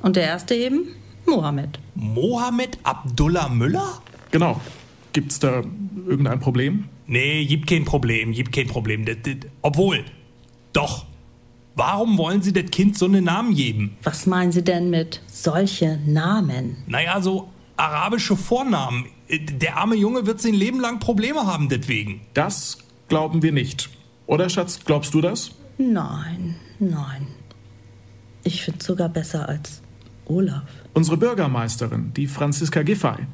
Und 0.01 0.15
der 0.15 0.23
erste 0.23 0.55
eben 0.55 0.87
Mohammed. 1.25 1.79
Mohammed 1.95 2.77
Abdullah 2.83 3.49
Müller? 3.49 4.01
Genau. 4.31 4.61
Gibt's 5.11 5.39
da 5.39 5.63
irgendein 6.07 6.39
Problem? 6.39 6.85
Nee, 7.07 7.45
gibt 7.45 7.67
kein 7.67 7.83
Problem, 7.85 8.31
gibt 8.31 8.53
kein 8.53 8.67
Problem. 8.67 9.05
Das, 9.05 9.17
das, 9.23 9.35
obwohl, 9.61 10.05
doch. 10.73 11.05
Warum 11.75 12.17
wollen 12.17 12.41
Sie 12.41 12.51
das 12.51 12.69
Kind 12.71 12.97
so 12.97 13.05
einen 13.05 13.23
Namen 13.23 13.55
geben? 13.55 13.97
Was 14.03 14.25
meinen 14.25 14.51
Sie 14.51 14.63
denn 14.63 14.89
mit 14.89 15.21
solche 15.27 15.97
Namen? 16.05 16.77
Naja, 16.87 17.21
so 17.21 17.49
arabische 17.77 18.35
Vornamen. 18.35 19.05
Äh, 19.27 19.39
Der 19.39 19.77
arme 19.77 19.95
Junge 19.95 20.25
wird 20.25 20.41
sein 20.41 20.53
Leben 20.53 20.79
lang 20.79 20.99
Probleme 20.99 21.45
haben 21.45 21.69
deswegen. 21.69 22.21
Das 22.33 22.79
glauben 23.07 23.41
wir 23.41 23.51
nicht. 23.51 23.89
Oder, 24.29 24.47
Schatz, 24.47 24.81
glaubst 24.85 25.15
du 25.15 25.21
das? 25.21 25.49
Nein, 25.79 26.55
nein. 26.77 27.25
Ich 28.43 28.63
finde 28.63 28.85
sogar 28.85 29.09
besser 29.09 29.49
als 29.49 29.81
Olaf. 30.27 30.61
Unsere 30.93 31.17
Bürgermeisterin, 31.17 32.13
die 32.15 32.27
Franziska 32.27 32.83
Giffey, 32.83 33.25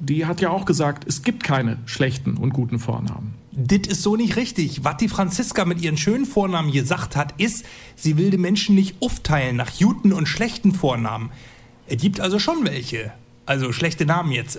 die 0.00 0.24
hat 0.24 0.40
ja 0.40 0.48
auch 0.48 0.64
gesagt, 0.64 1.06
es 1.06 1.22
gibt 1.22 1.44
keine 1.44 1.76
schlechten 1.84 2.38
und 2.38 2.54
guten 2.54 2.78
Vornamen. 2.78 3.34
Das 3.52 3.88
ist 3.88 4.02
so 4.02 4.16
nicht 4.16 4.36
richtig. 4.36 4.84
Was 4.84 4.96
die 4.96 5.08
Franziska 5.08 5.66
mit 5.66 5.82
ihren 5.82 5.98
schönen 5.98 6.24
Vornamen 6.24 6.72
gesagt 6.72 7.14
hat, 7.14 7.38
ist, 7.38 7.66
sie 7.94 8.16
will 8.16 8.30
die 8.30 8.38
Menschen 8.38 8.74
nicht 8.74 9.02
aufteilen 9.02 9.56
nach 9.56 9.78
guten 9.78 10.14
und 10.14 10.28
schlechten 10.28 10.72
Vornamen. 10.72 11.28
Es 11.88 12.00
gibt 12.00 12.20
also 12.20 12.38
schon 12.38 12.64
welche. 12.64 13.12
Also 13.44 13.72
schlechte 13.72 14.06
Namen 14.06 14.32
jetzt. 14.32 14.58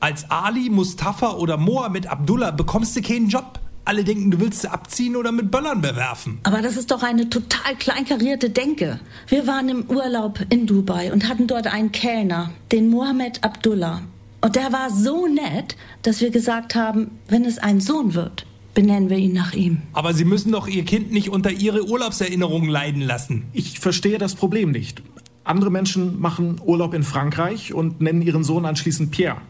Als 0.00 0.30
Ali, 0.30 0.68
Mustafa 0.68 1.32
oder 1.32 1.56
Mohammed 1.56 2.08
Abdullah 2.08 2.50
bekommst 2.50 2.94
du 2.94 3.00
keinen 3.00 3.30
Job. 3.30 3.60
Alle 3.86 4.02
denken, 4.02 4.30
du 4.30 4.40
willst 4.40 4.62
sie 4.62 4.70
abziehen 4.70 5.14
oder 5.14 5.30
mit 5.30 5.50
Böllern 5.50 5.82
bewerfen. 5.82 6.38
Aber 6.44 6.62
das 6.62 6.78
ist 6.78 6.90
doch 6.90 7.02
eine 7.02 7.28
total 7.28 7.76
kleinkarierte 7.78 8.48
Denke. 8.48 8.98
Wir 9.28 9.46
waren 9.46 9.68
im 9.68 9.84
Urlaub 9.90 10.40
in 10.48 10.66
Dubai 10.66 11.12
und 11.12 11.28
hatten 11.28 11.46
dort 11.46 11.66
einen 11.66 11.92
Kellner, 11.92 12.50
den 12.72 12.88
Mohammed 12.88 13.44
Abdullah. 13.44 14.00
Und 14.40 14.56
der 14.56 14.72
war 14.72 14.90
so 14.90 15.26
nett, 15.26 15.76
dass 16.02 16.22
wir 16.22 16.30
gesagt 16.30 16.74
haben, 16.74 17.10
wenn 17.28 17.44
es 17.44 17.58
ein 17.58 17.80
Sohn 17.80 18.14
wird, 18.14 18.46
benennen 18.72 19.10
wir 19.10 19.18
ihn 19.18 19.34
nach 19.34 19.52
ihm. 19.52 19.82
Aber 19.92 20.14
sie 20.14 20.24
müssen 20.24 20.52
doch 20.52 20.66
ihr 20.66 20.84
Kind 20.84 21.12
nicht 21.12 21.28
unter 21.28 21.50
ihre 21.50 21.86
Urlaubserinnerungen 21.86 22.70
leiden 22.70 23.02
lassen. 23.02 23.44
Ich 23.52 23.80
verstehe 23.80 24.18
das 24.18 24.34
Problem 24.34 24.70
nicht. 24.70 25.02
Andere 25.44 25.70
Menschen 25.70 26.20
machen 26.20 26.58
Urlaub 26.64 26.94
in 26.94 27.02
Frankreich 27.02 27.74
und 27.74 28.00
nennen 28.00 28.22
ihren 28.22 28.44
Sohn 28.44 28.64
anschließend 28.64 29.10
Pierre. 29.10 29.42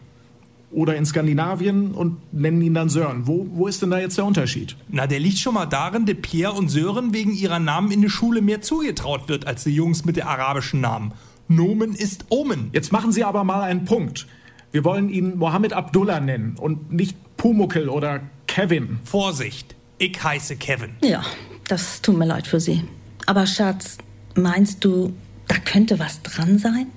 Oder 0.75 0.97
in 0.97 1.05
Skandinavien 1.05 1.91
und 1.93 2.17
nennen 2.33 2.61
ihn 2.61 2.73
dann 2.73 2.89
Sören. 2.89 3.27
Wo, 3.27 3.47
wo 3.49 3.67
ist 3.67 3.81
denn 3.81 3.91
da 3.91 3.99
jetzt 3.99 4.17
der 4.17 4.25
Unterschied? 4.25 4.75
Na, 4.89 5.07
der 5.07 5.21
liegt 5.21 5.37
schon 5.37 5.53
mal 5.53 5.65
darin, 5.65 6.05
dass 6.05 6.17
Pierre 6.21 6.51
und 6.51 6.67
Sören 6.67 7.13
wegen 7.13 7.33
ihrer 7.33 7.59
Namen 7.59 7.91
in 7.91 8.01
der 8.01 8.09
Schule 8.09 8.41
mehr 8.41 8.61
zugetraut 8.61 9.29
wird 9.29 9.47
als 9.47 9.63
die 9.63 9.73
Jungs 9.73 10.03
mit 10.03 10.17
der 10.17 10.27
arabischen 10.27 10.81
Namen. 10.81 11.13
Nomen 11.47 11.95
ist 11.95 12.25
Omen. 12.27 12.71
Jetzt 12.73 12.91
machen 12.91 13.13
Sie 13.13 13.23
aber 13.23 13.45
mal 13.45 13.61
einen 13.61 13.85
Punkt. 13.85 14.27
Wir 14.73 14.83
wollen 14.83 15.07
ihn 15.07 15.37
Mohammed 15.37 15.71
Abdullah 15.71 16.19
nennen 16.19 16.57
und 16.59 16.91
nicht 16.91 17.15
Pumuckel 17.37 17.87
oder 17.87 18.19
Kevin. 18.45 18.99
Vorsicht, 19.05 19.75
ich 19.97 20.21
heiße 20.21 20.57
Kevin. 20.57 20.91
Ja, 21.01 21.23
das 21.69 22.01
tut 22.01 22.17
mir 22.17 22.25
leid 22.25 22.47
für 22.47 22.59
Sie. 22.59 22.83
Aber 23.25 23.47
Schatz, 23.47 23.97
meinst 24.35 24.83
du, 24.83 25.13
da 25.47 25.55
könnte 25.55 25.99
was 25.99 26.21
dran 26.21 26.59
sein? 26.59 26.87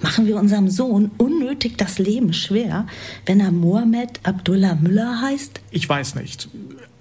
Machen 0.00 0.26
wir 0.26 0.36
unserem 0.36 0.68
Sohn 0.68 1.10
unnötig 1.18 1.76
das 1.76 1.98
Leben 1.98 2.32
schwer, 2.32 2.86
wenn 3.26 3.40
er 3.40 3.50
Mohammed 3.50 4.20
Abdullah 4.22 4.76
Müller 4.76 5.20
heißt? 5.22 5.60
Ich 5.70 5.88
weiß 5.88 6.14
nicht. 6.14 6.48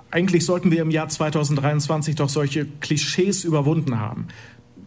Eigentlich 0.10 0.46
sollten 0.46 0.72
wir 0.72 0.82
im 0.82 0.90
Jahr 0.90 1.10
2023 1.10 2.16
doch 2.16 2.30
solche 2.30 2.66
Klischees 2.66 3.44
überwunden 3.44 4.00
haben. 4.00 4.28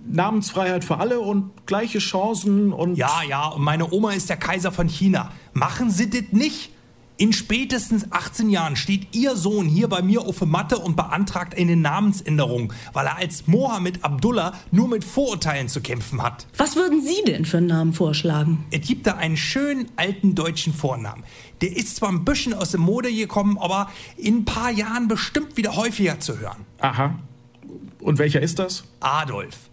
Namensfreiheit 0.08 0.84
für 0.84 0.98
alle 0.98 1.20
und 1.20 1.66
gleiche 1.66 1.98
Chancen 1.98 2.72
und. 2.72 2.96
Ja, 2.96 3.22
ja, 3.28 3.48
und 3.48 3.62
meine 3.62 3.92
Oma 3.92 4.12
ist 4.12 4.28
der 4.28 4.38
Kaiser 4.38 4.72
von 4.72 4.88
China. 4.88 5.30
Machen 5.52 5.90
Sie 5.90 6.10
das 6.10 6.32
nicht. 6.32 6.70
In 7.20 7.34
spätestens 7.34 8.10
18 8.12 8.48
Jahren 8.48 8.76
steht 8.76 9.14
Ihr 9.14 9.36
Sohn 9.36 9.66
hier 9.66 9.88
bei 9.88 10.00
mir 10.00 10.22
auf 10.22 10.38
der 10.38 10.46
Matte 10.46 10.78
und 10.78 10.96
beantragt 10.96 11.54
eine 11.54 11.76
Namensänderung, 11.76 12.72
weil 12.94 13.04
er 13.04 13.18
als 13.18 13.46
Mohammed 13.46 14.02
Abdullah 14.02 14.54
nur 14.70 14.88
mit 14.88 15.04
Vorurteilen 15.04 15.68
zu 15.68 15.82
kämpfen 15.82 16.22
hat. 16.22 16.46
Was 16.56 16.76
würden 16.76 17.02
Sie 17.02 17.22
denn 17.26 17.44
für 17.44 17.58
einen 17.58 17.66
Namen 17.66 17.92
vorschlagen? 17.92 18.64
Es 18.70 18.88
gibt 18.88 19.06
da 19.06 19.16
einen 19.16 19.36
schönen 19.36 19.88
alten 19.96 20.34
deutschen 20.34 20.72
Vornamen. 20.72 21.22
Der 21.60 21.76
ist 21.76 21.96
zwar 21.96 22.08
ein 22.08 22.24
bisschen 22.24 22.54
aus 22.54 22.70
der 22.70 22.80
Mode 22.80 23.12
gekommen, 23.12 23.58
aber 23.58 23.90
in 24.16 24.38
ein 24.38 24.44
paar 24.46 24.70
Jahren 24.70 25.06
bestimmt 25.06 25.58
wieder 25.58 25.76
häufiger 25.76 26.20
zu 26.20 26.38
hören. 26.38 26.64
Aha. 26.78 27.18
Und 28.00 28.18
welcher 28.18 28.40
ist 28.40 28.58
das? 28.58 28.84
Adolf. 29.00 29.68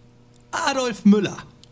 Adolf 0.50 1.06
Müller. 1.06 1.38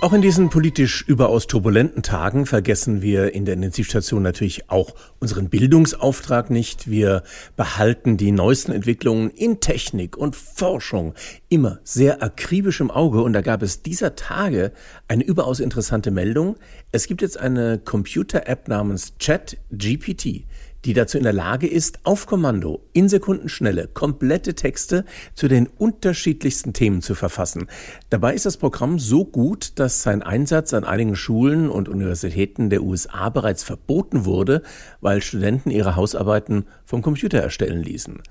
Auch 0.00 0.12
in 0.12 0.22
diesen 0.22 0.48
politisch 0.48 1.02
überaus 1.08 1.48
turbulenten 1.48 2.04
Tagen 2.04 2.46
vergessen 2.46 3.02
wir 3.02 3.34
in 3.34 3.44
der 3.44 3.54
Intensivstation 3.54 4.22
natürlich 4.22 4.70
auch 4.70 4.94
unseren 5.18 5.48
Bildungsauftrag 5.48 6.50
nicht. 6.50 6.88
Wir 6.88 7.24
behalten 7.56 8.16
die 8.16 8.30
neuesten 8.30 8.70
Entwicklungen 8.70 9.28
in 9.30 9.58
Technik 9.58 10.16
und 10.16 10.36
Forschung 10.36 11.14
immer 11.48 11.80
sehr 11.82 12.22
akribisch 12.22 12.80
im 12.80 12.92
Auge 12.92 13.22
und 13.22 13.32
da 13.32 13.40
gab 13.40 13.60
es 13.60 13.82
dieser 13.82 14.14
Tage 14.14 14.70
eine 15.08 15.24
überaus 15.24 15.58
interessante 15.58 16.12
Meldung. 16.12 16.58
Es 16.92 17.08
gibt 17.08 17.20
jetzt 17.20 17.36
eine 17.36 17.78
Computer-App 17.78 18.68
namens 18.68 19.14
ChatGPT 19.18 20.44
die 20.84 20.92
dazu 20.92 21.18
in 21.18 21.24
der 21.24 21.32
Lage 21.32 21.66
ist, 21.66 22.00
auf 22.04 22.26
Kommando 22.26 22.80
in 22.92 23.08
Sekundenschnelle 23.08 23.88
komplette 23.88 24.54
Texte 24.54 25.04
zu 25.34 25.48
den 25.48 25.66
unterschiedlichsten 25.66 26.72
Themen 26.72 27.02
zu 27.02 27.14
verfassen. 27.14 27.66
Dabei 28.10 28.34
ist 28.34 28.46
das 28.46 28.56
Programm 28.56 28.98
so 28.98 29.24
gut, 29.24 29.78
dass 29.78 30.02
sein 30.02 30.22
Einsatz 30.22 30.72
an 30.74 30.84
einigen 30.84 31.16
Schulen 31.16 31.68
und 31.68 31.88
Universitäten 31.88 32.70
der 32.70 32.82
USA 32.82 33.28
bereits 33.28 33.62
verboten 33.62 34.24
wurde, 34.24 34.62
weil 35.00 35.22
Studenten 35.22 35.70
ihre 35.70 35.96
Hausarbeiten 35.96 36.66
vom 36.84 37.02
Computer 37.02 37.38
erstellen 37.38 37.82
ließen. 37.82 38.22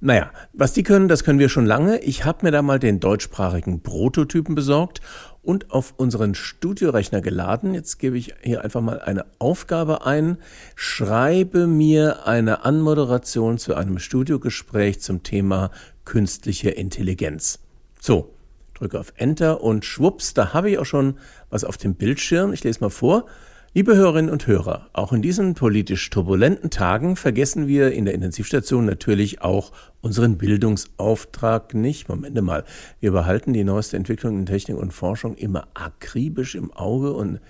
Naja, 0.00 0.32
was 0.52 0.72
die 0.72 0.82
können, 0.82 1.08
das 1.08 1.22
können 1.22 1.38
wir 1.38 1.48
schon 1.48 1.66
lange. 1.66 1.98
Ich 2.00 2.24
habe 2.24 2.44
mir 2.44 2.50
da 2.50 2.62
mal 2.62 2.80
den 2.80 2.98
deutschsprachigen 2.98 3.82
Prototypen 3.82 4.54
besorgt 4.54 5.00
und 5.42 5.72
auf 5.72 5.94
unseren 5.96 6.34
Studiorechner 6.34 7.20
geladen. 7.20 7.74
Jetzt 7.74 7.98
gebe 7.98 8.16
ich 8.16 8.34
hier 8.42 8.62
einfach 8.62 8.80
mal 8.80 9.00
eine 9.00 9.26
Aufgabe 9.38 10.06
ein. 10.06 10.38
Schreibe 10.76 11.66
mir 11.66 12.26
eine 12.26 12.64
Anmoderation 12.64 13.58
zu 13.58 13.74
einem 13.74 13.98
Studiogespräch 13.98 15.00
zum 15.00 15.22
Thema 15.22 15.70
künstliche 16.04 16.70
Intelligenz. 16.70 17.58
So, 18.00 18.34
drücke 18.74 18.98
auf 18.98 19.12
Enter 19.16 19.62
und 19.62 19.84
schwupps, 19.84 20.34
da 20.34 20.52
habe 20.52 20.70
ich 20.70 20.78
auch 20.78 20.86
schon 20.86 21.18
was 21.50 21.64
auf 21.64 21.76
dem 21.76 21.94
Bildschirm. 21.94 22.52
Ich 22.52 22.64
lese 22.64 22.80
mal 22.80 22.90
vor. 22.90 23.26
Liebe 23.74 23.96
Hörerinnen 23.96 24.30
und 24.30 24.46
Hörer, 24.46 24.90
auch 24.92 25.14
in 25.14 25.22
diesen 25.22 25.54
politisch 25.54 26.10
turbulenten 26.10 26.68
Tagen 26.68 27.16
vergessen 27.16 27.68
wir 27.68 27.92
in 27.92 28.04
der 28.04 28.12
Intensivstation 28.12 28.84
natürlich 28.84 29.40
auch 29.40 29.72
unseren 30.02 30.36
Bildungsauftrag 30.36 31.72
nicht. 31.72 32.06
Moment 32.06 32.38
mal, 32.42 32.66
wir 33.00 33.12
behalten 33.12 33.54
die 33.54 33.64
neueste 33.64 33.96
Entwicklung 33.96 34.40
in 34.40 34.44
Technik 34.44 34.76
und 34.76 34.92
Forschung 34.92 35.36
immer 35.36 35.68
akribisch 35.72 36.54
im 36.54 36.70
Auge 36.70 37.14
und 37.14 37.40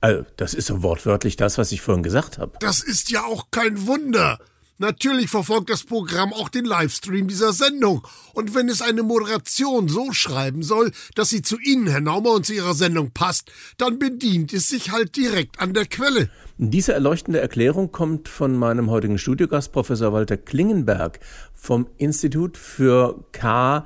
also, 0.00 0.24
das 0.36 0.54
ist 0.54 0.66
so 0.66 0.82
wortwörtlich 0.82 1.36
das, 1.36 1.58
was 1.58 1.70
ich 1.70 1.80
vorhin 1.80 2.02
gesagt 2.02 2.38
habe. 2.38 2.52
Das 2.58 2.80
ist 2.80 3.12
ja 3.12 3.24
auch 3.24 3.52
kein 3.52 3.86
Wunder. 3.86 4.38
Natürlich 4.80 5.28
verfolgt 5.28 5.70
das 5.70 5.82
Programm 5.82 6.32
auch 6.32 6.48
den 6.48 6.64
Livestream 6.64 7.26
dieser 7.26 7.52
Sendung. 7.52 8.06
Und 8.32 8.54
wenn 8.54 8.68
es 8.68 8.80
eine 8.80 9.02
Moderation 9.02 9.88
so 9.88 10.12
schreiben 10.12 10.62
soll, 10.62 10.92
dass 11.16 11.30
sie 11.30 11.42
zu 11.42 11.58
Ihnen, 11.58 11.88
Herr 11.88 12.00
Naumer, 12.00 12.30
und 12.30 12.46
zu 12.46 12.54
Ihrer 12.54 12.74
Sendung 12.74 13.10
passt, 13.10 13.50
dann 13.76 13.98
bedient 13.98 14.52
es 14.52 14.68
sich 14.68 14.92
halt 14.92 15.16
direkt 15.16 15.58
an 15.60 15.74
der 15.74 15.86
Quelle. 15.86 16.30
Diese 16.58 16.92
erleuchtende 16.92 17.40
Erklärung 17.40 17.90
kommt 17.90 18.28
von 18.28 18.56
meinem 18.56 18.88
heutigen 18.88 19.18
Studiogast, 19.18 19.72
Professor 19.72 20.12
Walter 20.12 20.36
Klingenberg 20.36 21.18
vom 21.54 21.88
Institut 21.96 22.56
für 22.56 23.24
KIND 23.32 23.82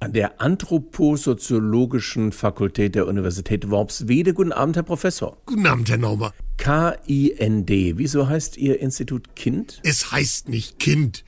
an 0.00 0.14
der 0.14 0.40
Anthroposoziologischen 0.40 2.32
Fakultät 2.32 2.94
der 2.94 3.06
Universität 3.06 3.68
Worpswede. 3.70 4.32
Guten 4.32 4.52
Abend, 4.52 4.76
Herr 4.76 4.82
Professor. 4.82 5.36
Guten 5.44 5.66
Abend, 5.66 5.90
Herr 5.90 5.98
Naumer. 5.98 6.32
K-I-N-D. 6.56 7.98
Wieso 7.98 8.26
heißt 8.26 8.56
Ihr 8.56 8.80
Institut 8.80 9.36
Kind? 9.36 9.80
Es 9.84 10.10
heißt 10.10 10.48
nicht 10.48 10.78
Kind. 10.78 11.24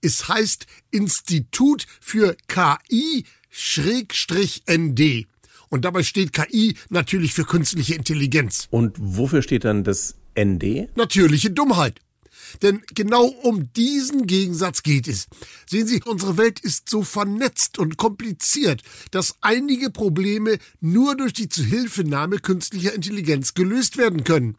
Es 0.00 0.28
heißt 0.28 0.66
Institut 0.92 1.86
für 2.00 2.36
KI-ND. 2.46 3.26
Und 5.68 5.84
dabei 5.84 6.02
steht 6.04 6.32
KI 6.32 6.76
natürlich 6.90 7.34
für 7.34 7.44
künstliche 7.44 7.94
Intelligenz. 7.94 8.68
Und 8.70 8.96
wofür 9.00 9.42
steht 9.42 9.64
dann 9.64 9.82
das 9.82 10.14
ND? 10.38 10.96
Natürliche 10.96 11.50
Dummheit. 11.50 12.00
Denn 12.60 12.82
genau 12.94 13.26
um 13.26 13.72
diesen 13.72 14.26
Gegensatz 14.26 14.82
geht 14.82 15.08
es. 15.08 15.28
Sehen 15.68 15.86
Sie, 15.86 16.02
unsere 16.04 16.36
Welt 16.36 16.60
ist 16.60 16.88
so 16.88 17.02
vernetzt 17.02 17.78
und 17.78 17.96
kompliziert, 17.96 18.82
dass 19.10 19.36
einige 19.40 19.90
Probleme 19.90 20.58
nur 20.80 21.16
durch 21.16 21.32
die 21.32 21.48
Zuhilfenahme 21.48 22.38
künstlicher 22.38 22.94
Intelligenz 22.94 23.54
gelöst 23.54 23.96
werden 23.96 24.24
können. 24.24 24.56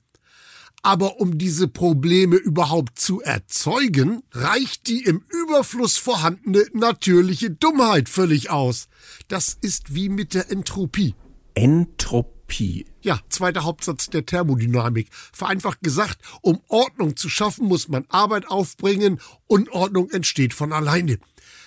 Aber 0.86 1.22
um 1.22 1.38
diese 1.38 1.70
Probleme 1.70 2.36
überhaupt 2.36 3.00
zu 3.00 3.22
erzeugen, 3.22 4.22
reicht 4.34 4.88
die 4.88 5.04
im 5.04 5.24
Überfluss 5.30 5.98
vorhandene 5.98 6.66
natürliche 6.74 7.50
Dummheit 7.50 8.10
völlig 8.10 8.50
aus. 8.50 8.89
Das 9.30 9.58
ist 9.62 9.96
wie 9.96 10.10
mit 10.10 10.34
der 10.34 10.52
Entropie. 10.52 11.16
Entropie. 11.54 12.86
Ja, 13.04 13.20
zweiter 13.28 13.66
Hauptsatz 13.66 14.10
der 14.10 14.26
Thermodynamik. 14.26 15.10
Vereinfacht 15.34 15.82
gesagt, 15.82 16.20
um 16.41 16.62
Ordnung 16.70 17.18
zu 17.18 17.28
schaffen, 17.28 17.68
muss 17.68 17.89
man 17.89 18.06
Arbeit 18.08 18.49
aufbringen. 18.49 19.20
Unordnung 19.47 20.10
entsteht 20.10 20.54
von 20.54 20.72
alleine. 20.72 21.20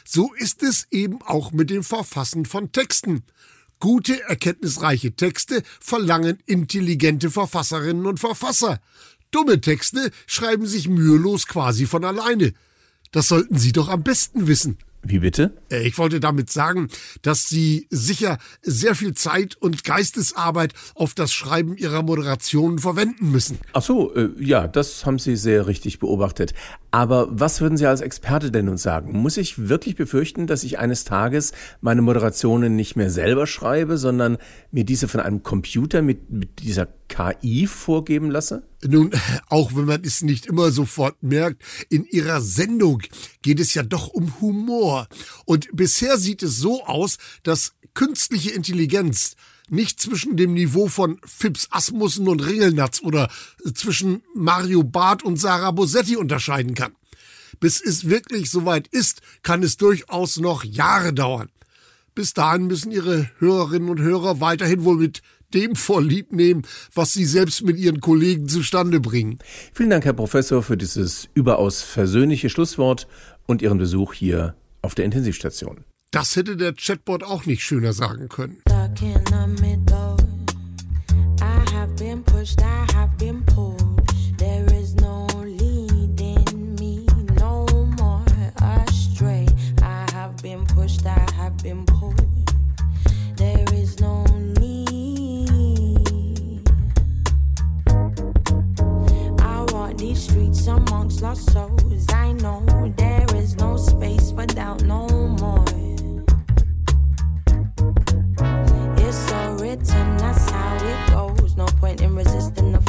So 0.06 0.32
ist 0.32 0.62
es 0.62 0.86
eben 0.90 1.20
auch 1.20 1.52
mit 1.52 1.68
dem 1.68 1.84
Verfassen 1.84 2.46
von 2.46 2.72
Texten. 2.72 3.22
Gute, 3.80 4.22
erkenntnisreiche 4.22 5.14
Texte 5.14 5.62
verlangen 5.78 6.38
intelligente 6.46 7.30
Verfasserinnen 7.30 8.06
und 8.06 8.18
Verfasser. 8.18 8.80
Dumme 9.30 9.60
Texte 9.60 10.12
schreiben 10.26 10.66
sich 10.66 10.88
mühelos 10.88 11.46
quasi 11.46 11.84
von 11.84 12.06
alleine. 12.06 12.54
Das 13.12 13.28
sollten 13.28 13.58
Sie 13.58 13.72
doch 13.72 13.90
am 13.90 14.02
besten 14.02 14.46
wissen. 14.46 14.78
Wie 15.08 15.20
bitte? 15.20 15.56
Äh, 15.70 15.86
Ich 15.86 15.98
wollte 15.98 16.20
damit 16.20 16.50
sagen, 16.50 16.88
dass 17.22 17.48
Sie 17.48 17.86
sicher 17.90 18.38
sehr 18.62 18.94
viel 18.94 19.14
Zeit 19.14 19.56
und 19.56 19.84
Geistesarbeit 19.84 20.72
auf 20.94 21.14
das 21.14 21.32
Schreiben 21.32 21.76
Ihrer 21.76 22.02
Moderationen 22.02 22.78
verwenden 22.78 23.30
müssen. 23.30 23.58
Ach 23.72 23.82
so, 23.82 24.14
äh, 24.14 24.30
ja, 24.38 24.66
das 24.66 25.06
haben 25.06 25.18
Sie 25.18 25.36
sehr 25.36 25.66
richtig 25.66 25.98
beobachtet. 25.98 26.54
Aber 26.96 27.28
was 27.30 27.60
würden 27.60 27.76
Sie 27.76 27.84
als 27.84 28.00
Experte 28.00 28.50
denn 28.50 28.70
uns 28.70 28.82
sagen? 28.82 29.12
Muss 29.12 29.36
ich 29.36 29.68
wirklich 29.68 29.96
befürchten, 29.96 30.46
dass 30.46 30.64
ich 30.64 30.78
eines 30.78 31.04
Tages 31.04 31.52
meine 31.82 32.00
Moderationen 32.00 32.74
nicht 32.74 32.96
mehr 32.96 33.10
selber 33.10 33.46
schreibe, 33.46 33.98
sondern 33.98 34.38
mir 34.70 34.84
diese 34.84 35.06
von 35.06 35.20
einem 35.20 35.42
Computer 35.42 36.00
mit, 36.00 36.30
mit 36.30 36.60
dieser 36.60 36.88
KI 37.08 37.66
vorgeben 37.66 38.30
lasse? 38.30 38.62
Nun, 38.82 39.10
auch 39.50 39.76
wenn 39.76 39.84
man 39.84 40.04
es 40.04 40.22
nicht 40.22 40.46
immer 40.46 40.70
sofort 40.70 41.22
merkt, 41.22 41.62
in 41.90 42.06
Ihrer 42.06 42.40
Sendung 42.40 43.02
geht 43.42 43.60
es 43.60 43.74
ja 43.74 43.82
doch 43.82 44.08
um 44.08 44.40
Humor. 44.40 45.06
Und 45.44 45.68
bisher 45.74 46.16
sieht 46.16 46.42
es 46.42 46.56
so 46.56 46.82
aus, 46.86 47.18
dass 47.42 47.74
künstliche 47.92 48.52
Intelligenz 48.52 49.36
nicht 49.68 50.00
zwischen 50.00 50.36
dem 50.36 50.54
Niveau 50.54 50.88
von 50.88 51.18
Fips 51.24 51.68
Asmussen 51.70 52.28
und 52.28 52.40
Ringelnatz 52.40 53.00
oder 53.02 53.28
zwischen 53.74 54.22
Mario 54.34 54.82
Barth 54.82 55.22
und 55.22 55.36
Sarah 55.36 55.70
Bosetti 55.70 56.16
unterscheiden 56.16 56.74
kann. 56.74 56.92
Bis 57.60 57.80
es 57.80 58.08
wirklich 58.08 58.50
soweit 58.50 58.86
ist, 58.88 59.22
kann 59.42 59.62
es 59.62 59.76
durchaus 59.76 60.38
noch 60.38 60.64
Jahre 60.64 61.12
dauern. 61.12 61.48
Bis 62.14 62.32
dahin 62.32 62.66
müssen 62.66 62.92
Ihre 62.92 63.30
Hörerinnen 63.38 63.88
und 63.88 64.00
Hörer 64.00 64.40
weiterhin 64.40 64.84
wohl 64.84 64.96
mit 64.96 65.22
dem 65.54 65.76
vorlieb 65.76 66.32
nehmen, 66.32 66.62
was 66.94 67.12
Sie 67.12 67.24
selbst 67.24 67.62
mit 67.62 67.78
Ihren 67.78 68.00
Kollegen 68.00 68.48
zustande 68.48 69.00
bringen. 69.00 69.38
Vielen 69.72 69.90
Dank, 69.90 70.04
Herr 70.04 70.12
Professor, 70.12 70.62
für 70.62 70.76
dieses 70.76 71.28
überaus 71.34 71.82
versöhnliche 71.82 72.50
Schlusswort 72.50 73.06
und 73.46 73.62
Ihren 73.62 73.78
Besuch 73.78 74.12
hier 74.12 74.56
auf 74.82 74.94
der 74.94 75.04
Intensivstation. 75.04 75.84
Das 76.10 76.36
hätte 76.36 76.56
der 76.56 76.72
Chatbot 76.74 77.22
auch 77.22 77.46
nicht 77.46 77.62
schöner 77.62 77.92
sagen 77.92 78.28
können. 78.28 78.62
Stuck 78.66 78.85
in 79.02 79.22
the 79.24 79.46
middle. 79.60 80.16
I 81.42 81.68
have 81.72 81.96
been 81.96 82.22
pushed, 82.22 82.62
I 82.62 82.86
have 82.92 83.18
been 83.18 83.42
pulled. 83.44 84.08
There 84.38 84.64
is 84.72 84.94
no 84.94 85.26
leading 85.34 86.76
me 86.76 87.06
no 87.34 87.66
more 87.98 88.24
astray. 88.62 89.46
I 89.82 90.06
have 90.12 90.36
been 90.42 90.64
pushed, 90.66 91.04
I 91.04 91.26
have 91.34 91.56
been 91.58 91.84
pulled. 91.84 92.20
There 93.36 93.64
is 93.74 94.00
no 94.00 94.24
need. 94.60 96.62
I 99.40 99.66
walk 99.72 99.98
these 99.98 100.22
streets 100.22 100.66
amongst 100.66 101.20
lost 101.22 101.52
souls. 101.52 101.85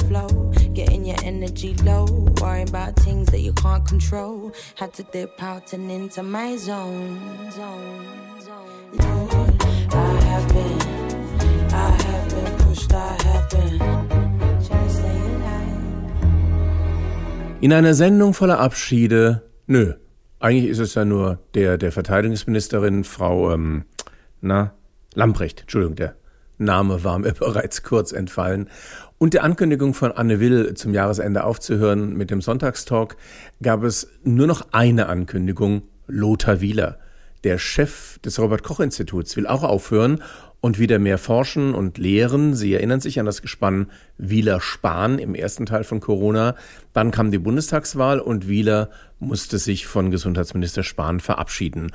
Flow. 0.08 0.28
Getting 0.74 1.06
your 1.06 1.18
energy 1.24 1.74
low. 1.84 2.06
Worrying 2.42 2.70
about 2.70 2.96
things 2.96 3.28
that 3.32 3.42
you 3.42 3.54
can't 3.54 3.86
control. 3.86 4.52
Had 4.76 4.94
to 4.94 5.04
dip 5.04 5.42
out 5.42 5.74
and 5.74 5.92
into 5.92 6.24
my 6.24 6.58
zone. 6.58 7.20
Lord, 8.94 9.34
I 9.94 10.22
have 10.30 10.48
been, 10.48 10.82
I 11.74 11.90
have 12.08 12.30
been 12.30 12.58
pushed, 12.60 12.94
I 12.94 13.18
have 13.24 13.50
been. 13.50 14.08
In 17.60 17.74
einer 17.74 17.96
Sendung 17.96 18.36
voller 18.36 18.60
Abschiede, 18.60 19.42
nö, 19.66 19.94
eigentlich 20.40 20.70
ist 20.70 20.78
es 20.78 20.94
ja 20.94 21.06
nur 21.06 21.40
der 21.56 21.80
der 21.80 21.92
Verteidigungsministerin, 21.92 23.04
Frau, 23.04 23.52
ähm, 23.52 23.86
na, 24.42 24.76
Lamprecht, 25.16 25.62
Entschuldigung, 25.62 25.96
der 25.96 26.16
Name 26.60 27.04
war 27.04 27.18
mir 27.18 27.34
bereits 27.40 27.82
kurz 27.82 28.12
entfallen. 28.12 28.70
Und 29.20 29.34
der 29.34 29.44
Ankündigung 29.44 29.96
von 29.96 30.12
Anne 30.12 30.40
Will, 30.40 30.76
zum 30.76 30.94
Jahresende 30.94 31.44
aufzuhören 31.44 32.16
mit 32.16 32.30
dem 32.30 32.42
Sonntagstalk, 32.42 33.18
gab 33.64 33.84
es 33.84 34.10
nur 34.24 34.46
noch 34.46 34.68
eine 34.74 35.08
Ankündigung, 35.08 35.82
Lothar 36.06 36.62
Wieler. 36.62 37.00
Der 37.44 37.58
Chef 37.58 38.20
des 38.20 38.40
Robert-Koch-Instituts 38.40 39.36
will 39.36 39.48
auch 39.48 39.64
aufhören 39.64 40.22
und 40.60 40.80
wieder 40.80 41.00
mehr 41.00 41.18
forschen 41.18 41.74
und 41.74 41.98
lehren. 41.98 42.54
Sie 42.54 42.74
erinnern 42.74 43.00
sich 43.00 43.20
an 43.20 43.26
das 43.26 43.42
Gespann 43.42 43.90
Wieler-Spahn 44.18 45.18
im 45.18 45.34
ersten 45.34 45.66
Teil 45.66 45.84
von 45.84 46.00
Corona. 46.00 46.56
Dann 46.94 47.12
kam 47.12 47.32
die 47.32 47.38
Bundestagswahl 47.40 48.20
und 48.20 48.48
Wieler 48.48 48.90
musste 49.20 49.58
sich 49.58 49.88
von 49.88 50.12
Gesundheitsminister 50.12 50.84
Spahn 50.84 51.20
verabschieden 51.20 51.92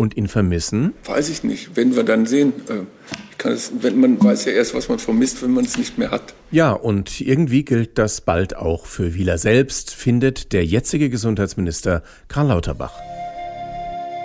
und 0.00 0.16
ihn 0.16 0.28
vermissen. 0.28 0.94
Weiß 1.04 1.28
ich 1.28 1.44
nicht. 1.44 1.76
Wenn 1.76 1.94
wir 1.94 2.04
dann 2.04 2.24
sehen, 2.24 2.54
äh, 2.70 2.84
ich 3.30 3.36
kann 3.36 3.52
es, 3.52 3.70
wenn 3.80 4.00
man 4.00 4.22
weiß 4.22 4.46
ja 4.46 4.52
erst, 4.52 4.74
was 4.74 4.88
man 4.88 4.98
vermisst, 4.98 5.42
wenn 5.42 5.50
man 5.50 5.66
es 5.66 5.76
nicht 5.76 5.98
mehr 5.98 6.10
hat. 6.10 6.32
Ja, 6.50 6.72
und 6.72 7.20
irgendwie 7.20 7.64
gilt 7.66 7.98
das 7.98 8.22
bald 8.22 8.56
auch 8.56 8.86
für 8.86 9.12
Wieler 9.12 9.36
selbst, 9.36 9.90
findet 9.94 10.54
der 10.54 10.64
jetzige 10.64 11.10
Gesundheitsminister 11.10 12.02
Karl 12.28 12.48
Lauterbach. 12.48 12.94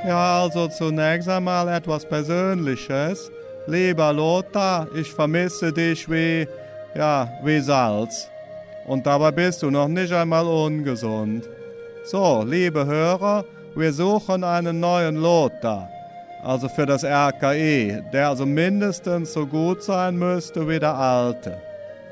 Ja, 0.08 0.44
also 0.44 0.70
zunächst 0.70 1.28
einmal 1.28 1.68
etwas 1.68 2.08
Persönliches. 2.08 3.30
Lieber 3.68 4.14
Lothar, 4.14 4.88
ich 4.96 5.12
vermisse 5.12 5.74
dich 5.74 6.10
wie, 6.10 6.48
ja, 6.96 7.30
wie 7.44 7.60
Salz. 7.60 8.30
Und 8.88 9.06
dabei 9.06 9.32
bist 9.32 9.62
du 9.62 9.72
noch 9.72 9.90
nicht 9.90 10.14
einmal 10.14 10.46
ungesund. 10.46 11.50
So, 12.06 12.46
liebe 12.48 12.86
Hörer, 12.86 13.44
wir 13.76 13.92
suchen 13.94 14.44
einen 14.44 14.80
neuen 14.80 15.16
Lothar. 15.18 15.90
also 16.44 16.70
für 16.70 16.86
das 16.86 17.04
RKI, 17.04 18.04
der 18.14 18.30
also 18.30 18.46
mindestens 18.46 19.34
so 19.34 19.48
gut 19.48 19.82
sein 19.82 20.16
müsste 20.16 20.68
wie 20.70 20.80
der 20.80 20.94
alte. 20.96 21.58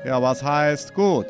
Ja, 0.04 0.20
was 0.20 0.42
heißt 0.42 0.92
gut? 0.92 1.26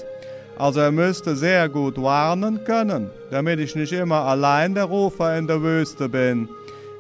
Also 0.57 0.81
er 0.81 0.91
müsste 0.91 1.37
sehr 1.37 1.69
gut 1.69 2.01
warnen 2.01 2.65
können, 2.65 3.11
damit 3.31 3.61
ich 3.61 3.75
nicht 3.75 3.93
immer 3.93 4.23
allein 4.23 4.75
der 4.75 4.85
Rufer 4.85 5.37
in 5.37 5.47
der 5.47 5.61
Wüste 5.61 6.09
bin. 6.09 6.49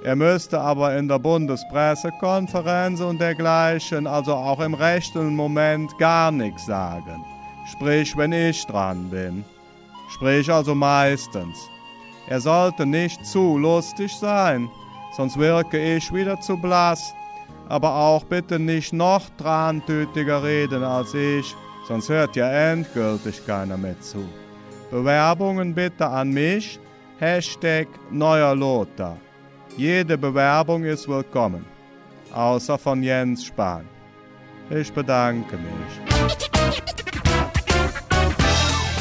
Er 0.05 0.17
müsste 0.17 0.61
aber 0.61 0.95
in 0.97 1.09
der 1.09 1.19
Bundespressekonferenz 1.19 3.01
und 3.01 3.21
dergleichen, 3.21 4.07
also 4.07 4.35
auch 4.35 4.61
im 4.61 4.75
rechten 4.75 5.35
Moment 5.35 5.97
gar 5.99 6.31
nichts 6.31 6.67
sagen. 6.67 7.25
Sprich, 7.73 8.15
wenn 8.17 8.33
ich 8.33 8.67
dran 8.67 9.09
bin. 9.09 9.45
Sprich 10.11 10.53
also 10.53 10.75
meistens. 10.75 11.57
Er 12.29 12.41
sollte 12.41 12.87
nicht 12.87 13.27
zu 13.27 13.59
lustig 13.59 14.13
sein, 14.15 14.71
sonst 15.17 15.39
wirke 15.39 15.97
ich 15.97 16.13
wieder 16.13 16.41
zu 16.41 16.57
blass. 16.57 17.15
Aber 17.69 17.95
auch 17.95 18.25
bitte 18.25 18.59
nicht 18.59 18.93
noch 18.93 19.23
trantütiger 19.39 20.43
reden 20.43 20.83
als 20.83 21.15
ich, 21.15 21.55
sonst 21.89 22.09
hört 22.09 22.37
ja 22.37 22.51
endgültig 22.73 23.47
keiner 23.47 23.77
mehr 23.77 23.99
zu. 24.01 24.25
Bewerbungen 24.91 25.75
bitte 25.75 26.07
an 26.07 26.31
mich, 26.31 26.79
Hashtag 27.19 27.89
Neuer 28.11 28.55
Lothar. 28.55 29.17
Jede 29.77 30.17
Bewerbung 30.19 30.85
ist 30.85 31.09
willkommen, 31.09 31.65
außer 32.33 32.79
von 32.79 33.03
Jens 33.03 33.45
Spahn. 33.45 33.89
Ich 34.71 34.93
bedanke 34.93 35.57
mich. 35.57 37.04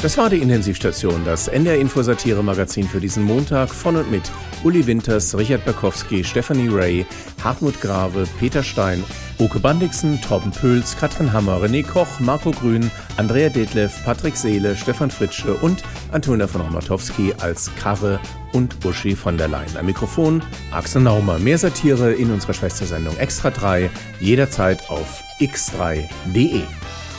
Das 0.04 0.18
war 0.18 0.30
die 0.30 0.39
Intensivstation, 0.39 1.24
das 1.24 1.47
NDR 1.47 1.78
Info 1.78 2.04
Satire 2.04 2.43
Magazin 2.43 2.86
für 2.86 2.99
diesen 2.99 3.24
Montag 3.24 3.70
von 3.70 3.95
und 3.95 4.12
mit 4.12 4.30
Uli 4.66 4.86
Winters, 4.86 5.34
Richard 5.34 5.64
Berkowski, 5.64 6.26
Stephanie 6.26 6.68
Ray, 6.68 7.06
Hartmut 7.41 7.80
Grave, 7.80 8.28
Peter 8.38 8.62
Stein, 8.64 9.01
Oke 9.39 9.62
Bandixen, 9.62 10.20
Torben 10.20 10.51
Pöls, 10.51 10.97
Katrin 10.97 11.32
Hammer, 11.32 11.62
René 11.64 11.88
Koch, 11.88 12.20
Marco 12.20 12.51
Grün, 12.51 12.91
Andrea 13.16 13.47
Detlev, 13.47 13.93
Patrick 14.04 14.36
Seele, 14.36 14.76
Stefan 14.76 15.10
Fritsche 15.10 15.54
und 15.54 15.84
Antonia 16.12 16.47
von 16.47 16.60
Ormatowski 16.60 17.34
als 17.39 17.74
Karre 17.78 18.20
und 18.51 18.86
Uschi 18.86 19.16
von 19.16 19.38
der 19.38 19.47
Leyen. 19.47 19.78
Am 19.80 19.86
Mikrofon 19.86 20.43
Axel 20.72 21.01
Naumer. 21.01 21.39
Mehr 21.39 21.58
Satire 21.58 22.12
in 22.12 22.30
unserer 22.30 22.54
Schwestersendung 22.54 23.16
Extra 23.20 23.51
3, 23.51 23.89
jederzeit 24.20 24.89
auf 24.89 25.24
x3.de. 25.39 26.64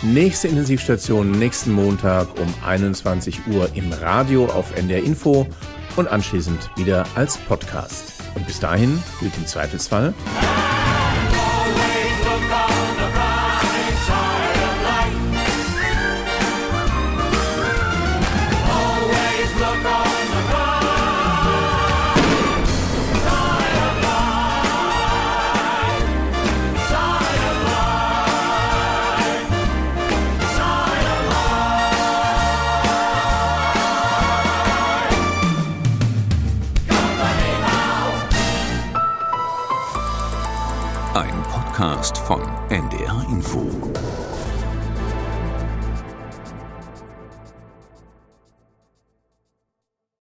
Nächste 0.05 0.49
Intensivstation 0.49 1.31
nächsten 1.31 1.73
Montag 1.73 2.29
um 2.39 2.53
21 2.63 3.47
Uhr 3.51 3.71
im 3.75 3.91
Radio 3.91 4.45
auf 4.45 4.77
NDR 4.77 5.03
Info 5.03 5.47
und 5.97 6.09
anschließend 6.09 6.71
wieder 6.77 7.07
als 7.15 7.39
Podcast. 7.39 8.13
Und 8.35 8.47
bis 8.47 8.61
dahin 8.61 9.03
gilt 9.21 9.35
im 9.39 9.47
Zweifelsfall. 9.47 10.13
Info. 43.35 43.94